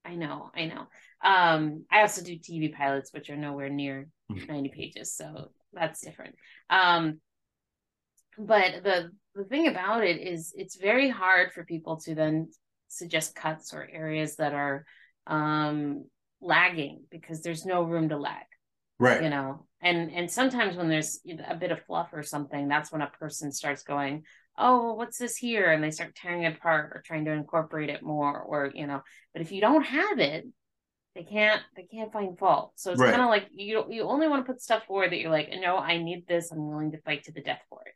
I 0.03 0.15
know, 0.15 0.51
I 0.53 0.65
know. 0.65 0.87
Um, 1.23 1.85
I 1.91 2.01
also 2.01 2.23
do 2.23 2.35
TV 2.37 2.69
pilots, 2.75 3.13
which 3.13 3.29
are 3.29 3.37
nowhere 3.37 3.69
near 3.69 4.07
Mhm. 4.29 4.47
90 4.47 4.69
pages, 4.69 5.13
so 5.15 5.51
that's 5.73 6.01
different. 6.01 6.35
Um, 6.69 7.19
but 8.37 8.83
the 8.83 9.11
the 9.35 9.43
thing 9.45 9.67
about 9.67 10.03
it 10.03 10.19
is 10.19 10.53
it's 10.55 10.75
very 10.75 11.09
hard 11.09 11.51
for 11.51 11.63
people 11.63 11.97
to 11.97 12.15
then 12.15 12.49
suggest 12.87 13.35
cuts 13.35 13.73
or 13.73 13.87
areas 13.91 14.35
that 14.37 14.53
are 14.53 14.85
um 15.27 16.05
lagging 16.41 17.03
because 17.09 17.41
there's 17.41 17.65
no 17.65 17.83
room 17.83 18.09
to 18.09 18.17
lag 18.17 18.43
Right. 18.99 19.23
you 19.23 19.29
know 19.29 19.65
and 19.81 20.11
and 20.11 20.29
sometimes 20.29 20.75
when 20.75 20.89
there's 20.89 21.19
a 21.47 21.55
bit 21.55 21.71
of 21.71 21.83
fluff 21.85 22.09
or 22.13 22.23
something 22.23 22.67
that's 22.67 22.91
when 22.91 23.01
a 23.01 23.11
person 23.19 23.51
starts 23.51 23.83
going 23.83 24.23
oh 24.57 24.83
well, 24.85 24.97
what's 24.97 25.17
this 25.17 25.37
here 25.37 25.71
and 25.71 25.83
they 25.83 25.91
start 25.91 26.15
tearing 26.15 26.43
it 26.43 26.57
apart 26.57 26.91
or 26.93 27.01
trying 27.05 27.25
to 27.25 27.31
incorporate 27.31 27.89
it 27.89 28.03
more 28.03 28.39
or 28.39 28.71
you 28.73 28.85
know 28.85 29.01
but 29.33 29.41
if 29.41 29.51
you 29.51 29.61
don't 29.61 29.83
have 29.83 30.19
it 30.19 30.45
they 31.15 31.23
can't 31.23 31.61
they 31.75 31.83
can't 31.83 32.11
find 32.13 32.37
fault 32.37 32.73
so 32.75 32.91
it's 32.91 33.01
Right. 33.01 33.09
kind 33.09 33.21
of 33.21 33.29
like 33.29 33.47
you 33.51 33.85
you 33.89 34.03
only 34.03 34.27
want 34.27 34.45
to 34.45 34.51
put 34.51 34.61
stuff 34.61 34.83
forward 34.85 35.11
that 35.11 35.19
you're 35.19 35.31
like 35.31 35.49
no 35.59 35.77
i 35.77 35.97
need 35.97 36.25
this 36.27 36.51
i'm 36.51 36.69
willing 36.69 36.91
to 36.91 37.01
fight 37.01 37.23
to 37.23 37.31
the 37.31 37.41
death 37.41 37.61
for 37.69 37.81
it 37.85 37.93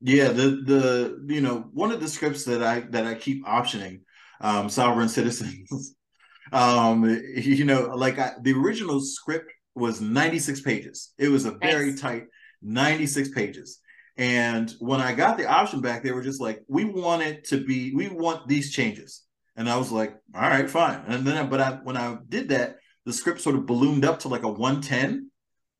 Yeah, 0.00 0.28
the 0.28 0.62
the 0.64 1.34
you 1.34 1.40
know 1.40 1.70
one 1.72 1.90
of 1.90 2.00
the 2.00 2.08
scripts 2.08 2.44
that 2.44 2.62
I 2.62 2.80
that 2.90 3.06
I 3.06 3.14
keep 3.14 3.44
optioning, 3.46 4.00
um, 4.40 4.68
Sovereign 4.68 5.08
Citizens. 5.08 5.94
um, 6.52 7.04
you 7.36 7.64
know, 7.64 7.92
like 7.96 8.18
I, 8.18 8.32
the 8.42 8.54
original 8.54 9.00
script 9.00 9.50
was 9.76 10.00
96 10.02 10.62
pages. 10.62 11.14
It 11.18 11.28
was 11.30 11.46
a 11.46 11.52
very 11.52 11.92
Nice. 11.92 12.00
tight 12.00 12.24
96 12.62 13.30
pages. 13.30 13.80
And 14.18 14.72
when 14.80 15.00
I 15.00 15.14
got 15.14 15.38
the 15.38 15.46
option 15.48 15.82
back, 15.82 16.04
they 16.04 16.12
were 16.12 16.22
just 16.22 16.40
like, 16.40 16.62
"We 16.68 16.84
want 16.86 17.22
it 17.22 17.44
to 17.50 17.64
be, 17.64 17.94
we 17.94 18.08
want 18.08 18.48
these 18.48 18.72
changes." 18.72 19.24
And 19.56 19.68
I 19.68 19.76
was 19.76 19.90
like, 19.90 20.14
"All 20.34 20.42
right, 20.42 20.68
fine." 20.68 21.02
And 21.06 21.26
then, 21.26 21.48
but 21.48 21.60
I 21.60 21.70
when 21.82 21.96
I 21.96 22.18
did 22.28 22.50
that, 22.50 22.76
the 23.04 23.12
script 23.12 23.40
sort 23.40 23.56
of 23.56 23.66
ballooned 23.66 24.04
up 24.04 24.20
to 24.20 24.28
like 24.28 24.42
a 24.42 24.48
110 24.48 25.30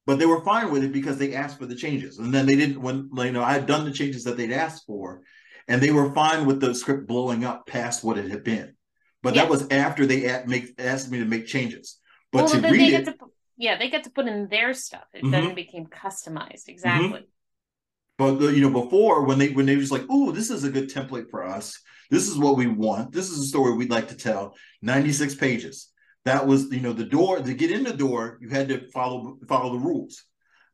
but 0.06 0.20
they 0.20 0.26
were 0.26 0.44
fine 0.44 0.70
with 0.70 0.84
it 0.84 0.92
because 0.92 1.18
they 1.18 1.34
asked 1.34 1.58
for 1.58 1.66
the 1.66 1.74
changes. 1.74 2.18
And 2.18 2.32
then 2.32 2.46
they 2.46 2.56
didn't 2.56 2.80
when 2.80 3.10
you 3.16 3.32
know 3.32 3.42
i 3.42 3.52
had 3.52 3.66
done 3.66 3.84
the 3.84 3.90
changes 3.90 4.24
that 4.24 4.36
they'd 4.36 4.52
asked 4.52 4.86
for 4.86 5.22
and 5.68 5.82
they 5.82 5.90
were 5.90 6.12
fine 6.12 6.46
with 6.46 6.60
the 6.60 6.74
script 6.74 7.08
blowing 7.08 7.44
up 7.44 7.66
past 7.66 8.04
what 8.04 8.18
it 8.18 8.30
had 8.30 8.44
been. 8.44 8.74
But 9.22 9.34
that 9.34 9.50
was 9.50 9.66
after 9.70 10.06
they 10.06 10.26
at, 10.26 10.46
make 10.46 10.80
asked 10.80 11.10
me 11.10 11.18
to 11.18 11.24
make 11.24 11.46
changes. 11.46 11.98
But 12.30 12.44
well 12.44 12.48
to 12.48 12.60
then 12.60 12.62
they 12.62 12.78
read 12.78 12.90
get 12.92 13.08
it 13.08 13.18
to 13.18 13.26
yeah 13.56 13.76
they 13.76 13.90
get 13.90 14.04
to 14.04 14.10
put 14.10 14.28
in 14.28 14.48
their 14.48 14.72
stuff. 14.72 15.04
It 15.12 15.24
Mhm. 15.24 15.32
then 15.32 15.54
became 15.56 15.86
customized. 15.86 16.68
Exactly. 16.68 17.26
But 18.18 18.36
the, 18.36 18.54
you 18.54 18.60
know 18.60 18.70
before 18.82 19.24
when 19.24 19.38
they 19.38 19.48
when 19.48 19.66
they 19.66 19.76
was 19.76 19.90
like 19.90 20.04
oh 20.08 20.30
this 20.30 20.50
is 20.50 20.62
a 20.62 20.70
good 20.70 20.88
template 20.88 21.28
for 21.30 21.44
us 21.44 21.80
this 22.10 22.28
is 22.28 22.38
what 22.38 22.56
we 22.56 22.66
want. 22.66 23.12
This 23.12 23.30
is 23.30 23.38
a 23.40 23.46
story 23.46 23.74
we'd 23.74 23.90
like 23.90 24.08
to 24.08 24.16
tell. 24.16 24.54
96 24.82 25.34
pages. 25.36 25.90
That 26.24 26.46
was 26.46 26.70
you 26.72 26.80
know 26.80 26.92
the 26.92 27.04
door 27.04 27.38
to 27.40 27.54
get 27.54 27.70
in 27.70 27.84
the 27.84 27.92
door 27.92 28.38
you 28.40 28.48
had 28.48 28.68
to 28.68 28.88
follow 28.90 29.38
follow 29.48 29.72
the 29.72 29.78
rules. 29.78 30.24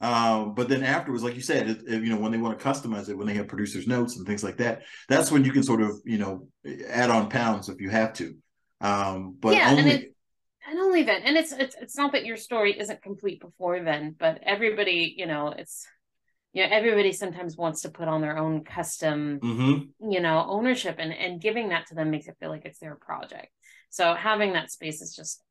Um, 0.00 0.54
but 0.54 0.68
then 0.68 0.82
afterwards 0.82 1.22
like 1.22 1.36
you 1.36 1.42
said 1.42 1.68
it, 1.68 1.78
it- 1.86 2.02
you 2.02 2.10
know 2.10 2.16
when 2.18 2.32
they 2.32 2.38
want 2.38 2.58
to 2.58 2.64
customize 2.64 3.08
it 3.08 3.16
when 3.16 3.26
they 3.26 3.34
have 3.34 3.48
producers 3.48 3.86
notes 3.86 4.16
and 4.16 4.26
things 4.26 4.42
like 4.42 4.56
that 4.56 4.82
that's 5.08 5.30
when 5.30 5.44
you 5.44 5.52
can 5.52 5.62
sort 5.62 5.80
of 5.80 5.92
you 6.04 6.18
know 6.18 6.48
add 6.88 7.10
on 7.10 7.28
pounds 7.28 7.68
if 7.68 7.80
you 7.80 7.90
have 7.90 8.12
to. 8.14 8.34
Um, 8.80 9.36
but 9.38 9.54
Yeah, 9.54 9.70
and 9.70 9.78
only 9.78 9.90
it- 9.92 10.08
and 10.68 10.78
only 10.78 11.02
then 11.02 11.22
and 11.22 11.36
it's 11.36 11.52
it's 11.52 11.76
it's 11.80 11.96
not 11.96 12.12
that 12.12 12.24
your 12.24 12.36
story 12.36 12.78
isn't 12.78 13.02
complete 13.02 13.40
before 13.40 13.80
then 13.82 14.14
but 14.18 14.40
everybody 14.42 15.14
you 15.16 15.26
know 15.26 15.48
it's 15.48 15.86
you 16.52 16.62
know 16.62 16.68
everybody 16.74 17.12
sometimes 17.12 17.56
wants 17.56 17.82
to 17.82 17.90
put 17.90 18.08
on 18.08 18.20
their 18.20 18.36
own 18.38 18.64
custom 18.64 19.38
Mhm. 19.40 19.88
you 20.00 20.20
know 20.20 20.44
ownership 20.48 20.96
and 20.98 21.12
and 21.12 21.40
giving 21.40 21.70
that 21.70 21.86
to 21.86 21.94
them 21.94 22.10
makes 22.10 22.28
it 22.28 22.36
feel 22.38 22.50
like 22.50 22.64
it's 22.64 22.78
their 22.78 22.96
project 22.96 23.48
so 23.90 24.14
having 24.14 24.52
that 24.54 24.70
space 24.70 25.00
is 25.02 25.14
just 25.14 25.42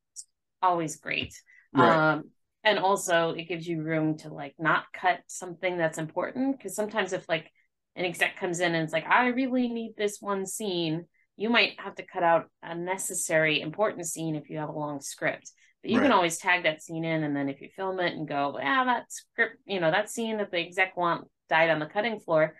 always 0.61 0.97
great 0.97 1.33
Right. 1.73 1.89
um 2.13 2.31
and 2.63 2.77
also 2.77 3.31
it 3.31 3.45
gives 3.45 3.67
you 3.67 3.81
room 3.81 4.17
to 4.19 4.29
like 4.29 4.53
not 4.59 4.85
cut 4.93 5.19
something 5.27 5.77
that's 5.77 5.97
important 5.97 6.57
because 6.57 6.75
sometimes 6.75 7.13
if 7.13 7.27
like 7.27 7.49
an 7.95 8.05
exec 8.05 8.37
comes 8.37 8.59
in 8.59 8.75
and 8.75 8.83
it's 8.83 8.93
like 8.93 9.07
i 9.07 9.27
really 9.27 9.67
need 9.67 9.93
this 9.97 10.17
one 10.21 10.45
scene 10.45 11.05
you 11.37 11.49
might 11.49 11.79
have 11.79 11.95
to 11.95 12.03
cut 12.05 12.23
out 12.23 12.45
a 12.61 12.75
necessary 12.75 13.59
important 13.61 14.05
scene 14.05 14.35
if 14.35 14.49
you 14.49 14.59
have 14.59 14.69
a 14.69 14.73
long 14.73 15.01
script 15.01 15.51
you 15.83 15.99
can 15.99 16.11
always 16.11 16.37
tag 16.37 16.63
that 16.63 16.81
scene 16.81 17.03
in 17.03 17.23
and 17.23 17.35
then 17.35 17.49
if 17.49 17.61
you 17.61 17.69
film 17.75 17.99
it 17.99 18.13
and 18.13 18.27
go 18.27 18.57
yeah 18.59 18.83
that 18.85 19.11
script 19.11 19.57
you 19.65 19.79
know 19.79 19.91
that 19.91 20.09
scene 20.09 20.37
that 20.37 20.51
the 20.51 20.59
exec 20.59 20.95
want 20.95 21.27
died 21.49 21.69
on 21.69 21.79
the 21.79 21.85
cutting 21.85 22.19
floor 22.19 22.55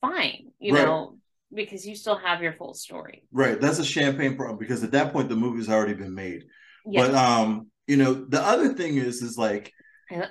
fine 0.00 0.46
you 0.58 0.74
Right. 0.74 0.84
know 0.86 1.16
because 1.52 1.84
you 1.86 1.96
still 1.96 2.16
have 2.16 2.42
your 2.42 2.52
full 2.52 2.74
story 2.74 3.24
right 3.32 3.60
that's 3.60 3.78
a 3.80 3.84
champagne 3.84 4.36
problem 4.36 4.58
because 4.58 4.84
at 4.84 4.92
that 4.92 5.12
point 5.12 5.28
the 5.28 5.36
movie's 5.36 5.68
already 5.68 5.94
been 5.94 6.14
made 6.14 6.44
yeah 6.86 7.06
but 7.06 7.14
um 7.14 7.66
you 7.86 7.96
know 7.96 8.14
the 8.14 8.40
other 8.40 8.72
thing 8.74 8.96
is 8.96 9.20
is 9.22 9.36
like 9.36 9.72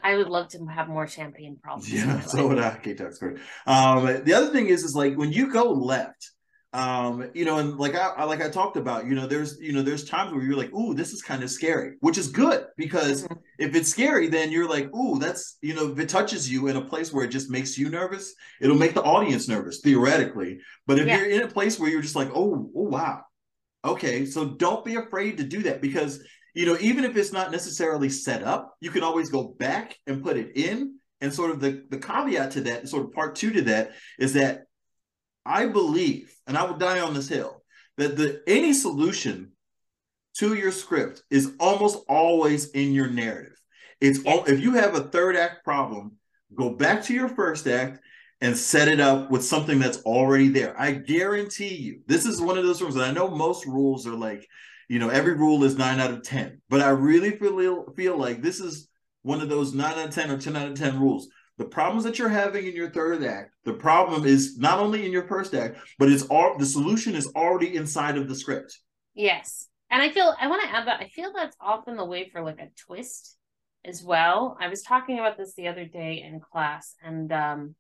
I, 0.04 0.18
would 0.18 0.28
love 0.28 0.50
to 0.50 0.66
have 0.66 0.90
more 0.90 1.08
champagne 1.08 1.58
problems 1.64 1.94
Yeah, 1.94 2.20
so 2.34 2.40
life. 2.40 2.50
would 2.50 2.60
I. 2.60 2.78
K 2.84 2.96
Talks 2.96 3.18
great. 3.18 3.38
Um, 3.66 4.24
the 4.26 4.34
other 4.34 4.52
thing 4.52 4.68
is, 4.68 4.84
is 4.84 4.94
like 4.94 5.16
when 5.16 5.32
you 5.32 5.54
go 5.54 5.72
left, 5.72 6.32
um, 6.72 7.32
you 7.34 7.46
know, 7.46 7.58
and 7.58 7.78
like 7.80 7.96
I, 7.96 8.10
I 8.10 8.24
like 8.26 8.42
I 8.42 8.50
talked 8.50 8.78
about, 8.78 9.06
you 9.08 9.16
know, 9.16 9.26
there's 9.26 9.58
you 9.60 9.74
know, 9.74 9.82
there's 9.82 10.06
times 10.06 10.32
where 10.34 10.44
you're 10.44 10.56
like, 10.56 10.72
ooh, 10.74 10.94
this 10.94 11.14
is 11.14 11.22
kind 11.24 11.42
of 11.42 11.50
scary, 11.50 11.96
which 12.02 12.18
is 12.18 12.28
good 12.28 12.68
because 12.78 13.24
Mhm. 13.24 13.38
if 13.58 13.76
it's 13.76 13.90
scary, 13.90 14.28
then 14.28 14.52
you're 14.52 14.70
like, 14.70 14.94
ooh, 14.96 15.18
that's 15.18 15.58
you 15.62 15.74
know, 15.74 15.92
if 15.92 15.98
it 16.00 16.10
touches 16.10 16.52
you 16.52 16.68
in 16.68 16.76
a 16.76 16.82
place 16.86 17.12
where 17.12 17.26
it 17.26 17.30
just 17.30 17.50
makes 17.50 17.78
you 17.78 17.90
nervous, 17.90 18.36
it'll 18.62 18.78
make 18.78 18.94
the 18.94 19.02
audience 19.04 19.48
nervous 19.48 19.80
theoretically. 19.82 20.60
But 20.86 21.00
if 21.00 21.08
Yeah. 21.08 21.18
you're 21.18 21.30
in 21.30 21.42
a 21.42 21.48
place 21.48 21.80
where 21.80 21.90
you're 21.90 22.02
just 22.04 22.16
like, 22.16 22.30
oh, 22.36 22.70
oh 22.76 22.84
wow, 22.84 23.22
okay, 23.84 24.26
so 24.26 24.46
don't 24.46 24.86
be 24.86 24.96
afraid 24.96 25.38
to 25.38 25.44
do 25.44 25.64
that 25.64 25.82
because 25.82 26.22
you 26.56 26.66
know, 26.66 26.78
even 26.82 27.06
if 27.06 27.16
it's 27.16 27.32
not 27.32 27.52
necessarily 27.52 28.10
set 28.10 28.44
up, 28.44 28.76
you 28.82 28.90
can 28.90 29.04
always 29.04 29.30
go 29.30 29.48
back 29.60 29.96
and 30.08 30.24
put 30.24 30.36
it 30.38 30.58
in. 30.58 30.96
And 31.22 31.34
sort 31.34 31.52
of 31.52 31.60
the, 31.60 31.84
the 31.90 31.98
caveat 32.00 32.52
to 32.52 32.62
that, 32.62 32.88
sort 32.88 33.06
of 33.06 33.12
part 33.12 33.36
two 33.36 33.52
to 33.52 33.62
that, 33.64 33.92
is 34.18 34.34
that 34.34 34.64
I 35.50 35.66
believe, 35.66 36.32
and 36.46 36.56
I 36.56 36.64
will 36.64 36.78
die 36.78 37.00
on 37.00 37.14
this 37.14 37.28
hill, 37.28 37.64
that 37.98 38.16
the 38.16 38.42
any 38.48 38.72
solution 38.72 39.52
to 40.38 40.54
your 40.54 40.72
script 40.72 41.24
is 41.30 41.54
almost 41.60 42.06
always 42.08 42.70
in 42.70 42.94
your 42.94 43.10
narrative. 43.10 43.60
It's 44.00 44.24
all 44.26 44.46
if 44.46 44.62
you 44.62 44.74
have 44.74 44.96
a 44.96 45.02
third 45.02 45.36
act 45.36 45.66
problem, 45.66 46.18
go 46.56 46.70
back 46.70 47.04
to 47.06 47.14
your 47.14 47.28
first 47.28 47.68
act 47.68 48.00
and 48.42 48.56
set 48.56 48.88
it 48.88 49.00
up 49.00 49.30
with 49.32 49.44
something 49.44 49.80
that's 49.80 50.02
already 50.04 50.48
there. 50.48 50.80
I 50.80 50.92
guarantee 50.92 51.76
you, 51.76 52.02
this 52.06 52.26
is 52.26 52.40
one 52.40 52.58
of 52.58 52.64
those 52.64 52.82
rules. 52.82 52.96
and 52.96 53.04
I 53.04 53.12
know 53.12 53.30
most 53.30 53.66
rules 53.66 54.08
are 54.08 54.16
like, 54.16 54.48
you 54.88 55.00
know, 55.00 55.10
every 55.10 55.34
rule 55.34 55.64
is 55.64 55.78
nine 55.78 56.00
out 56.00 56.12
of 56.12 56.24
10, 56.24 56.62
but 56.70 56.82
I 56.82 56.90
really 56.90 57.32
feel, 57.32 57.92
feel 57.98 58.18
like 58.18 58.42
this 58.42 58.60
is 58.62 58.88
one 59.24 59.42
of 59.42 59.50
those 59.50 59.74
nine 59.74 59.98
out 59.98 60.08
of 60.08 60.16
10 60.16 60.32
or 60.32 60.38
10 60.38 60.56
out 60.56 60.70
of 60.70 60.76
10 60.76 61.00
rules. 61.00 61.28
The 61.60 61.66
problems 61.66 62.06
that 62.06 62.18
you're 62.18 62.30
having 62.30 62.66
in 62.66 62.74
your 62.74 62.90
third 62.90 63.22
act, 63.22 63.54
the 63.66 63.74
problem 63.74 64.26
is 64.26 64.58
not 64.58 64.80
only 64.80 65.06
in 65.06 65.12
your 65.12 65.28
first 65.28 65.54
act, 65.54 65.78
but 66.00 66.10
it's 66.10 66.24
all 66.24 66.58
the 66.58 66.66
solution 66.66 67.16
is 67.16 67.28
already 67.36 67.76
inside 67.76 68.18
of 68.18 68.30
the 68.30 68.36
script. 68.36 68.80
Yes. 69.14 69.68
And 69.92 70.02
I 70.02 70.10
feel 70.10 70.34
I 70.40 70.48
want 70.48 70.64
to 70.64 70.70
add 70.70 70.88
that 70.88 71.02
I 71.02 71.10
feel 71.10 71.34
that's 71.36 71.58
often 71.60 71.98
the 71.98 72.06
way 72.06 72.30
for 72.30 72.42
like 72.42 72.60
a 72.60 72.70
twist 72.88 73.38
as 73.84 74.02
well. 74.02 74.58
I 74.62 74.70
was 74.70 74.84
talking 74.84 75.20
about 75.20 75.38
this 75.38 75.54
the 75.54 75.68
other 75.68 75.84
day 75.84 76.24
in 76.26 76.40
class 76.40 76.96
and 77.04 77.30
um 77.34 77.76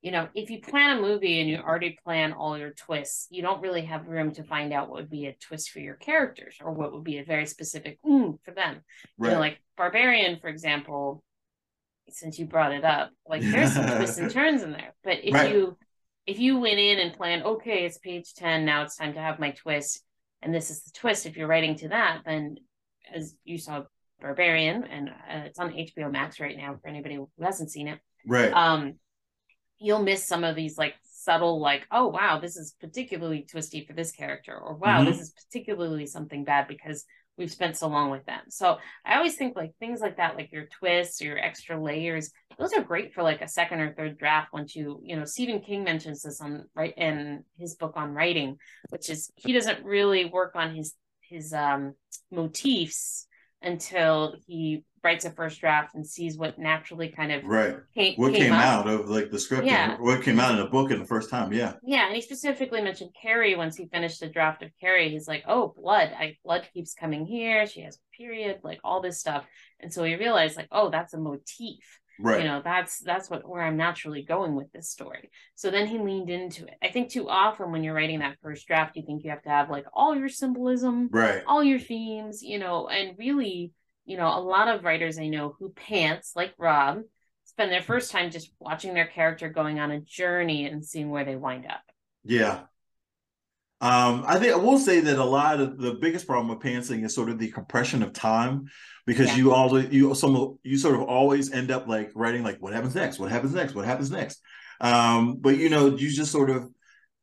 you 0.00 0.12
know, 0.12 0.28
if 0.32 0.48
you 0.48 0.60
plan 0.60 0.96
a 0.96 1.00
movie 1.00 1.40
and 1.40 1.50
you 1.50 1.56
already 1.58 1.98
plan 2.04 2.32
all 2.32 2.56
your 2.56 2.70
twists, 2.70 3.26
you 3.30 3.42
don't 3.42 3.60
really 3.60 3.82
have 3.86 4.06
room 4.06 4.30
to 4.34 4.44
find 4.44 4.72
out 4.72 4.88
what 4.88 5.00
would 5.00 5.10
be 5.10 5.26
a 5.26 5.32
twist 5.32 5.70
for 5.70 5.80
your 5.80 5.96
characters 5.96 6.56
or 6.62 6.70
what 6.72 6.92
would 6.92 7.02
be 7.02 7.18
a 7.18 7.24
very 7.24 7.46
specific 7.46 7.98
mm, 8.06 8.38
for 8.44 8.52
them. 8.52 8.82
You 9.20 9.30
know, 9.30 9.40
like 9.40 9.58
Barbarian, 9.76 10.38
for 10.38 10.46
example, 10.46 11.24
since 12.10 12.38
you 12.38 12.46
brought 12.46 12.72
it 12.72 12.84
up, 12.84 13.10
like 13.26 13.42
there's 13.50 13.72
some 13.72 13.86
twists 13.86 14.18
and 14.18 14.30
turns 14.30 14.62
in 14.62 14.72
there. 14.72 14.94
But 15.04 15.18
if 15.24 15.34
Right. 15.34 15.50
you 15.50 15.76
if 16.26 16.38
you 16.38 16.58
went 16.60 16.78
in 16.78 16.98
and 16.98 17.14
planned, 17.16 17.42
okay, 17.44 17.86
it's 17.86 17.96
page 17.98 18.34
10, 18.34 18.66
now 18.66 18.82
it's 18.82 18.96
time 18.96 19.14
to 19.14 19.20
have 19.20 19.38
my 19.38 19.50
twist, 19.52 20.02
and 20.42 20.54
this 20.54 20.70
is 20.70 20.82
the 20.84 20.90
twist, 20.92 21.24
if 21.24 21.36
you're 21.38 21.46
writing 21.48 21.74
to 21.76 21.88
that, 21.88 22.20
then 22.26 22.56
as 23.14 23.34
you 23.44 23.56
saw 23.56 23.84
Barbarian, 24.20 24.84
and 24.84 25.08
uh, 25.08 25.46
it's 25.46 25.58
on 25.58 25.72
HBO 25.72 26.10
Max 26.12 26.38
right 26.38 26.56
now 26.56 26.76
for 26.82 26.88
anybody 26.88 27.14
who 27.14 27.30
hasn't 27.42 27.70
seen 27.70 27.88
it. 27.88 27.98
right. 28.26 28.52
Um, 28.52 28.94
you'll 29.78 30.02
miss 30.02 30.26
some 30.26 30.44
of 30.44 30.56
these 30.56 30.76
like 30.76 30.94
subtle 31.04 31.60
like 31.60 31.86
oh 31.90 32.08
wow 32.08 32.38
this 32.40 32.56
is 32.56 32.74
particularly 32.80 33.42
twisty 33.48 33.84
for 33.86 33.92
this 33.92 34.10
character 34.12 34.56
or 34.56 34.74
wow 34.74 35.02
Mhm. 35.02 35.06
this 35.06 35.20
is 35.20 35.30
particularly 35.30 36.06
something 36.06 36.42
bad 36.44 36.66
because 36.68 37.04
we've 37.38 37.50
spent 37.50 37.76
so 37.76 37.88
long 37.88 38.10
with 38.10 38.26
them. 38.26 38.40
So 38.48 38.78
i 39.04 39.16
always 39.16 39.36
think 39.36 39.56
like 39.56 39.72
things 39.78 40.00
like 40.00 40.16
that 40.16 40.36
like 40.36 40.52
your 40.52 40.66
twists 40.66 41.20
your 41.20 41.38
extra 41.38 41.80
layers 41.80 42.30
those 42.58 42.72
are 42.72 42.82
great 42.82 43.12
for 43.14 43.22
like 43.22 43.40
a 43.40 43.48
second 43.48 43.80
or 43.80 43.92
third 43.92 44.18
draft 44.18 44.52
once 44.52 44.74
you 44.74 45.00
you 45.02 45.16
know 45.16 45.24
stephen 45.24 45.60
king 45.60 45.84
mentions 45.84 46.22
this 46.22 46.40
on 46.40 46.64
right 46.74 46.94
in 46.96 47.42
his 47.58 47.74
book 47.76 47.92
on 47.96 48.12
writing 48.12 48.56
which 48.90 49.08
is 49.10 49.30
he 49.36 49.52
doesn't 49.52 49.84
really 49.84 50.26
work 50.26 50.52
on 50.54 50.74
his 50.74 50.94
his 51.20 51.52
um 51.52 51.94
motifs 52.30 53.26
until 53.62 54.34
he 54.46 54.84
writes 55.02 55.24
a 55.24 55.30
first 55.30 55.60
draft 55.60 55.94
and 55.94 56.06
sees 56.06 56.36
what 56.36 56.58
naturally 56.58 57.08
kind 57.08 57.32
of 57.32 57.44
Right. 57.44 57.76
came, 57.94 58.14
What 58.16 58.34
came, 58.34 58.52
up. 58.52 58.64
out 58.64 58.88
of 58.88 59.08
like 59.08 59.30
the 59.30 59.38
script? 59.38 59.66
Yeah. 59.66 59.96
What 59.98 60.22
came 60.22 60.38
out 60.40 60.52
in 60.52 60.58
the 60.58 60.66
book 60.66 60.90
in 60.90 60.98
the 60.98 61.06
first 61.06 61.30
time? 61.30 61.52
Yeah. 61.52 61.74
Yeah, 61.82 62.06
and 62.06 62.14
he 62.14 62.20
specifically 62.20 62.80
mentioned 62.82 63.10
Carrie 63.20 63.54
once 63.56 63.76
he 63.76 63.86
finished 63.86 64.20
the 64.20 64.28
draft 64.28 64.62
of 64.62 64.70
Carrie. 64.80 65.10
He's 65.10 65.28
like, 65.28 65.44
"Oh, 65.46 65.74
blood! 65.76 66.10
I 66.18 66.36
blood 66.44 66.68
keeps 66.72 66.94
coming 66.94 67.26
here. 67.26 67.66
She 67.66 67.80
has 67.82 67.96
a 67.96 68.16
period, 68.16 68.60
like 68.62 68.80
all 68.84 69.00
this 69.00 69.20
stuff." 69.20 69.46
And 69.80 69.92
so 69.92 70.04
he 70.04 70.16
realized, 70.16 70.56
like, 70.56 70.68
"Oh, 70.72 70.90
that's 70.90 71.14
a 71.14 71.18
motif. 71.18 72.00
Right. 72.20 72.40
You 72.42 72.48
know, 72.48 72.60
that's 72.64 72.98
that's 72.98 73.30
what 73.30 73.48
where 73.48 73.62
I'm 73.62 73.76
naturally 73.76 74.22
going 74.22 74.56
with 74.56 74.72
this 74.72 74.90
story." 74.90 75.30
So 75.54 75.70
then 75.70 75.86
he 75.86 75.98
leaned 75.98 76.30
into 76.30 76.64
it. 76.66 76.74
I 76.82 76.88
think 76.90 77.10
too 77.10 77.28
often 77.28 77.70
when 77.70 77.84
you're 77.84 77.94
writing 77.94 78.18
that 78.18 78.38
first 78.42 78.66
draft, 78.66 78.96
you 78.96 79.04
think 79.06 79.22
you 79.22 79.30
have 79.30 79.42
to 79.42 79.48
have 79.50 79.70
like 79.70 79.86
all 79.92 80.16
your 80.16 80.28
symbolism, 80.28 81.08
right. 81.12 81.42
all 81.46 81.62
your 81.62 81.78
themes, 81.78 82.42
you 82.42 82.58
know, 82.58 82.88
and 82.88 83.16
really, 83.18 83.72
you 84.08 84.16
know, 84.18 84.28
a 84.28 84.40
lot 84.40 84.68
of 84.68 84.84
writers 84.84 85.18
I 85.18 85.28
know 85.28 85.56
who 85.58 85.70
pants 85.70 86.32
like 86.36 86.54
Rob 86.58 87.02
spend 87.44 87.72
their 87.72 87.82
first 87.82 88.10
time 88.12 88.30
just 88.32 88.52
watching 88.60 88.94
their 88.94 89.06
character 89.08 89.50
going 89.50 89.80
on 89.80 89.92
a 89.92 90.00
journey 90.00 90.66
and 90.66 90.84
seeing 90.84 91.10
where 91.10 91.24
they 91.26 91.36
wind 91.36 91.66
up. 91.66 91.82
Yeah. 92.24 92.68
Um, 93.80 94.24
I 94.26 94.40
think 94.40 94.52
I 94.52 94.56
will 94.56 94.78
say 94.78 94.98
that 95.00 95.18
a 95.18 95.24
lot 95.24 95.60
of 95.60 95.78
the 95.78 95.94
biggest 95.94 96.26
problem 96.26 96.48
with 96.48 96.58
pantsing 96.58 97.04
is 97.04 97.14
sort 97.14 97.30
of 97.30 97.38
the 97.38 97.48
compression 97.48 98.02
of 98.02 98.12
time 98.12 98.66
because 99.06 99.28
Yeah. 99.28 99.36
you 99.36 99.52
always 99.52 99.88
you 99.92 100.12
some 100.16 100.58
you 100.64 100.76
sort 100.78 100.96
of 100.96 101.02
always 101.02 101.52
end 101.52 101.70
up 101.70 101.86
like 101.86 102.10
writing 102.16 102.42
like 102.42 102.58
what 102.60 102.72
happens 102.74 102.96
next, 102.96 103.20
what 103.20 103.30
happens 103.30 103.54
next, 103.54 103.76
what 103.76 103.84
happens 103.84 104.10
next. 104.10 104.40
Um, 104.80 105.36
but 105.40 105.58
you 105.58 105.68
know, 105.68 105.94
you 105.94 106.10
just 106.10 106.32
sort 106.32 106.50
of 106.50 106.68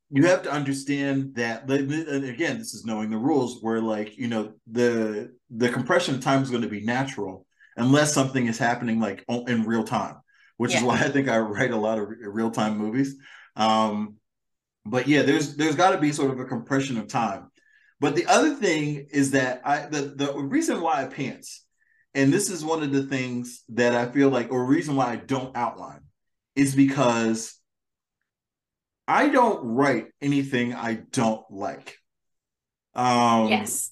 you 0.09 0.27
have 0.27 0.43
to 0.43 0.51
understand 0.51 1.35
that 1.35 1.69
and 1.69 2.25
again, 2.25 2.57
this 2.57 2.73
is 2.73 2.85
knowing 2.85 3.09
the 3.09 3.17
rules 3.17 3.59
where 3.61 3.81
like, 3.81 4.17
you 4.17 4.27
know, 4.27 4.53
the 4.67 5.33
the 5.49 5.69
compression 5.69 6.15
of 6.15 6.21
time 6.21 6.43
is 6.43 6.49
going 6.49 6.61
to 6.61 6.69
be 6.69 6.83
natural 6.83 7.45
unless 7.77 8.13
something 8.13 8.47
is 8.47 8.57
happening 8.57 8.99
like 8.99 9.25
in 9.47 9.65
real 9.65 9.83
time, 9.83 10.17
which 10.57 10.75
is 10.75 10.83
why 10.83 10.95
I 10.95 11.09
think 11.09 11.27
I 11.27 11.39
write 11.39 11.71
a 11.71 11.77
lot 11.77 11.99
of 11.99 12.09
real 12.21 12.51
time 12.51 12.77
movies. 12.77 13.15
Um, 13.55 14.15
but 14.85 15.07
yeah, 15.07 15.23
there's 15.23 15.55
there's 15.55 15.75
got 15.75 15.91
to 15.91 15.97
be 15.97 16.11
sort 16.11 16.31
of 16.31 16.39
a 16.39 16.45
compression 16.45 16.97
of 16.97 17.07
time. 17.07 17.49
But 17.99 18.15
the 18.15 18.27
other 18.27 18.53
thing 18.55 19.07
is 19.09 19.31
that 19.31 19.61
I 19.65 19.87
the 19.87 20.13
the 20.15 20.33
reason 20.33 20.81
why 20.81 21.01
I 21.01 21.05
pants, 21.05 21.65
and 22.13 22.31
this 22.31 22.49
is 22.49 22.63
one 22.63 22.83
of 22.83 22.91
the 22.91 23.03
things 23.03 23.63
that 23.69 23.95
I 23.95 24.11
feel 24.11 24.29
like, 24.29 24.51
or 24.51 24.65
reason 24.65 24.95
why 24.95 25.07
I 25.07 25.15
don't 25.15 25.55
outline, 25.57 26.01
is 26.55 26.75
because 26.75 27.59
I 29.07 29.29
don't 29.29 29.63
write 29.63 30.07
anything 30.21 30.73
I 30.73 30.95
don't 31.11 31.43
like. 31.49 31.97
Um, 32.93 33.49
yes. 33.49 33.91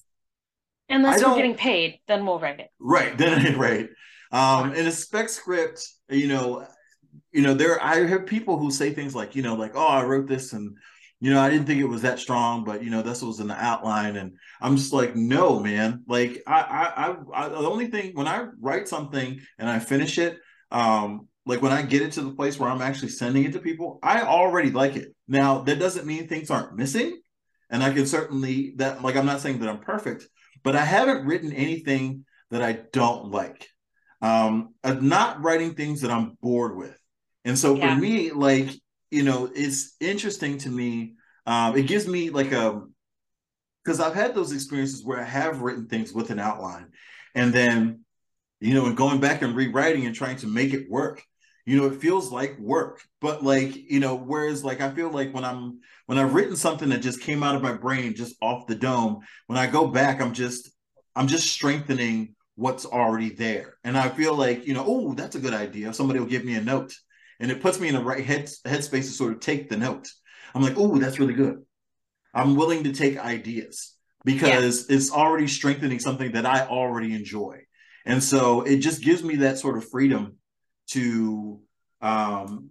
Unless 0.88 1.24
we're 1.24 1.36
getting 1.36 1.54
paid, 1.56 2.00
then 2.08 2.26
we'll 2.26 2.40
write 2.40 2.60
it. 2.60 2.68
Right. 2.78 3.16
Then 3.18 3.58
right. 3.58 3.88
Um, 4.32 4.74
in 4.74 4.86
a 4.86 4.90
spec 4.90 5.28
script, 5.28 5.86
you 6.08 6.28
know, 6.28 6.66
you 7.32 7.42
know, 7.42 7.54
there 7.54 7.82
I 7.82 8.06
have 8.06 8.26
people 8.26 8.58
who 8.58 8.70
say 8.70 8.92
things 8.92 9.14
like, 9.14 9.36
you 9.36 9.42
know, 9.42 9.54
like, 9.54 9.72
oh, 9.74 9.86
I 9.86 10.04
wrote 10.04 10.26
this 10.26 10.52
and 10.52 10.76
you 11.20 11.30
know, 11.30 11.40
I 11.40 11.48
didn't 11.48 11.66
think 11.66 11.80
it 11.80 11.86
was 11.86 12.02
that 12.02 12.18
strong, 12.18 12.64
but 12.64 12.82
you 12.82 12.90
know, 12.90 13.00
this 13.00 13.22
was 13.22 13.40
in 13.40 13.46
the 13.46 13.54
outline. 13.54 14.16
And 14.16 14.36
I'm 14.60 14.76
just 14.76 14.92
like, 14.92 15.16
no, 15.16 15.58
man. 15.58 16.02
Like 16.06 16.42
I 16.46 16.60
I 16.60 17.06
I, 17.06 17.46
I 17.46 17.48
the 17.48 17.70
only 17.70 17.86
thing 17.86 18.12
when 18.14 18.28
I 18.28 18.48
write 18.60 18.88
something 18.88 19.40
and 19.58 19.68
I 19.70 19.78
finish 19.78 20.18
it, 20.18 20.38
um, 20.70 21.28
like 21.46 21.62
when 21.62 21.72
I 21.72 21.82
get 21.82 22.02
it 22.02 22.12
to 22.12 22.22
the 22.22 22.34
place 22.34 22.58
where 22.58 22.70
I'm 22.70 22.82
actually 22.82 23.10
sending 23.10 23.44
it 23.44 23.52
to 23.52 23.58
people, 23.58 23.98
I 24.02 24.22
already 24.22 24.70
like 24.70 24.96
it. 24.96 25.14
Now 25.28 25.60
that 25.62 25.78
doesn't 25.78 26.06
mean 26.06 26.26
things 26.26 26.50
aren't 26.50 26.76
missing. 26.76 27.20
And 27.70 27.82
I 27.82 27.92
can 27.92 28.06
certainly 28.06 28.74
that 28.76 29.02
like 29.02 29.16
I'm 29.16 29.26
not 29.26 29.40
saying 29.40 29.60
that 29.60 29.68
I'm 29.68 29.80
perfect, 29.80 30.26
but 30.62 30.76
I 30.76 30.84
haven't 30.84 31.26
written 31.26 31.52
anything 31.52 32.24
that 32.50 32.62
I 32.62 32.72
don't 32.92 33.30
like. 33.30 33.68
Um, 34.22 34.74
I'm 34.82 35.08
not 35.08 35.42
writing 35.42 35.74
things 35.74 36.00
that 36.00 36.10
I'm 36.10 36.38
bored 36.40 36.76
with. 36.76 36.98
And 37.44 37.58
so 37.58 37.76
for 37.76 37.94
me, 37.94 38.30
like, 38.30 38.70
you 39.10 39.22
know, 39.22 39.50
it's 39.54 39.96
interesting 40.00 40.58
to 40.58 40.70
me. 40.70 41.14
Um, 41.46 41.76
it 41.76 41.86
gives 41.86 42.08
me 42.08 42.30
like 42.30 42.52
a 42.52 42.82
because 43.84 44.00
I've 44.00 44.14
had 44.14 44.34
those 44.34 44.52
experiences 44.52 45.04
where 45.04 45.20
I 45.20 45.24
have 45.24 45.60
written 45.60 45.88
things 45.88 46.12
with 46.12 46.30
an 46.30 46.38
outline, 46.38 46.86
and 47.34 47.52
then, 47.52 48.00
you 48.60 48.72
know, 48.72 48.86
and 48.86 48.96
going 48.96 49.20
back 49.20 49.42
and 49.42 49.54
rewriting 49.54 50.06
and 50.06 50.14
trying 50.14 50.36
to 50.36 50.46
make 50.46 50.72
it 50.72 50.88
work. 50.88 51.22
You 51.66 51.80
know, 51.80 51.86
it 51.86 52.00
feels 52.00 52.30
like 52.30 52.58
work, 52.58 53.02
but 53.20 53.42
like, 53.42 53.74
you 53.74 53.98
know, 53.98 54.16
whereas 54.16 54.62
like 54.62 54.80
I 54.80 54.90
feel 54.90 55.10
like 55.10 55.32
when 55.32 55.44
I'm 55.44 55.80
when 56.06 56.18
I've 56.18 56.34
written 56.34 56.56
something 56.56 56.90
that 56.90 57.00
just 57.00 57.22
came 57.22 57.42
out 57.42 57.54
of 57.54 57.62
my 57.62 57.72
brain 57.72 58.14
just 58.14 58.36
off 58.42 58.66
the 58.66 58.74
dome, 58.74 59.20
when 59.46 59.58
I 59.58 59.66
go 59.66 59.86
back, 59.86 60.20
I'm 60.20 60.34
just 60.34 60.70
I'm 61.16 61.26
just 61.26 61.48
strengthening 61.48 62.34
what's 62.56 62.86
already 62.86 63.30
there. 63.30 63.76
And 63.82 63.96
I 63.96 64.08
feel 64.08 64.34
like, 64.34 64.66
you 64.66 64.74
know, 64.74 64.84
oh, 64.86 65.14
that's 65.14 65.36
a 65.36 65.40
good 65.40 65.54
idea. 65.54 65.92
Somebody 65.92 66.20
will 66.20 66.26
give 66.26 66.44
me 66.44 66.54
a 66.54 66.60
note. 66.60 66.92
And 67.40 67.50
it 67.50 67.60
puts 67.60 67.80
me 67.80 67.88
in 67.88 67.94
the 67.94 68.02
right 68.02 68.24
head 68.24 68.46
headspace 68.64 69.04
to 69.06 69.12
sort 69.12 69.32
of 69.32 69.40
take 69.40 69.68
the 69.68 69.76
note. 69.76 70.08
I'm 70.54 70.62
like, 70.62 70.74
oh, 70.76 70.98
that's 70.98 71.18
really 71.18 71.34
good. 71.34 71.62
I'm 72.32 72.56
willing 72.56 72.84
to 72.84 72.92
take 72.92 73.18
ideas 73.18 73.94
because 74.24 74.88
it's 74.88 75.10
already 75.12 75.46
strengthening 75.46 75.98
something 75.98 76.32
that 76.32 76.46
I 76.46 76.66
already 76.66 77.14
enjoy. 77.14 77.60
And 78.06 78.22
so 78.22 78.62
it 78.62 78.78
just 78.78 79.02
gives 79.02 79.22
me 79.22 79.36
that 79.36 79.58
sort 79.58 79.76
of 79.76 79.88
freedom 79.88 80.36
to 80.88 81.60
um, 82.00 82.70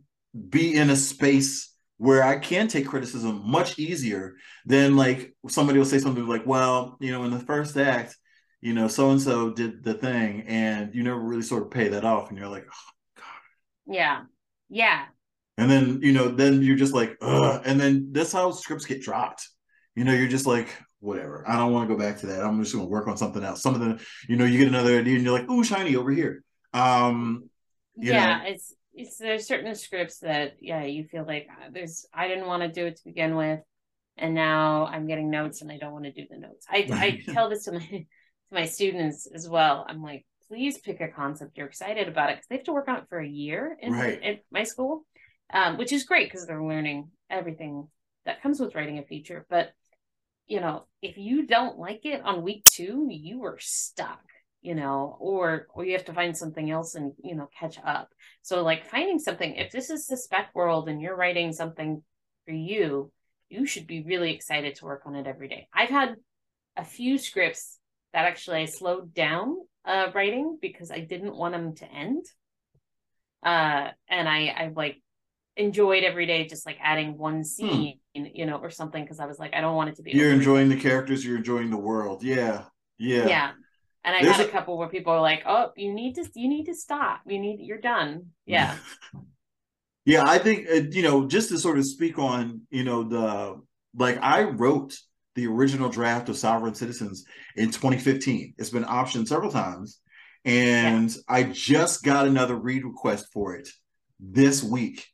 be 0.49 0.75
in 0.75 0.89
a 0.89 0.95
space 0.95 1.71
where 1.97 2.23
I 2.23 2.37
can 2.37 2.67
take 2.67 2.87
criticism 2.87 3.41
much 3.45 3.79
easier 3.79 4.35
than 4.65 4.95
like 4.97 5.33
somebody 5.47 5.79
will 5.79 5.85
say 5.85 5.99
something 5.99 6.27
like, 6.27 6.45
well, 6.45 6.97
you 6.99 7.11
know, 7.11 7.23
in 7.23 7.31
the 7.31 7.39
first 7.39 7.77
act, 7.77 8.17
you 8.61 8.73
know, 8.73 8.87
so 8.87 9.11
and 9.11 9.21
so 9.21 9.51
did 9.51 9.83
the 9.83 9.93
thing, 9.93 10.41
and 10.47 10.93
you 10.95 11.03
never 11.03 11.19
really 11.19 11.41
sort 11.43 11.63
of 11.63 11.71
pay 11.71 11.89
that 11.89 12.03
off, 12.05 12.29
and 12.29 12.37
you're 12.37 12.47
like, 12.47 12.65
oh, 12.69 13.23
Yeah. 13.85 14.23
Yeah. 14.69 15.05
and 15.57 15.69
then 15.69 15.99
you 16.01 16.13
know, 16.13 16.29
then 16.29 16.61
you're 16.61 16.75
just 16.77 16.93
like, 16.93 17.17
Ugh. 17.21 17.61
and 17.65 17.79
then 17.79 18.09
that's 18.11 18.31
how 18.33 18.51
scripts 18.51 18.85
get 18.85 19.01
dropped. 19.01 19.47
You 19.95 20.03
know, 20.03 20.13
you're 20.13 20.27
just 20.27 20.47
like, 20.47 20.69
whatever. 20.99 21.43
I 21.47 21.57
don't 21.57 21.71
want 21.73 21.87
to 21.87 21.95
go 21.95 21.99
back 22.01 22.19
to 22.19 22.27
that. 22.27 22.43
I'm 22.43 22.59
just 22.63 22.73
going 22.73 22.85
to 22.85 22.89
work 22.89 23.07
on 23.07 23.17
something 23.17 23.43
else. 23.43 23.61
Some 23.61 23.75
of 23.75 23.81
the, 23.81 24.03
you 24.27 24.35
know, 24.35 24.45
you 24.45 24.57
get 24.57 24.67
another 24.67 24.97
idea, 24.99 25.15
and 25.15 25.23
you're 25.23 25.37
like, 25.37 25.49
ooh, 25.49 25.63
shiny 25.63 25.95
over 25.95 26.09
here. 26.11 26.43
Um, 26.73 27.49
yeah. 27.97 28.37
know. 28.37 28.43
It's 28.47 28.73
it's 28.93 29.17
there's 29.17 29.47
certain 29.47 29.73
scripts 29.75 30.19
that 30.19 30.53
yeah, 30.59 30.83
you 30.83 31.05
feel 31.05 31.25
like 31.25 31.47
uh, 31.49 31.69
there's 31.71 32.05
I 32.13 32.27
didn't 32.27 32.47
want 32.47 32.63
to 32.63 32.69
do 32.69 32.85
it 32.85 32.97
to 32.97 33.03
begin 33.05 33.35
with. 33.35 33.59
And 34.15 34.35
now 34.35 34.85
I'm 34.85 35.07
getting 35.07 35.31
notes 35.31 35.61
and 35.61 35.71
I 35.71 35.77
don't 35.77 35.93
want 35.93 36.05
to 36.05 36.11
do 36.11 36.25
the 36.29 36.37
notes. 36.37 36.67
I, 36.69 36.87
I 36.91 37.33
tell 37.33 37.49
this 37.49 37.65
to 37.65 37.71
my 37.71 37.79
to 37.89 38.05
my 38.51 38.65
students 38.65 39.27
as 39.33 39.49
well. 39.49 39.85
I'm 39.89 40.03
like, 40.03 40.25
please 40.47 40.77
pick 40.77 41.01
a 41.01 41.07
concept 41.07 41.57
you're 41.57 41.67
excited 41.67 42.07
about 42.07 42.29
it 42.29 42.35
because 42.35 42.47
they 42.47 42.55
have 42.57 42.65
to 42.65 42.73
work 42.73 42.87
on 42.87 42.97
it 42.97 43.05
for 43.09 43.19
a 43.19 43.27
year 43.27 43.75
in, 43.81 43.91
Right. 43.93 44.21
in 44.21 44.39
my 44.51 44.63
school, 44.63 45.05
um, 45.51 45.77
which 45.77 45.91
is 45.91 46.03
great 46.03 46.29
because 46.31 46.45
they're 46.45 46.63
learning 46.63 47.09
everything 47.29 47.87
that 48.25 48.43
comes 48.43 48.59
with 48.59 48.75
writing 48.75 48.99
a 48.99 49.03
feature. 49.03 49.45
But 49.49 49.71
you 50.45 50.59
know, 50.59 50.85
if 51.01 51.17
you 51.17 51.47
don't 51.47 51.79
like 51.79 52.05
it 52.05 52.21
on 52.23 52.43
week 52.43 52.65
two, 52.71 53.07
you 53.09 53.43
are 53.45 53.57
stuck. 53.59 54.21
You 54.63 54.75
know, 54.75 55.17
or 55.19 55.67
or 55.75 55.85
you 55.85 55.93
have 55.93 56.05
to 56.05 56.13
find 56.13 56.35
something 56.35 56.71
else 56.71 56.95
and 56.95 57.13
you 57.23 57.35
know 57.35 57.49
catch 57.59 57.77
up. 57.85 58.09
So 58.41 58.63
like 58.63 58.87
finding 58.87 59.19
something. 59.19 59.55
If 59.55 59.71
this 59.71 59.89
is 59.91 60.07
the 60.07 60.17
spec 60.17 60.55
world 60.55 60.89
and 60.89 61.01
you're 61.01 61.15
writing 61.15 61.53
something 61.53 62.01
for 62.45 62.53
you, 62.53 63.11
you 63.49 63.65
should 63.65 63.85
be 63.87 64.03
really 64.03 64.33
excited 64.33 64.75
to 64.75 64.85
work 64.85 65.03
on 65.05 65.15
it 65.15 65.27
every 65.27 65.47
day. 65.47 65.67
I've 65.73 65.89
had 65.89 66.15
a 66.75 66.83
few 66.83 67.17
scripts 67.17 67.77
that 68.13 68.25
actually 68.25 68.61
I 68.61 68.65
slowed 68.65 69.13
down 69.13 69.57
uh, 69.85 70.07
writing 70.15 70.57
because 70.61 70.91
I 70.91 71.01
didn't 71.01 71.35
want 71.35 71.53
them 71.53 71.75
to 71.75 71.91
end. 71.91 72.25
Uh, 73.43 73.89
and 74.09 74.29
I, 74.29 74.47
I 74.47 74.71
like 74.75 75.01
enjoyed 75.57 76.03
every 76.03 76.25
day 76.25 76.47
just 76.47 76.65
like 76.65 76.77
adding 76.81 77.17
one 77.17 77.43
scene, 77.43 77.99
you 78.13 78.45
know, 78.45 78.57
or 78.57 78.69
something 78.69 79.03
because 79.03 79.19
I 79.19 79.25
was 79.25 79.39
like, 79.39 79.53
I 79.53 79.61
don't 79.61 79.75
want 79.75 79.89
it 79.89 79.95
to 79.97 80.03
be. 80.03 80.11
you're 80.11 80.31
enjoying 80.31 80.69
the 80.69 80.77
characters, 80.77 81.25
you're 81.25 81.37
enjoying 81.37 81.69
the 81.69 81.77
world. 81.77 82.23
Yeah, 82.23 82.63
yeah, 82.97 83.27
Yeah. 83.27 83.51
And 84.05 84.15
I 84.15 84.21
There's 84.21 84.35
had 84.35 84.45
a 84.45 84.49
a- 84.49 84.51
couple 84.51 84.77
where 84.77 84.89
people 84.89 85.13
were 85.13 85.21
like, 85.21 85.43
"Oh, 85.45 85.71
you 85.77 85.93
need 85.93 86.15
to, 86.15 86.29
you 86.35 86.49
need 86.49 86.65
to 86.65 86.75
stop. 86.75 87.21
You 87.25 87.39
need, 87.39 87.59
you're 87.61 87.79
done." 87.79 88.31
Yeah, 88.45 88.75
Yeah, 90.05 90.23
I 90.27 90.37
think 90.37 90.67
uh, 90.69 90.81
you 90.91 91.01
know 91.01 91.27
just 91.27 91.49
to 91.49 91.57
sort 91.57 91.77
of 91.77 91.85
speak 91.85 92.19
on 92.19 92.61
you 92.69 92.83
know 92.83 93.03
the 93.03 93.61
like 93.95 94.17
I 94.21 94.43
wrote 94.43 94.97
the 95.35 95.47
original 95.47 95.89
draft 95.89 96.29
of 96.29 96.37
Sovereign 96.37 96.75
Citizens 96.75 97.25
in 97.55 97.67
2015. 97.71 98.55
It's 98.57 98.69
been 98.69 98.83
optioned 98.83 99.27
several 99.27 99.51
times, 99.51 99.99
and 100.43 101.15
I 101.29 101.43
just 101.43 102.03
got 102.03 102.27
another 102.27 102.55
read 102.55 102.83
request 102.83 103.27
for 103.31 103.55
it 103.55 103.69
this 104.19 104.61
week, 104.61 105.07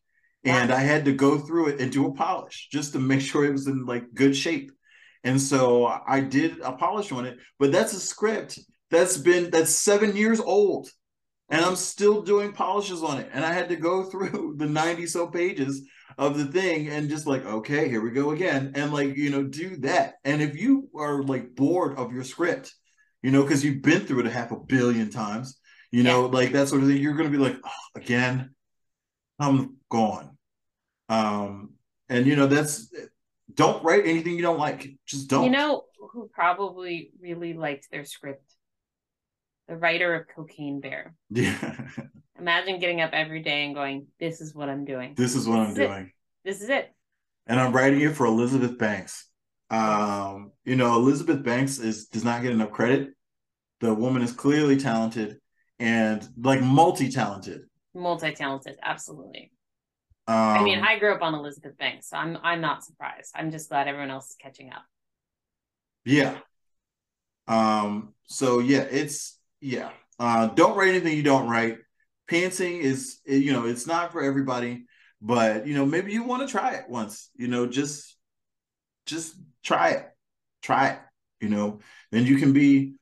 and 0.43 0.73
I 0.73 0.79
had 0.79 1.05
to 1.05 1.13
go 1.13 1.37
through 1.37 1.67
it 1.67 1.79
and 1.79 1.91
do 1.91 2.07
a 2.07 2.13
polish 2.13 2.67
just 2.71 2.93
to 2.93 2.99
make 3.11 3.21
sure 3.21 3.45
it 3.45 3.51
was 3.51 3.67
in 3.67 3.85
like 3.85 4.13
good 4.15 4.35
shape. 4.35 4.71
And 5.23 5.39
so 5.39 5.85
I 5.85 6.21
did 6.21 6.61
a 6.61 6.71
polish 6.71 7.11
on 7.11 7.25
it, 7.25 7.37
but 7.59 7.71
that's 7.73 7.93
a 7.93 7.99
script 7.99 8.57
that's 8.91 9.17
been 9.17 9.49
that's 9.49 9.71
seven 9.71 10.15
years 10.15 10.39
old, 10.39 10.89
and 11.49 11.63
I'm 11.63 11.75
still 11.75 12.21
doing 12.21 12.53
polishes 12.53 13.03
on 13.03 13.19
it. 13.19 13.29
And 13.33 13.45
I 13.45 13.53
had 13.53 13.69
to 13.69 13.75
go 13.75 14.03
through 14.09 14.55
the 14.57 14.67
90 14.67 15.05
so 15.07 15.27
pages 15.27 15.81
of 16.17 16.37
the 16.37 16.45
thing 16.45 16.89
and 16.89 17.09
just 17.09 17.27
like, 17.27 17.45
okay, 17.45 17.87
here 17.87 18.01
we 18.01 18.11
go 18.11 18.31
again, 18.31 18.73
and 18.75 18.91
like 18.93 19.15
you 19.15 19.29
know, 19.29 19.43
do 19.43 19.77
that. 19.77 20.15
And 20.23 20.41
if 20.41 20.57
you 20.57 20.89
are 20.95 21.23
like 21.23 21.55
bored 21.55 21.97
of 21.97 22.11
your 22.11 22.23
script, 22.23 22.73
you 23.21 23.31
know, 23.31 23.43
because 23.43 23.63
you've 23.63 23.81
been 23.81 24.01
through 24.01 24.21
it 24.21 24.27
a 24.27 24.31
half 24.31 24.51
a 24.51 24.57
billion 24.57 25.09
times, 25.09 25.59
you 25.91 26.03
know, 26.03 26.25
yeah. 26.25 26.31
like 26.31 26.51
that 26.53 26.67
sort 26.67 26.81
of 26.81 26.87
thing, 26.87 26.97
you're 26.97 27.15
gonna 27.15 27.29
be 27.29 27.37
like, 27.37 27.57
oh, 27.63 27.99
again, 27.99 28.53
I'm 29.39 29.77
gone. 29.89 30.37
Um, 31.09 31.71
and 32.09 32.25
you 32.25 32.35
know, 32.35 32.47
that's 32.47 32.93
don't 33.53 33.83
write 33.83 34.05
anything 34.05 34.35
you 34.35 34.41
don't 34.41 34.59
like. 34.59 34.89
Just 35.05 35.29
don't. 35.29 35.45
You 35.45 35.51
know 35.51 35.83
who 36.13 36.29
probably 36.33 37.11
really 37.19 37.53
liked 37.53 37.87
their 37.91 38.05
script? 38.05 38.48
The 39.69 39.77
writer 39.77 40.15
of 40.15 40.25
Cocaine 40.35 40.81
Bear. 40.81 41.13
Yeah. 41.29 41.77
Imagine 42.39 42.79
getting 42.79 43.01
up 43.01 43.11
every 43.13 43.43
day 43.43 43.65
and 43.65 43.75
going, 43.75 44.07
This 44.19 44.41
is 44.41 44.55
what 44.55 44.67
I'm 44.67 44.83
doing. 44.83 45.13
This 45.15 45.35
is 45.35 45.47
what 45.47 45.57
this 45.57 45.65
I'm 45.65 45.71
is 45.71 45.77
doing. 45.77 46.05
It. 46.05 46.11
This 46.43 46.61
is 46.61 46.69
it. 46.69 46.91
And 47.45 47.59
I'm 47.59 47.71
writing 47.71 48.01
it 48.01 48.15
for 48.15 48.25
Elizabeth 48.25 48.79
Banks. 48.79 49.27
Um, 49.69 50.53
you 50.65 50.75
know, 50.75 50.95
Elizabeth 50.95 51.43
Banks 51.43 51.77
is 51.77 52.07
does 52.07 52.23
not 52.23 52.41
get 52.41 52.51
enough 52.51 52.71
credit. 52.71 53.09
The 53.81 53.93
woman 53.93 54.23
is 54.23 54.31
clearly 54.31 54.77
talented 54.77 55.37
and 55.77 56.27
like 56.41 56.61
multi-talented. 56.61 57.61
Multi-talented, 57.93 58.77
absolutely. 58.81 59.51
Um, 60.27 60.35
I 60.35 60.63
mean, 60.63 60.79
um, 60.79 60.85
I 60.87 60.97
grew 60.97 61.13
up 61.13 61.21
on 61.21 61.35
Elizabeth 61.35 61.77
Banks, 61.77 62.09
so 62.09 62.17
I'm 62.17 62.37
I'm 62.41 62.61
not 62.61 62.83
surprised. 62.83 63.31
I'm 63.35 63.51
just 63.51 63.69
glad 63.69 63.87
everyone 63.87 64.09
else 64.09 64.31
is 64.31 64.35
catching 64.41 64.71
up. 64.71 64.83
Yeah. 66.05 66.39
Um. 67.47 68.13
So 68.25 68.59
yeah, 68.59 68.81
it's 68.81 69.38
yeah. 69.61 69.89
Uh, 70.19 70.47
don't 70.47 70.75
write 70.75 70.89
anything 70.89 71.15
you 71.15 71.23
don't 71.23 71.49
write. 71.49 71.77
Pantsing 72.29 72.81
is 72.81 73.19
you 73.25 73.53
know 73.53 73.65
it's 73.65 73.87
not 73.87 74.11
for 74.11 74.21
everybody, 74.21 74.85
but 75.21 75.65
you 75.65 75.73
know 75.73 75.85
maybe 75.85 76.11
you 76.11 76.23
want 76.23 76.47
to 76.47 76.51
try 76.51 76.73
it 76.73 76.89
once. 76.89 77.29
You 77.35 77.47
know, 77.47 77.65
just 77.65 78.15
just 79.05 79.35
try 79.63 79.91
it, 79.91 80.07
try 80.61 80.89
it. 80.89 80.99
You 81.41 81.49
know, 81.49 81.79
then 82.11 82.25
you 82.25 82.37
can 82.37 82.53
be 82.53 82.95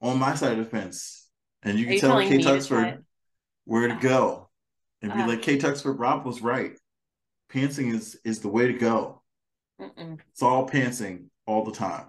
on 0.00 0.18
my 0.18 0.34
side 0.34 0.52
of 0.52 0.58
the 0.58 0.64
fence, 0.64 1.28
and 1.62 1.78
you 1.78 1.86
can 1.86 1.98
tell 1.98 2.18
Kate 2.20 2.44
Tuxford 2.44 3.02
where 3.64 3.88
to 3.88 3.94
go 4.00 4.48
and 5.02 5.12
be 5.12 5.20
uh, 5.20 5.28
like, 5.28 5.42
Kate 5.42 5.60
Tuxford 5.60 5.98
Rob 5.98 6.24
was 6.24 6.40
right. 6.40 6.72
Pantsing 7.52 7.92
is 7.94 8.18
is 8.24 8.40
the 8.40 8.48
way 8.48 8.66
to 8.66 8.72
go. 8.72 9.22
Mm-mm. 9.80 10.18
It's 10.30 10.42
all 10.42 10.68
pantsing 10.68 11.26
all 11.46 11.64
the 11.64 11.72
time. 11.72 12.06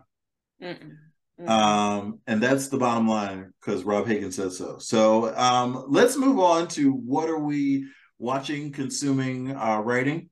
Mm-mm. 0.62 0.98
Mm-mm. 1.40 1.50
Um, 1.50 2.20
and 2.28 2.42
that's 2.42 2.68
the 2.68 2.78
bottom 2.78 3.08
line 3.08 3.54
because 3.60 3.84
Rob 3.84 4.08
Hagen 4.08 4.32
says 4.32 4.58
so. 4.58 4.78
So 4.78 5.36
um, 5.36 5.86
let's 5.88 6.18
move 6.18 6.40
on 6.40 6.68
to 6.70 6.92
what 6.92 7.30
are 7.30 7.40
we 7.40 7.88
watching, 8.20 8.72
consuming, 8.72 9.56
uh, 9.56 9.80
writing. 9.80 10.30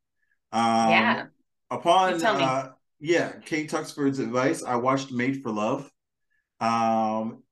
Um, 0.52 0.90
yeah. 0.90 1.26
Upon 1.70 2.24
uh, 2.24 2.72
yeah, 3.00 3.32
Kate 3.46 3.70
Tuxford's 3.70 4.20
advice, 4.20 4.64
I 4.64 4.76
watched 4.76 5.12
Made 5.12 5.42
for 5.42 5.52
Love. 5.52 5.90
Um, 6.60 7.44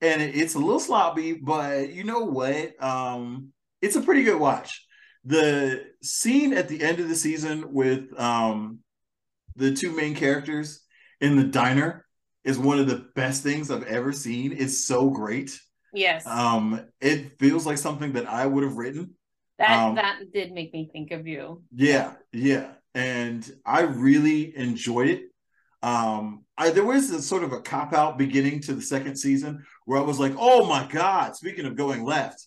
and 0.00 0.22
it, 0.22 0.34
it's 0.34 0.54
a 0.54 0.58
little 0.58 0.80
sloppy, 0.80 1.34
but 1.34 1.92
you 1.92 2.04
know 2.04 2.20
what? 2.20 2.82
Um, 2.82 3.52
it's 3.82 3.96
a 3.96 4.00
pretty 4.00 4.22
good 4.22 4.40
watch. 4.40 4.86
The 5.24 5.84
scene 6.02 6.54
at 6.54 6.68
the 6.68 6.82
end 6.82 7.00
of 7.00 7.08
the 7.08 7.14
season 7.14 7.72
with 7.72 8.18
um, 8.18 8.78
the 9.56 9.74
two 9.74 9.94
main 9.94 10.14
characters 10.14 10.80
in 11.20 11.36
the 11.36 11.44
diner 11.44 12.06
is 12.44 12.58
one 12.58 12.78
of 12.78 12.86
the 12.86 13.06
best 13.14 13.42
things 13.42 13.70
I've 13.70 13.84
ever 13.84 14.12
seen. 14.12 14.52
It's 14.52 14.86
so 14.86 15.10
great. 15.10 15.60
Yes. 15.92 16.26
Um, 16.26 16.86
it 17.00 17.38
feels 17.38 17.66
like 17.66 17.78
something 17.78 18.12
that 18.12 18.26
I 18.26 18.46
would 18.46 18.64
have 18.64 18.76
written. 18.76 19.14
That 19.58 19.78
um, 19.78 19.94
that 19.96 20.32
did 20.32 20.52
make 20.52 20.72
me 20.72 20.88
think 20.92 21.10
of 21.10 21.26
you. 21.26 21.62
Yeah, 21.74 22.14
yeah. 22.32 22.72
And 22.94 23.48
I 23.64 23.82
really 23.82 24.56
enjoyed 24.56 25.08
it. 25.08 25.22
Um, 25.82 26.44
I 26.56 26.70
there 26.70 26.84
was 26.84 27.10
a 27.10 27.22
sort 27.22 27.44
of 27.44 27.52
a 27.52 27.60
cop 27.60 27.92
out 27.92 28.18
beginning 28.18 28.60
to 28.62 28.74
the 28.74 28.82
second 28.82 29.16
season 29.16 29.64
where 29.84 29.98
I 29.98 30.02
was 30.02 30.18
like, 30.18 30.34
oh 30.38 30.66
my 30.66 30.86
God, 30.86 31.36
speaking 31.36 31.66
of 31.66 31.76
going 31.76 32.04
left, 32.04 32.46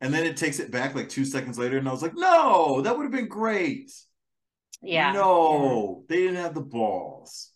and 0.00 0.12
then 0.12 0.24
it 0.24 0.36
takes 0.36 0.58
it 0.58 0.70
back 0.70 0.94
like 0.94 1.08
two 1.08 1.24
seconds 1.24 1.58
later, 1.58 1.78
and 1.78 1.88
I 1.88 1.92
was 1.92 2.02
like, 2.02 2.14
no, 2.14 2.80
that 2.82 2.96
would 2.96 3.04
have 3.04 3.12
been 3.12 3.28
great. 3.28 3.90
Yeah. 4.82 5.12
No, 5.12 6.04
they 6.08 6.16
didn't 6.16 6.36
have 6.36 6.54
the 6.54 6.60
balls. 6.60 7.50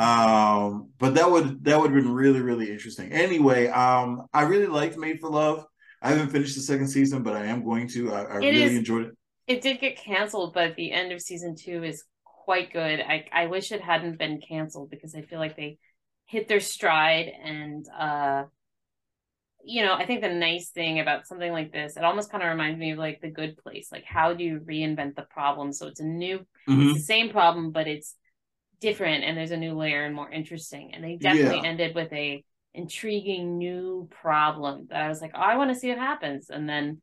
Um, 0.00 0.90
but 0.98 1.14
that 1.16 1.30
would 1.30 1.62
that 1.64 1.78
would 1.78 1.92
have 1.92 2.02
been 2.02 2.12
really, 2.12 2.40
really 2.40 2.70
interesting. 2.70 3.12
Anyway, 3.12 3.66
um, 3.68 4.26
I 4.32 4.42
really 4.42 4.66
liked 4.66 4.96
Made 4.96 5.20
for 5.20 5.28
Love. 5.28 5.66
I 6.00 6.08
haven't 6.08 6.30
finished 6.30 6.54
the 6.54 6.62
second 6.62 6.88
season, 6.88 7.22
but 7.22 7.36
I 7.36 7.44
am 7.44 7.62
going 7.62 7.86
to. 7.88 8.14
I, 8.14 8.22
I 8.22 8.36
really 8.36 8.62
is, 8.62 8.76
enjoyed 8.76 9.06
it. 9.06 9.14
It 9.46 9.60
did 9.60 9.78
get 9.78 9.98
canceled, 9.98 10.54
but 10.54 10.74
the 10.76 10.90
end 10.92 11.12
of 11.12 11.20
season 11.20 11.54
two 11.54 11.84
is 11.84 12.04
quite 12.24 12.72
good. 12.72 13.00
I, 13.00 13.26
I 13.30 13.46
wish 13.46 13.72
it 13.72 13.82
hadn't 13.82 14.18
been 14.18 14.40
canceled 14.40 14.88
because 14.90 15.14
I 15.14 15.20
feel 15.20 15.38
like 15.38 15.56
they 15.56 15.76
hit 16.24 16.48
their 16.48 16.60
stride 16.60 17.30
and 17.44 17.84
uh 17.98 18.44
you 19.62 19.84
know, 19.84 19.92
I 19.92 20.06
think 20.06 20.22
the 20.22 20.30
nice 20.30 20.70
thing 20.70 21.00
about 21.00 21.26
something 21.26 21.52
like 21.52 21.70
this, 21.70 21.98
it 21.98 22.02
almost 22.04 22.30
kind 22.30 22.42
of 22.42 22.48
reminds 22.48 22.78
me 22.78 22.92
of 22.92 22.98
like 22.98 23.20
the 23.20 23.30
good 23.30 23.58
place. 23.58 23.90
Like, 23.92 24.04
how 24.04 24.32
do 24.32 24.42
you 24.42 24.60
reinvent 24.60 25.16
the 25.16 25.26
problem? 25.28 25.72
So 25.74 25.86
it's 25.86 26.00
a 26.00 26.04
new, 26.04 26.38
mm-hmm. 26.66 26.80
it's 26.80 27.00
the 27.00 27.04
same 27.04 27.28
problem, 27.28 27.70
but 27.70 27.86
it's 27.86 28.16
different 28.80 29.24
and 29.24 29.36
there's 29.36 29.50
a 29.50 29.56
new 29.56 29.74
layer 29.74 30.04
and 30.04 30.14
more 30.14 30.30
interesting. 30.30 30.94
And 30.94 31.04
they 31.04 31.16
definitely 31.16 31.60
yeah. 31.62 31.68
ended 31.68 31.94
with 31.94 32.12
a 32.12 32.44
intriguing 32.74 33.58
new 33.58 34.08
problem 34.10 34.86
that 34.90 35.02
I 35.02 35.08
was 35.08 35.20
like, 35.20 35.32
oh, 35.34 35.40
I 35.40 35.56
want 35.56 35.72
to 35.72 35.78
see 35.78 35.88
what 35.88 35.98
happens. 35.98 36.50
And 36.50 36.68
then 36.68 37.00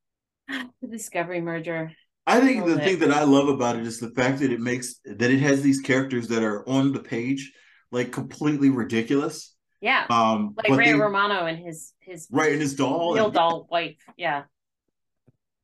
the 0.48 0.88
Discovery 0.88 1.40
merger. 1.40 1.92
I 2.26 2.40
think 2.40 2.66
the 2.66 2.78
it. 2.78 2.84
thing 2.84 2.98
that 3.00 3.12
I 3.12 3.22
love 3.22 3.48
about 3.48 3.76
it 3.76 3.86
is 3.86 4.00
the 4.00 4.10
fact 4.10 4.40
that 4.40 4.50
it 4.50 4.60
makes 4.60 4.96
that 5.04 5.30
it 5.30 5.38
has 5.38 5.62
these 5.62 5.80
characters 5.80 6.26
that 6.28 6.42
are 6.42 6.68
on 6.68 6.92
the 6.92 6.98
page 6.98 7.52
like 7.92 8.10
completely 8.10 8.68
ridiculous 8.68 9.54
yeah. 9.80 10.06
Um, 10.10 10.54
like 10.56 10.76
Ray 10.76 10.92
they, 10.92 10.98
Romano 10.98 11.46
and 11.46 11.58
his 11.58 11.92
his 12.00 12.26
right 12.30 12.52
and 12.52 12.60
his 12.60 12.74
doll, 12.74 13.14
real 13.14 13.26
and, 13.26 13.34
doll 13.34 13.66
wife. 13.70 13.96
Yeah. 14.16 14.44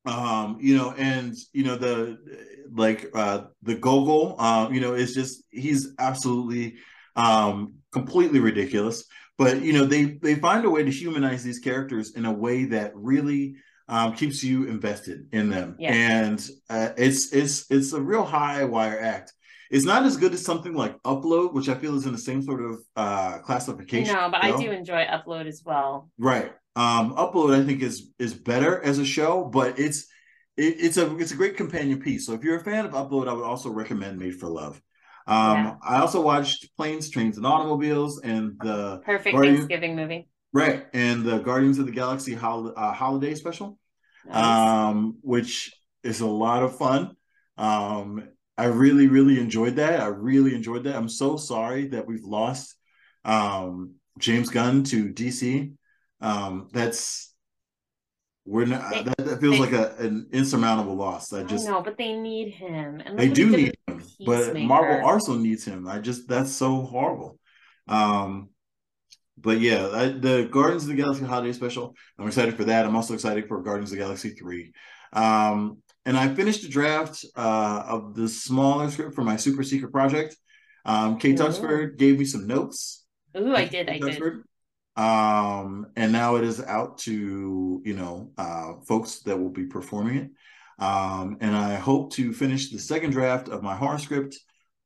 Um, 0.04 0.58
you 0.60 0.76
know, 0.76 0.92
and 0.92 1.34
you 1.52 1.64
know 1.64 1.76
the 1.76 2.18
like 2.72 3.10
uh 3.14 3.44
the 3.62 3.76
Gogol, 3.76 4.36
um, 4.38 4.66
uh, 4.66 4.70
you 4.70 4.80
know, 4.80 4.94
is 4.94 5.14
just 5.14 5.44
he's 5.50 5.94
absolutely 5.98 6.76
um 7.14 7.74
completely 7.92 8.40
ridiculous. 8.40 9.04
But 9.38 9.62
you 9.62 9.72
know, 9.72 9.84
they 9.84 10.04
they 10.04 10.34
find 10.34 10.64
a 10.64 10.70
way 10.70 10.82
to 10.82 10.90
humanize 10.90 11.42
these 11.42 11.58
characters 11.58 12.16
in 12.16 12.24
a 12.24 12.32
way 12.32 12.64
that 12.66 12.92
really 12.94 13.56
um, 13.88 14.14
keeps 14.14 14.42
you 14.42 14.64
invested 14.64 15.26
in 15.32 15.50
them, 15.50 15.76
yeah. 15.78 15.92
and 15.92 16.48
uh, 16.70 16.90
it's 16.96 17.32
it's 17.32 17.70
it's 17.70 17.92
a 17.92 18.00
real 18.00 18.24
high 18.24 18.64
wire 18.64 19.00
act. 19.00 19.32
It's 19.70 19.86
not 19.86 20.04
as 20.04 20.18
good 20.18 20.34
as 20.34 20.44
something 20.44 20.74
like 20.74 21.02
Upload, 21.02 21.54
which 21.54 21.70
I 21.70 21.74
feel 21.74 21.96
is 21.96 22.04
in 22.04 22.12
the 22.12 22.18
same 22.18 22.42
sort 22.42 22.62
of 22.62 22.80
uh, 22.94 23.38
classification. 23.38 24.14
No, 24.14 24.28
but 24.30 24.44
I 24.44 24.54
do 24.56 24.70
enjoy 24.70 25.06
Upload 25.06 25.46
as 25.46 25.62
well. 25.64 26.10
Right. 26.18 26.52
Um, 26.74 27.14
Upload, 27.16 27.54
I 27.54 27.64
think, 27.64 27.82
is 27.82 28.10
is 28.18 28.34
better 28.34 28.82
as 28.82 28.98
a 28.98 29.04
show, 29.04 29.44
but 29.44 29.78
it's 29.78 30.06
it, 30.56 30.76
it's 30.78 30.96
a 30.96 31.16
it's 31.18 31.32
a 31.32 31.36
great 31.36 31.56
companion 31.56 32.00
piece. 32.00 32.26
So 32.26 32.32
if 32.32 32.42
you're 32.42 32.56
a 32.56 32.64
fan 32.64 32.86
of 32.86 32.92
Upload, 32.92 33.28
I 33.28 33.32
would 33.32 33.44
also 33.44 33.70
recommend 33.70 34.18
Made 34.18 34.38
for 34.38 34.48
Love. 34.48 34.80
Um, 35.26 35.56
yeah. 35.56 35.74
I 35.86 36.00
also 36.00 36.20
watched 36.20 36.74
Planes, 36.76 37.10
Trains, 37.10 37.36
and 37.36 37.46
Automobiles 37.46 38.20
and 38.20 38.58
the 38.60 39.00
perfect 39.04 39.34
Guardian, 39.34 39.56
Thanksgiving 39.56 39.96
movie. 39.96 40.28
Right, 40.52 40.86
and 40.92 41.24
the 41.24 41.38
Guardians 41.38 41.78
of 41.78 41.86
the 41.86 41.92
Galaxy 41.92 42.34
hol- 42.34 42.74
uh, 42.76 42.92
holiday 42.92 43.34
special, 43.34 43.78
nice. 44.26 44.36
um, 44.36 45.18
which 45.22 45.72
is 46.02 46.20
a 46.20 46.26
lot 46.26 46.62
of 46.62 46.76
fun. 46.76 47.16
Um, 47.56 48.28
I 48.58 48.66
really, 48.66 49.06
really 49.06 49.40
enjoyed 49.40 49.76
that. 49.76 50.00
I 50.00 50.06
really 50.06 50.54
enjoyed 50.54 50.84
that. 50.84 50.96
I'm 50.96 51.08
so 51.08 51.36
sorry 51.36 51.88
that 51.88 52.06
we've 52.06 52.24
lost 52.24 52.74
um, 53.24 53.94
James 54.18 54.50
Gunn 54.50 54.84
to 54.84 55.08
DC. 55.08 55.72
Um, 56.22 56.68
that's 56.72 57.34
we're 58.44 58.66
not. 58.66 58.90
They, 58.90 59.02
that, 59.02 59.16
that, 59.18 59.40
feels 59.40 59.58
they, 59.58 59.60
like 59.60 59.72
a, 59.72 59.94
an 59.98 60.28
insurmountable 60.32 60.96
loss. 60.96 61.32
I 61.32 61.44
just 61.44 61.66
know, 61.66 61.82
but 61.82 61.98
they 61.98 62.14
need 62.14 62.54
him, 62.54 63.00
and 63.04 63.18
they 63.18 63.28
do 63.28 63.50
need 63.50 63.74
him. 63.86 64.02
But 64.24 64.56
Marvel 64.56 65.06
also 65.06 65.36
needs 65.36 65.64
him. 65.64 65.86
I 65.86 65.98
just 65.98 66.28
that's 66.28 66.52
so 66.52 66.82
horrible. 66.82 67.38
Um, 67.88 68.50
but 69.36 69.60
yeah, 69.60 69.88
I, 69.92 70.08
the 70.08 70.48
Guardians 70.50 70.84
of 70.84 70.90
the 70.90 70.94
Galaxy 70.94 71.24
Holiday 71.24 71.52
Special. 71.52 71.94
I'm 72.18 72.26
excited 72.26 72.56
for 72.56 72.64
that. 72.64 72.84
I'm 72.84 72.96
also 72.96 73.14
excited 73.14 73.46
for 73.46 73.62
Guardians 73.62 73.92
of 73.92 73.98
the 73.98 74.04
Galaxy 74.04 74.30
Three. 74.30 74.72
Um, 75.12 75.78
and 76.04 76.16
I 76.16 76.34
finished 76.34 76.62
the 76.62 76.68
draft 76.68 77.24
uh, 77.36 77.84
of 77.86 78.14
the 78.14 78.28
smaller 78.28 78.90
script 78.90 79.14
for 79.14 79.22
my 79.22 79.36
super 79.36 79.62
secret 79.62 79.92
project. 79.92 80.36
Um, 80.84 81.18
Kate 81.18 81.36
Tuxford 81.36 81.96
gave 81.96 82.18
me 82.18 82.24
some 82.24 82.48
notes. 82.48 83.04
Ooh, 83.36 83.54
I 83.54 83.66
did. 83.66 83.88
I 83.88 83.98
did. 83.98 84.20
Um, 84.96 85.86
and 85.96 86.12
now 86.12 86.36
it 86.36 86.44
is 86.44 86.60
out 86.60 86.98
to 86.98 87.82
you 87.84 87.94
know 87.94 88.30
uh, 88.36 88.74
folks 88.86 89.20
that 89.20 89.38
will 89.38 89.50
be 89.50 89.66
performing 89.66 90.16
it. 90.16 90.30
Um, 90.78 91.38
and 91.40 91.54
I 91.54 91.74
hope 91.74 92.12
to 92.14 92.32
finish 92.32 92.70
the 92.70 92.78
second 92.78 93.10
draft 93.10 93.48
of 93.48 93.62
my 93.62 93.74
horror 93.74 93.98
script 93.98 94.38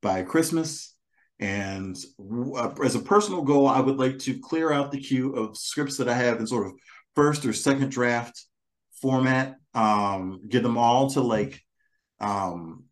by 0.02 0.22
Christmas. 0.22 0.94
And 1.38 1.96
uh, 2.56 2.70
as 2.84 2.94
a 2.94 3.00
personal 3.00 3.42
goal, 3.42 3.66
I 3.66 3.80
would 3.80 3.96
like 3.96 4.18
to 4.20 4.38
clear 4.38 4.72
out 4.72 4.90
the 4.90 5.00
queue 5.00 5.34
of 5.34 5.56
scripts 5.56 5.96
that 5.98 6.08
I 6.08 6.14
have 6.14 6.38
in 6.40 6.46
sort 6.46 6.66
of 6.66 6.72
first 7.14 7.44
or 7.44 7.52
second 7.52 7.90
draft 7.90 8.44
format, 9.00 9.56
um, 9.74 10.40
get 10.48 10.62
them 10.62 10.78
all 10.78 11.10
to 11.10 11.20
like 11.20 11.60
um, 12.20 12.84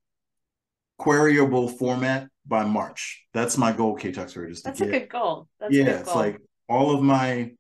queryable 1.01 1.77
format 1.79 2.29
by 2.47 2.65
March. 2.65 3.25
That's 3.33 3.57
my 3.57 3.73
goal, 3.73 3.95
K 3.95 4.13
Tuxford. 4.13 4.51
Is 4.51 4.63
That's 4.63 4.79
to 4.79 4.85
a 4.85 4.91
get, 4.91 5.01
good 5.01 5.09
goal. 5.11 5.49
That's 5.61 5.75
yeah, 5.75 5.83
a 5.83 5.85
good 5.85 6.01
it's 6.01 6.15
like 6.15 6.41
all 6.69 6.95
of 6.95 7.03
my 7.03 7.53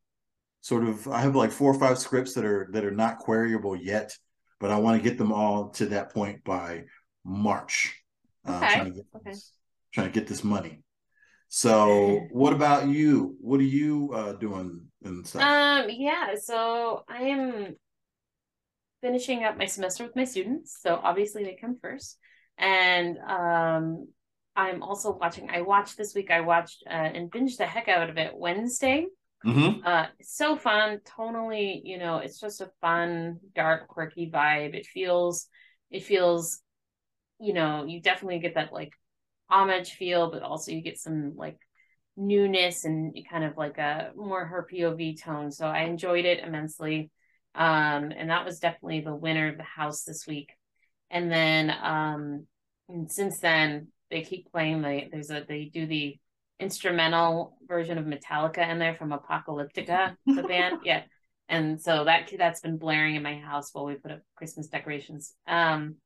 sort 0.61 0.85
of 0.85 1.07
I 1.09 1.21
have 1.21 1.37
like 1.37 1.51
four 1.51 1.71
or 1.71 1.79
five 1.79 1.99
scripts 1.99 2.35
that 2.35 2.45
are 2.45 2.69
that 2.73 2.85
are 2.85 2.91
not 2.91 3.21
queryable 3.21 3.79
yet, 3.81 4.17
but 4.61 4.71
I 4.71 4.79
want 4.79 5.03
to 5.03 5.09
get 5.09 5.19
them 5.19 5.33
all 5.33 5.71
to 5.71 5.87
that 5.87 6.13
point 6.13 6.45
by 6.45 6.85
March. 7.25 7.95
Uh, 8.47 8.59
trying 8.59 8.85
to 8.85 8.91
get 8.91 9.07
okay. 9.17 9.31
this, 9.31 9.53
trying 9.93 10.07
to 10.07 10.13
get 10.13 10.27
this 10.27 10.45
money. 10.45 10.83
So, 11.49 12.27
what 12.31 12.53
about 12.53 12.89
you? 12.89 13.37
What 13.41 13.61
are 13.61 13.65
you 13.65 14.11
uh, 14.15 14.33
doing 14.33 14.87
and 15.05 15.27
stuff? 15.27 15.43
Um, 15.43 15.87
yeah, 15.91 16.35
so 16.43 17.05
I 17.09 17.23
am 17.25 17.77
finishing 19.03 19.45
up 19.45 19.59
my 19.59 19.67
semester 19.67 20.05
with 20.05 20.17
my 20.17 20.25
students, 20.25 20.79
so 20.81 20.99
obviously 21.03 21.45
they 21.45 21.59
come 21.61 21.79
first. 21.81 22.19
And 22.57 23.19
um 23.19 24.09
I'm 24.57 24.83
also 24.83 25.13
watching 25.17 25.51
I 25.51 25.63
watched 25.63 25.97
this 25.97 26.15
week 26.15 26.31
I 26.31 26.41
watched 26.41 26.85
uh, 26.87 26.93
and 26.93 27.31
binged 27.31 27.59
the 27.59 27.67
heck 27.67 27.89
out 27.89 28.11
of 28.11 28.19
it 28.19 28.33
Wednesday. 28.37 29.07
hmm 29.45 29.85
Uh 29.85 30.07
it's 30.19 30.37
so 30.37 30.57
fun, 30.57 31.01
tonally, 31.01 31.81
you 31.85 31.99
know, 31.99 32.19
it's 32.19 32.41
just 32.41 32.61
a 32.61 32.71
fun, 32.81 33.39
dark, 33.55 33.89
quirky 33.89 34.31
vibe. 34.31 34.75
It 34.75 34.87
feels 34.87 35.49
it 35.91 36.05
feels 36.05 36.61
you 37.41 37.53
know, 37.53 37.85
you 37.85 38.01
definitely 38.01 38.39
get 38.39 38.55
that 38.55 38.73
like 38.73 38.93
homage 39.51 39.93
feel, 39.93 40.31
but 40.31 40.43
also 40.43 40.73
you 40.73 40.81
get 40.83 40.99
some 40.99 41.35
like 41.37 41.59
newness 42.17 42.85
and 42.85 43.17
kind 43.31 43.45
of 43.45 43.57
like 43.57 43.79
a 43.79 44.13
more 44.17 44.45
her 44.45 44.67
POV 44.71 45.17
tone. 45.17 45.51
So 45.51 45.67
I 45.67 45.83
enjoyed 45.83 46.25
it 46.25 46.41
immensely. 46.45 47.11
Um, 47.55 48.13
and 48.17 48.31
that 48.31 48.45
was 48.45 48.59
definitely 48.61 49.01
the 49.01 49.15
winner 49.15 49.49
of 49.49 49.57
the 49.57 49.63
house 49.65 50.05
this 50.05 50.27
week. 50.27 50.51
And 51.11 51.31
then 51.31 51.71
um, 51.71 52.47
and 52.89 53.11
since 53.11 53.41
then 53.41 53.89
they 54.11 54.23
keep 54.23 54.51
playing 54.53 54.83
the 54.83 55.09
there's 55.11 55.31
a 55.31 55.45
they 55.47 55.65
do 55.73 55.87
the 55.87 56.17
instrumental 56.61 57.57
version 57.67 57.99
of 57.99 58.05
Metallica 58.05 58.69
in 58.69 58.79
there 58.79 58.95
from 58.95 59.11
Apocalyptica, 59.11 60.17
the 60.27 60.43
band. 60.49 60.79
Yeah. 60.85 61.03
And 61.49 61.81
so 61.81 62.05
that 62.05 62.31
that's 62.39 62.61
been 62.61 62.79
blaring 62.79 63.17
in 63.17 63.23
my 63.23 63.37
house 63.39 63.71
while 63.73 63.85
we 63.85 63.95
put 63.97 64.13
up 64.13 64.21
Christmas 64.37 64.69
decorations. 64.69 65.35
Um, 65.47 65.97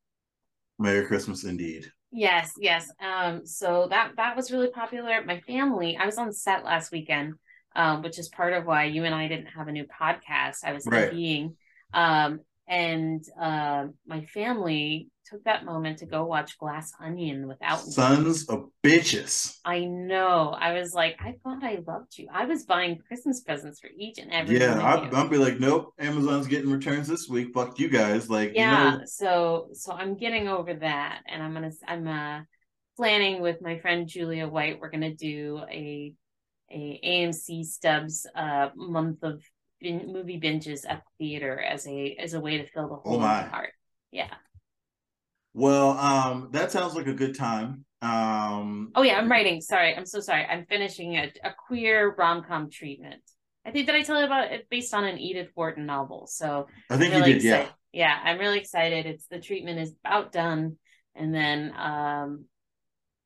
Merry 0.78 1.07
Christmas, 1.07 1.44
indeed. 1.44 1.90
Yes, 2.11 2.53
yes. 2.59 2.90
Um, 3.01 3.44
so 3.46 3.86
that 3.90 4.12
that 4.16 4.36
was 4.36 4.51
really 4.51 4.70
popular. 4.70 5.22
My 5.24 5.40
family, 5.40 5.96
I 5.96 6.07
was 6.07 6.18
on 6.18 6.32
set 6.32 6.64
last 6.64 6.90
weekend, 6.90 7.34
um, 7.76 8.03
which 8.03 8.18
is 8.18 8.28
part 8.28 8.53
of 8.53 8.64
why 8.64 8.84
you 8.84 9.05
and 9.05 9.14
I 9.14 9.28
didn't 9.28 9.46
have 9.46 9.68
a 9.68 9.72
new 9.72 9.84
podcast. 9.84 10.64
I 10.64 10.72
was 10.72 10.86
Right. 10.86 11.11
being, 11.11 11.57
um, 11.92 12.40
and 12.66 13.22
uh, 13.40 13.88
my 14.07 14.24
family 14.26 15.09
took 15.30 15.44
that 15.44 15.64
moment 15.64 15.98
to 15.98 16.06
go 16.06 16.24
watch 16.24 16.58
Glass 16.58 16.92
Onion 17.00 17.46
without 17.48 17.84
me. 17.84 17.92
Sons 17.92 18.48
of 18.48 18.68
bitches. 18.82 19.58
I 19.64 19.80
know. 19.84 20.56
I 20.58 20.72
was 20.72 20.94
like, 20.94 21.16
I 21.20 21.34
thought 21.42 21.62
I 21.62 21.82
loved 21.86 22.16
you. 22.18 22.28
I 22.32 22.44
was 22.44 22.64
buying 22.64 22.98
Christmas 23.06 23.40
presents 23.42 23.80
for 23.80 23.90
each 23.96 24.18
and 24.18 24.32
every 24.32 24.58
Yeah, 24.58 24.80
I. 24.80 25.08
I'll 25.16 25.28
be 25.28 25.38
like, 25.38 25.60
nope, 25.60 25.94
Amazon's 25.98 26.46
getting 26.46 26.70
returns 26.70 27.08
this 27.08 27.28
week. 27.28 27.48
Fuck 27.54 27.78
you 27.78 27.88
guys. 27.88 28.28
Like, 28.30 28.52
yeah 28.54 28.92
you 28.92 28.98
know, 28.98 29.04
so 29.06 29.68
so 29.72 29.92
i'm 29.92 30.16
getting 30.16 30.48
over 30.48 30.74
that 30.74 31.20
and 31.28 31.42
i'm 31.42 31.52
gonna 31.52 31.70
i'm 31.86 32.06
uh 32.06 32.40
planning 32.96 33.40
with 33.40 33.60
my 33.62 33.78
friend 33.78 34.08
julia 34.08 34.46
white 34.48 34.80
we're 34.80 34.90
gonna 34.90 35.14
do 35.14 35.60
a 35.70 36.12
a 36.70 37.00
amc 37.04 37.64
stubs 37.64 38.26
uh 38.34 38.68
month 38.74 39.22
of 39.22 39.40
bin- 39.80 40.12
movie 40.12 40.40
binges 40.40 40.84
at 40.88 41.02
the 41.18 41.24
theater 41.26 41.60
as 41.60 41.86
a 41.86 42.16
as 42.18 42.34
a 42.34 42.40
way 42.40 42.58
to 42.58 42.66
fill 42.68 42.88
the 42.88 42.96
hole 42.96 43.14
in 43.14 43.20
my 43.20 43.42
my. 43.42 43.48
heart 43.48 43.72
yeah 44.10 44.34
well, 45.59 45.90
um, 45.98 46.48
that 46.52 46.70
sounds 46.72 46.94
like 46.94 47.06
a 47.06 47.12
good 47.12 47.36
time. 47.36 47.84
Um, 48.00 48.92
oh 48.94 49.02
yeah 49.02 49.18
i'm 49.18 49.28
writing 49.28 49.61
sorry 49.61 49.92
i'm 49.96 50.06
so 50.06 50.20
sorry 50.20 50.44
i'm 50.44 50.66
finishing 50.66 51.16
a, 51.16 51.32
a 51.42 51.52
queer 51.66 52.14
rom-com 52.16 52.70
treatment 52.70 53.20
i 53.66 53.72
think 53.72 53.86
that 53.86 53.96
i 53.96 54.02
tell 54.02 54.20
you 54.20 54.24
about 54.24 54.52
it 54.52 54.68
based 54.70 54.94
on 54.94 55.04
an 55.04 55.18
edith 55.18 55.50
wharton 55.56 55.84
novel 55.84 56.28
so 56.28 56.68
I 56.88 56.96
think 56.96 57.12
really 57.12 57.32
you 57.32 57.34
did, 57.40 57.42
yeah. 57.42 57.68
Yeah, 57.92 58.16
I'm 58.22 58.38
really 58.38 58.59
excited. 58.59 59.06
It's 59.06 59.26
the 59.26 59.40
treatment 59.40 59.78
is 59.78 59.94
about 60.04 60.30
done. 60.32 60.76
And 61.14 61.34
then 61.34 61.72
um 61.76 62.44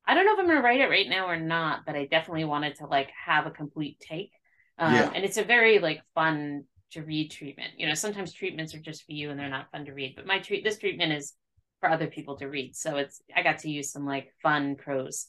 I 0.07 0.15
don't 0.15 0.25
know 0.25 0.35
if 0.35 0.39
I'm 0.39 0.47
gonna 0.47 0.63
write 0.63 0.81
it 0.81 0.89
right 0.89 1.09
now 1.09 1.27
or 1.27 1.39
not, 1.39 1.81
but 1.87 1.95
I 1.97 2.07
definitely 2.07 2.45
wanted 2.45 2.77
to 2.77 2.87
like 2.87 3.11
have 3.27 3.47
a 3.47 3.51
complete 3.51 3.99
take. 4.01 4.31
Um 4.79 4.95
Yeah. 4.95 5.11
and 5.15 5.25
it's 5.25 5.37
a 5.37 5.45
very 5.45 5.79
like 5.79 6.01
fun 6.15 6.65
to 6.93 7.03
read 7.03 7.31
treatment. 7.31 7.73
You 7.77 7.89
know, 7.89 7.95
sometimes 7.95 8.33
treatments 8.33 8.75
are 8.75 8.81
just 8.81 9.05
for 9.05 9.13
you 9.13 9.31
and 9.31 9.39
they're 9.39 9.49
not 9.49 9.71
fun 9.71 9.85
to 9.87 9.93
read, 9.93 10.15
but 10.17 10.27
my 10.27 10.39
treat 10.39 10.65
this 10.65 10.79
treatment 10.79 11.13
is 11.13 11.35
for 11.83 11.91
other 11.91 12.07
people 12.07 12.37
to 12.37 12.47
read. 12.47 12.77
So 12.77 12.97
it's 12.97 13.21
I 13.35 13.43
got 13.43 13.59
to 13.61 13.69
use 13.69 13.91
some 13.91 14.07
like 14.07 14.33
fun 14.41 14.77
prose. 14.77 15.27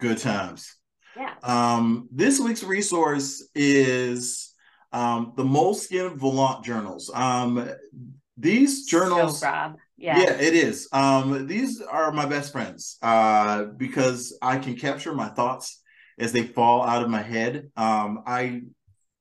Good 0.00 0.16
times. 0.16 0.74
Yeah. 1.14 1.34
Um, 1.42 2.08
this 2.10 2.40
week's 2.40 2.64
resource 2.64 3.46
is 3.54 4.54
um, 4.92 5.34
the 5.36 5.44
Moleskine 5.44 6.16
Volant 6.16 6.64
journals. 6.64 7.10
Um, 7.14 7.68
these 8.38 8.86
journals, 8.86 9.40
So, 9.40 9.46
Rob. 9.46 9.76
Yeah. 9.98 10.20
yeah, 10.20 10.32
it 10.40 10.54
is. 10.54 10.88
Um, 10.90 11.46
these 11.46 11.82
are 11.82 12.10
my 12.10 12.24
best 12.26 12.50
friends 12.50 12.96
uh, 13.02 13.64
because 13.76 14.36
I 14.42 14.56
can 14.58 14.74
capture 14.74 15.14
my 15.14 15.28
thoughts 15.28 15.82
as 16.18 16.32
they 16.32 16.42
fall 16.44 16.82
out 16.82 17.02
of 17.02 17.10
my 17.10 17.22
head. 17.22 17.70
Um, 17.76 18.22
I, 18.26 18.62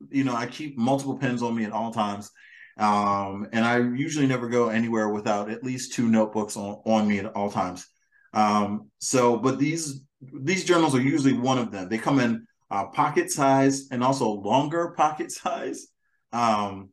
you 0.09 0.23
know, 0.23 0.33
I 0.33 0.47
keep 0.47 0.77
multiple 0.77 1.17
pens 1.17 1.43
on 1.43 1.55
me 1.55 1.65
at 1.65 1.73
all 1.73 1.91
times. 1.91 2.31
Um, 2.77 3.47
and 3.51 3.63
I 3.65 3.77
usually 3.77 4.25
never 4.25 4.49
go 4.49 4.69
anywhere 4.69 5.09
without 5.09 5.49
at 5.51 5.63
least 5.63 5.93
two 5.93 6.07
notebooks 6.07 6.57
on, 6.57 6.81
on 6.85 7.07
me 7.07 7.19
at 7.19 7.27
all 7.33 7.51
times. 7.51 7.85
Um, 8.33 8.89
so, 8.99 9.37
but 9.37 9.59
these 9.59 10.01
these 10.21 10.63
journals 10.63 10.95
are 10.95 11.01
usually 11.01 11.33
one 11.33 11.57
of 11.57 11.71
them. 11.71 11.89
They 11.89 11.97
come 11.97 12.19
in 12.19 12.47
uh, 12.71 12.87
pocket 12.87 13.31
size 13.31 13.89
and 13.91 14.03
also 14.03 14.29
longer 14.29 14.89
pocket 14.97 15.31
size. 15.31 15.87
Um, 16.31 16.89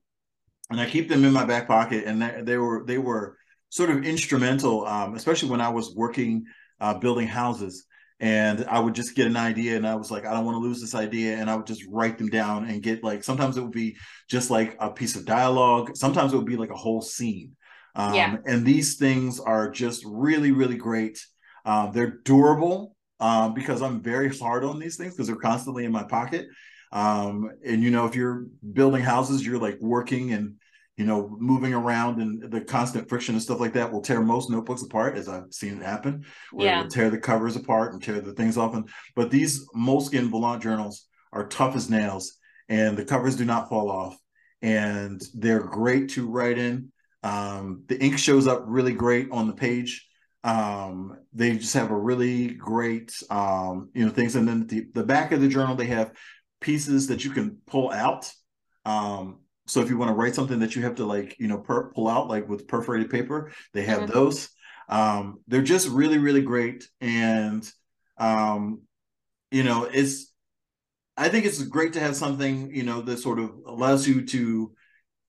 and 0.70 0.80
I 0.80 0.86
keep 0.86 1.08
them 1.08 1.24
in 1.24 1.32
my 1.32 1.44
back 1.44 1.66
pocket, 1.66 2.04
and 2.06 2.22
they, 2.22 2.42
they 2.42 2.56
were 2.58 2.84
they 2.86 2.98
were 2.98 3.36
sort 3.70 3.90
of 3.90 4.04
instrumental, 4.04 4.86
um, 4.86 5.14
especially 5.14 5.48
when 5.48 5.60
I 5.60 5.70
was 5.70 5.94
working 5.94 6.44
uh, 6.80 6.94
building 6.94 7.26
houses. 7.26 7.86
And 8.20 8.66
I 8.68 8.78
would 8.78 8.94
just 8.94 9.14
get 9.14 9.26
an 9.26 9.36
idea, 9.36 9.76
and 9.76 9.86
I 9.86 9.94
was 9.94 10.10
like, 10.10 10.26
I 10.26 10.32
don't 10.34 10.44
want 10.44 10.56
to 10.56 10.60
lose 10.60 10.80
this 10.80 10.94
idea, 10.94 11.36
and 11.36 11.48
I 11.50 11.56
would 11.56 11.66
just 11.66 11.84
write 11.88 12.18
them 12.18 12.28
down 12.28 12.68
and 12.68 12.82
get 12.82 13.02
like. 13.02 13.24
Sometimes 13.24 13.56
it 13.56 13.62
would 13.62 13.72
be 13.72 13.96
just 14.28 14.50
like 14.50 14.76
a 14.78 14.90
piece 14.90 15.16
of 15.16 15.24
dialogue. 15.24 15.96
Sometimes 15.96 16.32
it 16.32 16.36
would 16.36 16.46
be 16.46 16.56
like 16.56 16.70
a 16.70 16.76
whole 16.76 17.00
scene. 17.00 17.56
Um, 17.94 18.14
Yeah. 18.14 18.36
And 18.46 18.64
these 18.64 18.96
things 18.96 19.40
are 19.40 19.70
just 19.70 20.04
really, 20.06 20.52
really 20.52 20.76
great. 20.76 21.18
Um, 21.64 21.92
they're 21.92 22.18
durable 22.24 22.94
um, 23.20 23.54
because 23.54 23.82
I'm 23.82 24.02
very 24.02 24.28
hard 24.36 24.64
on 24.64 24.78
these 24.78 24.96
things 24.96 25.14
because 25.14 25.26
they're 25.26 25.36
constantly 25.36 25.84
in 25.84 25.92
my 25.92 26.04
pocket. 26.04 26.46
Um, 26.92 27.50
and 27.64 27.82
you 27.82 27.90
know, 27.90 28.06
if 28.06 28.14
you're 28.16 28.46
building 28.72 29.02
houses, 29.02 29.44
you're 29.46 29.58
like 29.58 29.78
working 29.80 30.32
and 30.32 30.56
you 31.00 31.06
know 31.06 31.34
moving 31.40 31.72
around, 31.72 32.20
and 32.20 32.52
the 32.52 32.60
constant 32.60 33.08
friction 33.08 33.34
and 33.34 33.42
stuff 33.42 33.58
like 33.58 33.72
that 33.72 33.90
will 33.90 34.02
tear 34.02 34.20
most 34.20 34.50
notebooks 34.50 34.82
apart, 34.82 35.16
as 35.16 35.28
I've 35.28 35.50
seen 35.50 35.78
it 35.78 35.82
happen. 35.82 36.26
Where 36.52 36.66
Yeah. 36.66 36.78
it'll 36.80 36.90
tear 36.90 37.08
the 37.10 37.18
covers 37.30 37.56
apart 37.56 37.92
and 37.92 38.02
tear 38.02 38.20
the 38.20 38.34
things 38.34 38.58
off. 38.58 38.74
And 38.74 38.86
but 39.16 39.30
these 39.30 39.66
moleskine 39.74 40.28
volant 40.28 40.62
journals 40.62 41.06
are 41.32 41.48
tough 41.48 41.74
as 41.74 41.88
nails, 41.88 42.24
and 42.68 42.98
the 42.98 43.06
covers 43.12 43.36
do 43.36 43.46
not 43.46 43.70
fall 43.70 43.90
off, 43.90 44.14
and 44.60 45.18
they're 45.42 45.66
great 45.80 46.10
to 46.10 46.28
write 46.28 46.58
in. 46.58 46.92
Um, 47.22 47.84
the 47.86 47.98
ink 48.04 48.18
shows 48.18 48.46
up 48.46 48.62
really 48.66 48.92
great 48.92 49.28
on 49.30 49.46
the 49.46 49.54
page 49.54 50.06
um 50.42 51.18
they 51.34 51.54
just 51.58 51.74
have 51.74 51.90
a 51.90 52.04
really 52.10 52.48
great 52.48 53.12
um 53.28 53.90
you 53.92 54.02
know 54.02 54.10
things 54.10 54.36
and 54.36 54.48
then 54.48 54.66
the, 54.68 54.86
the 54.94 55.04
back 55.04 55.32
of 55.32 55.40
the 55.42 55.48
journal 55.48 55.76
they 55.76 55.92
have 55.98 56.12
pieces 56.62 57.08
that 57.08 57.22
you 57.24 57.30
can 57.30 57.58
pull 57.66 57.90
out 57.90 58.32
um 58.86 59.40
so 59.70 59.80
if 59.80 59.88
you 59.90 59.96
want 59.98 60.10
to 60.10 60.14
write 60.14 60.34
something 60.34 60.58
that 60.60 60.74
you 60.76 60.82
have 60.82 60.96
to 60.96 61.04
like 61.06 61.36
you 61.38 61.48
know 61.48 61.58
per- 61.58 61.90
pull 61.92 62.08
out 62.08 62.28
like 62.28 62.48
with 62.48 62.68
perforated 62.68 63.10
paper 63.10 63.52
they 63.74 63.82
have 63.84 64.02
Mhm. 64.02 64.12
those. 64.12 64.48
Um 64.88 65.40
they're 65.48 65.62
just 65.62 65.88
really 65.88 66.18
really 66.18 66.42
great. 66.42 66.88
And 67.00 67.62
um 68.18 68.82
you 69.50 69.64
know 69.64 69.84
it's 69.84 70.32
i 71.16 71.28
think 71.28 71.44
it's 71.44 71.62
great 71.62 71.92
to 71.94 72.00
have 72.00 72.16
something 72.16 72.74
you 72.74 72.82
know 72.84 73.00
that 73.02 73.18
sort 73.18 73.38
of 73.38 73.50
allows 73.66 74.06
you 74.08 74.24
to 74.26 74.72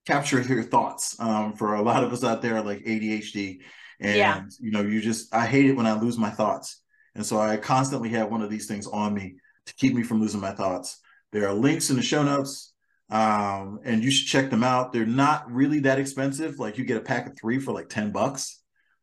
capture 0.06 0.42
your 0.42 0.64
thoughts 0.64 1.20
um 1.20 1.54
for 1.54 1.76
a 1.76 1.82
lot 1.82 2.04
of 2.04 2.12
us 2.14 2.24
out 2.24 2.42
there 2.42 2.62
like 2.62 2.80
adhd 2.86 3.60
and 4.00 4.18
Yeah. 4.18 4.42
you 4.60 4.72
know 4.72 4.82
you 4.82 5.02
just 5.02 5.34
i 5.34 5.46
hate 5.46 5.66
it 5.68 5.76
when 5.78 5.86
i 5.88 5.94
lose 6.00 6.18
my 6.18 6.30
thoughts. 6.30 6.82
And 7.16 7.26
so 7.26 7.39
i 7.39 7.58
constantly 7.58 8.10
have 8.10 8.32
one 8.32 8.42
of 8.42 8.50
these 8.50 8.68
things 8.68 8.88
on 8.88 9.14
me 9.14 9.36
to 9.68 9.74
keep 9.76 9.94
me 9.94 10.04
from 10.04 10.22
losing 10.22 10.42
my 10.42 10.52
thoughts. 10.54 11.00
There 11.32 11.48
are 11.48 11.54
links 11.54 11.89
in 11.89 11.96
the 11.98 12.02
show 12.02 12.24
notes 12.24 12.70
Um, 13.12 13.82
and 13.84 14.03
you 14.03 14.12
should 14.12 14.28
check 14.28 14.49
them 14.51 14.64
out. 14.64 14.93
They're 14.93 15.05
not 15.05 15.51
really 15.51 15.82
that 15.82 15.99
expensive. 15.99 16.59
Like 16.59 16.80
you 16.80 16.86
get 16.86 16.97
a 16.97 17.01
pack 17.01 17.28
of 17.28 17.38
three 17.39 17.59
for 17.59 17.74
like 17.74 17.89
10 17.89 18.12
bucks. 18.12 18.62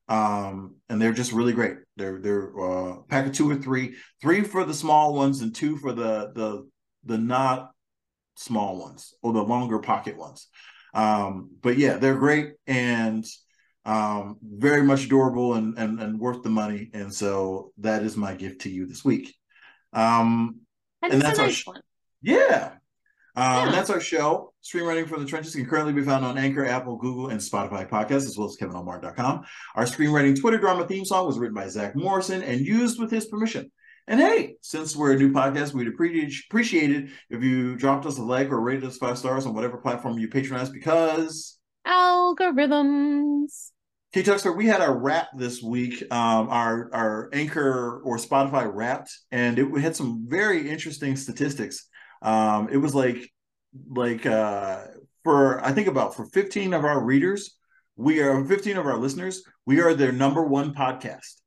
Um, 0.09 0.77
and 0.89 1.01
they're 1.03 1.13
just 1.13 1.33
really 1.33 1.53
great. 1.53 1.77
They're 1.97 2.19
they're 2.19 2.59
uh 2.59 2.97
pack 3.11 3.27
of 3.27 3.33
two 3.33 3.51
or 3.51 3.57
three, 3.57 3.97
three 4.23 4.43
for 4.43 4.65
the 4.65 4.75
small 4.75 5.15
ones 5.15 5.43
and 5.43 5.55
two 5.55 5.77
for 5.79 5.93
the 5.93 6.33
the 6.35 6.69
the 7.05 7.19
not 7.19 7.73
small 8.37 8.79
ones 8.79 9.15
or 9.23 9.33
the 9.33 9.43
longer 9.43 9.79
pocket 9.79 10.17
ones. 10.17 10.49
Um, 10.95 11.51
but 11.61 11.77
yeah, 11.79 11.99
they're 11.99 12.17
great 12.19 12.55
and 12.67 13.27
um 13.85 14.37
very 14.43 14.83
much 14.83 15.09
durable 15.09 15.55
and, 15.55 15.79
and 15.79 16.01
and 16.01 16.19
worth 16.21 16.43
the 16.43 16.51
money. 16.51 16.91
And 16.95 17.13
so 17.13 17.73
that 17.79 18.03
is 18.03 18.17
my 18.17 18.35
gift 18.35 18.63
to 18.63 18.71
you 18.71 18.87
this 18.87 19.05
week. 19.05 19.35
Um 19.93 20.61
That 21.03 21.13
And 21.13 21.23
that's 21.23 21.39
a 21.39 21.43
our 21.43 21.49
nice 21.49 21.55
sh- 21.55 21.67
one. 21.67 21.83
yeah. 22.23 22.78
Um, 23.39 23.67
Yeah. 23.67 23.71
That's 23.71 23.89
our 23.91 24.01
show. 24.01 24.53
Screenwriting 24.65 25.09
from 25.09 25.21
the 25.21 25.27
Trenches 25.27 25.55
can 25.55 25.65
currently 25.65 25.93
be 25.93 26.03
found 26.03 26.25
on 26.25 26.37
Anchor, 26.37 26.67
Apple, 26.67 26.97
Google, 26.97 27.29
and 27.29 27.41
Spotify 27.41 27.89
podcasts, 27.89 28.27
as 28.27 28.37
well 28.37 28.49
as 28.49 28.57
KevinOmar.com. 28.61 29.45
Our 29.77 29.85
screenwriting 29.85 30.39
Twitter 30.41 30.59
drama 30.59 30.89
theme 30.89 31.05
song 31.05 31.25
was 31.27 31.39
written 31.39 31.55
by 31.55 31.69
Zach 31.69 31.95
Morrison 31.95 32.43
and 32.43 32.61
used 32.61 32.99
with 33.01 33.13
his 33.13 33.27
permission. 33.27 33.71
And 34.09 34.19
hey, 34.19 34.57
since 34.61 34.97
we're 34.97 35.13
a 35.13 35.17
new 35.17 35.31
podcast, 35.33 35.73
we'd 35.73 35.87
appreciate 35.87 36.91
it 36.91 37.11
if 37.31 37.43
you 37.45 37.77
dropped 37.77 38.07
us 38.07 38.19
a 38.19 38.23
like 38.23 38.49
or 38.49 38.61
rated 38.61 38.85
us 38.85 38.97
five 38.97 39.19
stars 39.19 39.47
on 39.47 39.55
whatever 39.55 39.77
platform 39.77 40.19
you 40.19 40.29
patronize 40.29 40.71
because 40.71 41.59
Algorithms. 41.87 43.71
K 44.15 44.23
Tuxter, 44.23 44.57
we 44.57 44.67
had 44.67 44.81
our 44.81 44.99
wrap 44.99 45.29
this 45.37 45.63
week, 45.63 46.03
um, 46.11 46.49
our 46.49 46.89
our 46.95 47.29
Anchor 47.35 48.01
or 48.03 48.17
Spotify 48.17 48.69
wrapped, 48.73 49.11
and 49.31 49.59
it 49.59 49.69
had 49.79 49.95
some 49.95 50.25
very 50.27 50.71
interesting 50.71 51.15
statistics. 51.15 51.88
Um, 52.23 52.69
it 52.71 52.77
was 52.79 52.95
like 52.95 53.33
like 53.89 54.27
uh, 54.27 54.85
for 55.25 55.65
I 55.65 55.73
think 55.73 55.89
about 55.89 56.15
for 56.17 56.27
15 56.27 56.73
of 56.75 56.85
our 56.85 57.03
readers, 57.03 57.57
we 57.97 58.21
are 58.21 58.45
15 58.45 58.77
of 58.77 58.87
our 58.87 58.97
listeners, 58.97 59.43
we 59.67 59.81
are 59.81 59.95
their 59.95 60.13
number 60.13 60.43
one 60.45 60.75
podcast. 60.75 61.41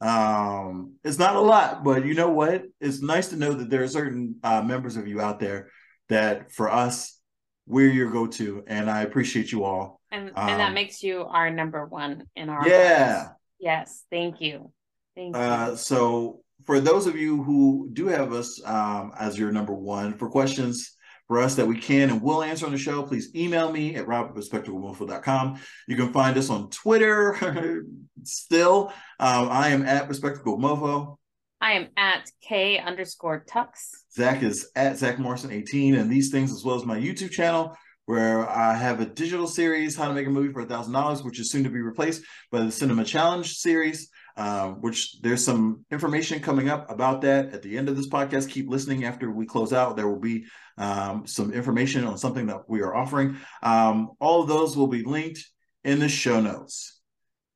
Um, 0.00 0.94
it's 1.04 1.18
not 1.18 1.36
a 1.36 1.40
lot, 1.40 1.82
but 1.82 2.04
you 2.04 2.14
know 2.14 2.30
what? 2.30 2.64
It's 2.80 3.00
nice 3.00 3.28
to 3.28 3.36
know 3.36 3.52
that 3.54 3.70
there 3.70 3.82
are 3.82 3.88
certain 3.88 4.36
uh, 4.42 4.62
members 4.62 4.96
of 4.96 5.08
you 5.08 5.20
out 5.20 5.40
there 5.40 5.70
that 6.08 6.52
for 6.52 6.70
us, 6.70 7.18
we're 7.66 7.90
your 7.90 8.10
go-to, 8.10 8.62
and 8.66 8.90
I 8.90 9.02
appreciate 9.02 9.50
you 9.50 9.64
all. 9.64 10.00
And 10.12 10.28
and 10.36 10.60
that 10.60 10.68
Um, 10.68 10.74
makes 10.74 11.02
you 11.02 11.22
our 11.24 11.50
number 11.50 11.84
one 11.86 12.26
in 12.36 12.48
our 12.48 12.68
Yeah. 12.68 13.14
hearts. 13.24 13.30
Yes. 13.58 14.04
Thank 14.10 14.40
you. 14.40 14.70
Thank 15.16 15.34
you. 15.34 15.40
Uh, 15.42 15.76
so 15.76 16.42
for 16.64 16.80
those 16.80 17.06
of 17.06 17.16
you 17.16 17.42
who 17.42 17.88
do 17.92 18.06
have 18.08 18.32
us 18.32 18.60
um, 18.64 19.12
as 19.18 19.38
your 19.38 19.52
number 19.52 19.74
one 19.74 20.16
for 20.18 20.28
questions 20.28 20.96
for 21.28 21.40
us 21.40 21.56
that 21.56 21.66
we 21.66 21.78
can 21.78 22.10
and 22.10 22.22
will 22.22 22.42
answer 22.42 22.66
on 22.66 22.72
the 22.72 22.78
show, 22.78 23.02
please 23.02 23.34
email 23.34 23.70
me 23.72 23.96
at 23.96 24.06
rob@bespectacledmofo.com. 24.06 25.60
You 25.88 25.96
can 25.96 26.12
find 26.12 26.36
us 26.36 26.50
on 26.50 26.70
Twitter 26.70 27.84
still. 28.22 28.92
Um, 29.18 29.48
I 29.50 29.68
am 29.68 29.84
at 29.84 30.08
Bespectacled 30.08 30.60
Mofo. 30.60 31.18
I 31.60 31.72
am 31.72 31.88
at 31.96 32.30
K 32.42 32.78
underscore 32.78 33.44
Tux. 33.48 33.68
Zach 34.12 34.42
is 34.42 34.70
at 34.76 34.98
Zach 34.98 35.18
Morrison 35.18 35.50
18, 35.50 35.96
and 35.96 36.10
these 36.10 36.30
things 36.30 36.52
as 36.52 36.64
well 36.64 36.76
as 36.76 36.84
my 36.84 36.98
YouTube 36.98 37.30
channel, 37.30 37.74
where 38.04 38.48
I 38.48 38.74
have 38.74 39.00
a 39.00 39.06
digital 39.06 39.48
series, 39.48 39.96
How 39.96 40.06
to 40.06 40.14
Make 40.14 40.26
a 40.26 40.30
Movie 40.30 40.52
for 40.52 40.60
a 40.60 40.66
Thousand 40.66 40.92
Dollars, 40.92 41.24
which 41.24 41.40
is 41.40 41.50
soon 41.50 41.64
to 41.64 41.70
be 41.70 41.80
replaced 41.80 42.22
by 42.52 42.60
the 42.60 42.70
Cinema 42.70 43.04
Challenge 43.04 43.50
series. 43.50 44.10
Um, 44.38 44.82
which 44.82 45.20
there's 45.22 45.42
some 45.42 45.86
information 45.90 46.40
coming 46.40 46.68
up 46.68 46.90
about 46.90 47.22
that 47.22 47.54
at 47.54 47.62
the 47.62 47.78
end 47.78 47.88
of 47.88 47.96
this 47.96 48.08
podcast. 48.08 48.50
Keep 48.50 48.68
listening 48.68 49.04
after 49.04 49.30
we 49.30 49.46
close 49.46 49.72
out. 49.72 49.96
There 49.96 50.06
will 50.06 50.20
be 50.20 50.44
um, 50.76 51.26
some 51.26 51.54
information 51.54 52.04
on 52.04 52.18
something 52.18 52.46
that 52.46 52.68
we 52.68 52.82
are 52.82 52.94
offering. 52.94 53.38
Um, 53.62 54.10
all 54.20 54.42
of 54.42 54.48
those 54.48 54.76
will 54.76 54.88
be 54.88 55.02
linked 55.02 55.42
in 55.84 56.00
the 56.00 56.08
show 56.10 56.40
notes. 56.40 57.00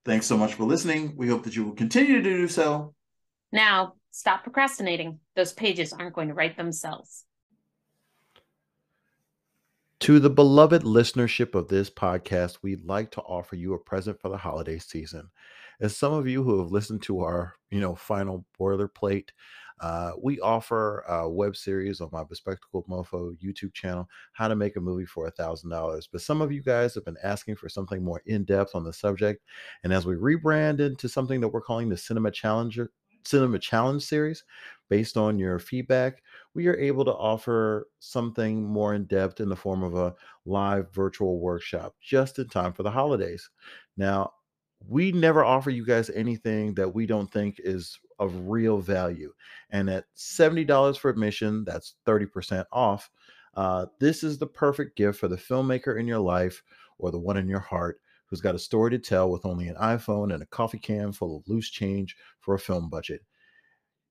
Thanks 0.07 0.25
so 0.25 0.39
much 0.39 0.55
for 0.55 0.65
listening. 0.65 1.15
We 1.17 1.29
hope 1.29 1.45
that 1.45 1.55
you 1.55 1.65
will 1.65 1.75
continue 1.75 2.23
to 2.23 2.23
do 2.23 2.49
so. 2.49 2.95
Now, 3.53 3.95
stop 4.11 4.43
procrastinating. 4.45 5.19
Those 5.37 5.53
pages 5.53 5.93
aren't 5.93 6.15
going 6.15 6.29
to 6.29 6.35
write 6.35 6.57
themselves. 6.57 7.25
To 10.01 10.19
the 10.19 10.31
beloved 10.31 10.83
listenership 10.83 11.55
of 11.55 11.69
this 11.69 11.91
podcast, 11.91 12.59
we'd 12.63 12.87
like 12.87 13.11
to 13.13 13.21
offer 13.21 13.55
you 13.55 13.75
a 13.75 13.79
present 13.79 14.19
for 14.19 14.31
the 14.31 14.39
holiday 14.39 14.79
season. 14.79 15.29
As 15.81 15.97
some 15.97 16.13
of 16.13 16.29
you 16.29 16.43
who 16.43 16.59
have 16.59 16.71
listened 16.71 17.03
to 17.03 17.21
our, 17.21 17.55
you 17.71 17.81
know, 17.81 17.95
final 17.95 18.45
boilerplate, 18.59 19.29
uh, 19.81 20.13
we 20.23 20.39
offer 20.41 21.01
a 21.09 21.29
web 21.29 21.57
series 21.57 22.03
on 22.03 22.11
my 22.13 22.23
Bespectacled 22.23 22.87
Mofo 22.87 23.35
YouTube 23.43 23.73
channel, 23.73 24.07
How 24.33 24.47
to 24.49 24.55
Make 24.55 24.77
a 24.77 24.81
Movie 24.81 25.07
for 25.07 25.27
a 25.27 25.31
Thousand 25.31 25.71
Dollars. 25.71 26.07
But 26.07 26.21
some 26.21 26.43
of 26.43 26.53
you 26.53 26.63
guys 26.63 26.95
have 26.95 27.07
been 27.07 27.17
asking 27.23 27.57
for 27.57 27.71
something 27.71 28.05
more 28.05 28.23
in 28.27 28.45
depth 28.45 28.75
on 28.75 28.85
the 28.85 28.93
subject, 28.93 29.43
and 29.83 29.93
as 29.93 30.05
we 30.05 30.17
rebrand 30.17 30.81
into 30.81 31.09
something 31.09 31.41
that 31.41 31.49
we're 31.49 31.63
calling 31.63 31.89
the 31.89 31.97
Cinema 31.97 32.31
Challenger 32.31 32.91
Cinema 33.25 33.59
Challenge 33.59 34.03
series, 34.03 34.45
based 34.91 35.17
on 35.17 35.39
your 35.39 35.59
feedback, 35.59 36.23
we 36.55 36.67
are 36.67 36.77
able 36.77 37.05
to 37.05 37.15
offer 37.15 37.89
something 38.01 38.65
more 38.65 38.95
in 38.95 39.05
depth 39.05 39.41
in 39.41 39.49
the 39.49 39.57
form 39.57 39.83
of 39.83 39.95
a 39.95 40.15
live 40.45 40.93
virtual 40.93 41.39
workshop 41.39 41.95
just 42.03 42.39
in 42.39 42.49
time 42.49 42.73
for 42.73 42.83
the 42.83 42.91
holidays. 42.91 43.49
Now, 43.97 44.33
we 44.89 45.13
never 45.13 45.45
offer 45.45 45.71
you 45.71 45.85
guys 45.85 46.11
anything 46.11 46.75
that 46.75 46.95
we 46.95 47.07
don't 47.07 47.31
think 47.31 47.57
is 47.59 47.99
of 48.19 48.49
real 48.49 48.79
value. 48.79 49.33
And 49.71 49.89
at 49.89 50.05
$70 50.17 50.99
for 50.99 51.11
admission, 51.11 51.65
that's 51.65 51.95
30% 52.07 52.65
off. 52.73 53.11
Uh, 53.55 53.87
this 53.99 54.23
is 54.23 54.39
the 54.39 54.47
perfect 54.47 54.97
gift 54.97 55.19
for 55.19 55.29
the 55.29 55.37
filmmaker 55.37 55.99
in 55.99 56.07
your 56.07 56.19
life 56.19 56.63
or 56.99 57.11
the 57.11 57.19
one 57.19 57.37
in 57.37 57.49
your 57.49 57.61
heart 57.61 58.01
who's 58.27 58.41
got 58.41 58.55
a 58.55 58.59
story 58.59 58.91
to 58.91 58.99
tell 58.99 59.31
with 59.31 59.45
only 59.45 59.69
an 59.69 59.77
iPhone 59.77 60.33
and 60.33 60.43
a 60.43 60.47
coffee 60.47 60.79
can 60.79 61.13
full 61.13 61.37
of 61.37 61.49
loose 61.49 61.69
change 61.69 62.17
for 62.41 62.55
a 62.55 62.59
film 62.59 62.89
budget 62.89 63.23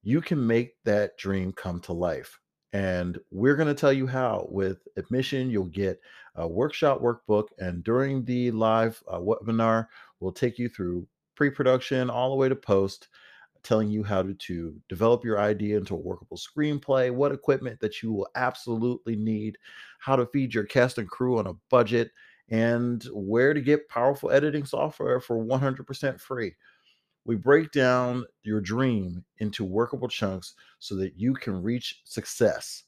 you 0.02 0.22
can 0.22 0.46
make 0.46 0.76
that 0.86 1.18
dream 1.18 1.52
come 1.52 1.80
to 1.82 1.94
life. 1.94 2.40
And 2.72 3.18
we're 3.32 3.56
going 3.56 3.68
to 3.68 3.74
tell 3.74 3.92
you 3.92 4.06
how. 4.06 4.48
With 4.50 4.88
admission, 4.96 5.50
you'll 5.50 5.66
get 5.66 6.00
a 6.36 6.48
workshop 6.48 7.02
workbook. 7.02 7.48
And 7.58 7.84
during 7.84 8.24
the 8.24 8.52
live 8.52 9.02
uh, 9.08 9.20
webinar, 9.20 9.88
we'll 10.20 10.32
take 10.32 10.58
you 10.58 10.70
through 10.70 11.08
pre 11.36 11.50
production 11.50 12.10
all 12.10 12.30
the 12.30 12.36
way 12.36 12.50
to 12.50 12.56
post, 12.56 13.08
telling 13.64 13.90
you 13.90 14.04
how 14.04 14.24
to, 14.24 14.34
to 14.34 14.76
develop 14.90 15.24
your 15.24 15.40
idea 15.40 15.78
into 15.78 15.94
a 15.94 16.00
workable 16.00 16.38
screenplay, 16.38 17.12
what 17.12 17.32
equipment 17.32 17.80
that 17.80 18.02
you 18.02 18.12
will 18.12 18.28
absolutely 18.36 19.16
need, 19.16 19.58
how 20.00 20.16
to 20.16 20.26
feed 20.28 20.54
your 20.54 20.66
cast 20.66 20.98
and 20.98 21.10
crew 21.10 21.38
on 21.38 21.48
a 21.48 21.54
budget, 21.70 22.12
and 22.50 23.04
where 23.14 23.54
to 23.54 23.62
get 23.62 23.90
powerful 23.90 24.32
editing 24.32 24.66
software 24.66 25.20
for 25.20 25.38
100% 25.38 26.20
free. 26.20 26.56
We 27.26 27.36
break 27.36 27.72
down 27.72 28.26
your 28.44 28.62
dream 28.62 29.24
into 29.38 29.64
workable 29.64 30.08
chunks 30.08 30.56
so 30.80 30.96
that 30.96 31.14
you 31.18 31.34
can 31.34 31.62
reach 31.62 32.02
success, 32.06 32.84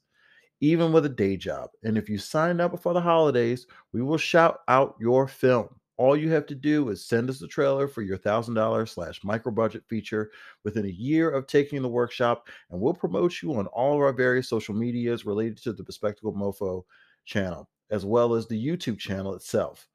even 0.62 0.92
with 0.92 1.06
a 1.06 1.10
day 1.10 1.38
job. 1.38 1.70
And 1.84 1.98
if 1.98 2.10
you 2.10 2.18
sign 2.18 2.60
up 2.60 2.72
before 2.72 2.94
the 2.94 3.02
holidays, 3.02 3.68
we 3.94 4.02
will 4.02 4.18
shout 4.18 4.60
out 4.68 4.96
your 5.00 5.28
film. 5.28 5.70
All 6.02 6.18
you 6.18 6.32
have 6.32 6.48
to 6.48 6.56
do 6.56 6.90
is 6.90 7.06
send 7.06 7.30
us 7.30 7.38
the 7.38 7.48
trailer 7.48 7.88
for 7.88 8.02
your 8.02 8.18
$1,000 8.18 8.90
slash 8.90 9.24
micro 9.24 9.52
budget 9.52 9.84
feature 9.88 10.32
within 10.64 10.86
a 10.86 10.90
year 10.90 11.30
of 11.30 11.46
taking 11.46 11.80
the 11.84 11.88
workshop, 11.88 12.48
and 12.72 12.82
we'll 12.82 12.96
promote 12.96 13.40
you 13.40 13.54
on 13.54 13.68
all 13.68 13.98
of 13.98 14.02
our 14.02 14.12
various 14.12 14.50
social 14.50 14.74
medias 14.74 15.28
related 15.28 15.62
to 15.62 15.74
the 15.74 15.84
Bespectacled 15.84 16.36
Mofo 16.36 16.82
channel, 17.26 17.70
as 17.92 18.04
well 18.04 18.34
as 18.34 18.48
the 18.48 18.68
YouTube 18.68 18.98
channel 18.98 19.36
itself. 19.36 19.88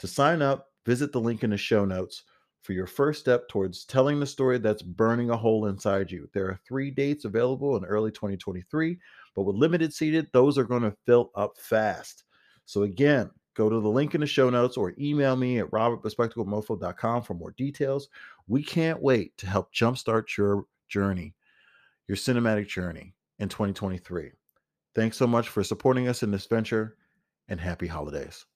To 0.00 0.06
sign 0.06 0.42
up, 0.42 0.66
visit 0.84 1.12
the 1.12 1.20
link 1.22 1.42
in 1.42 1.48
the 1.48 1.56
show 1.56 1.86
notes 1.86 2.24
for 2.60 2.74
your 2.74 2.86
first 2.86 3.18
step 3.18 3.48
towards 3.48 3.86
telling 3.86 4.20
the 4.20 4.26
story 4.26 4.58
that's 4.58 4.82
burning 4.82 5.30
a 5.30 5.36
hole 5.38 5.64
inside 5.64 6.10
you. 6.10 6.28
There 6.34 6.44
are 6.48 6.60
three 6.68 6.90
dates 6.90 7.24
available 7.24 7.74
in 7.78 7.86
early 7.86 8.10
2023, 8.10 8.98
but 9.34 9.44
with 9.44 9.56
limited 9.56 9.94
seated, 9.94 10.28
those 10.34 10.58
are 10.58 10.64
going 10.64 10.82
to 10.82 10.94
fill 11.06 11.30
up 11.34 11.56
fast. 11.56 12.24
So, 12.66 12.82
again, 12.82 13.30
go 13.58 13.68
to 13.68 13.80
the 13.80 13.88
link 13.88 14.14
in 14.14 14.20
the 14.20 14.26
show 14.26 14.48
notes 14.48 14.76
or 14.76 14.94
email 15.00 15.34
me 15.34 15.58
at 15.58 15.72
rob@bespectacledmofo.com 15.72 17.22
for 17.22 17.34
more 17.34 17.50
details. 17.50 18.08
We 18.46 18.62
can't 18.62 19.02
wait 19.02 19.36
to 19.38 19.48
help 19.48 19.74
jumpstart 19.74 20.36
your 20.36 20.66
journey, 20.88 21.34
your 22.06 22.16
cinematic 22.16 22.68
journey 22.68 23.16
in 23.40 23.48
2023. 23.48 24.30
Thanks 24.94 25.16
so 25.16 25.26
much 25.26 25.48
for 25.48 25.64
supporting 25.64 26.06
us 26.06 26.22
in 26.22 26.30
this 26.30 26.46
venture 26.46 26.96
and 27.48 27.60
happy 27.60 27.88
holidays. 27.88 28.46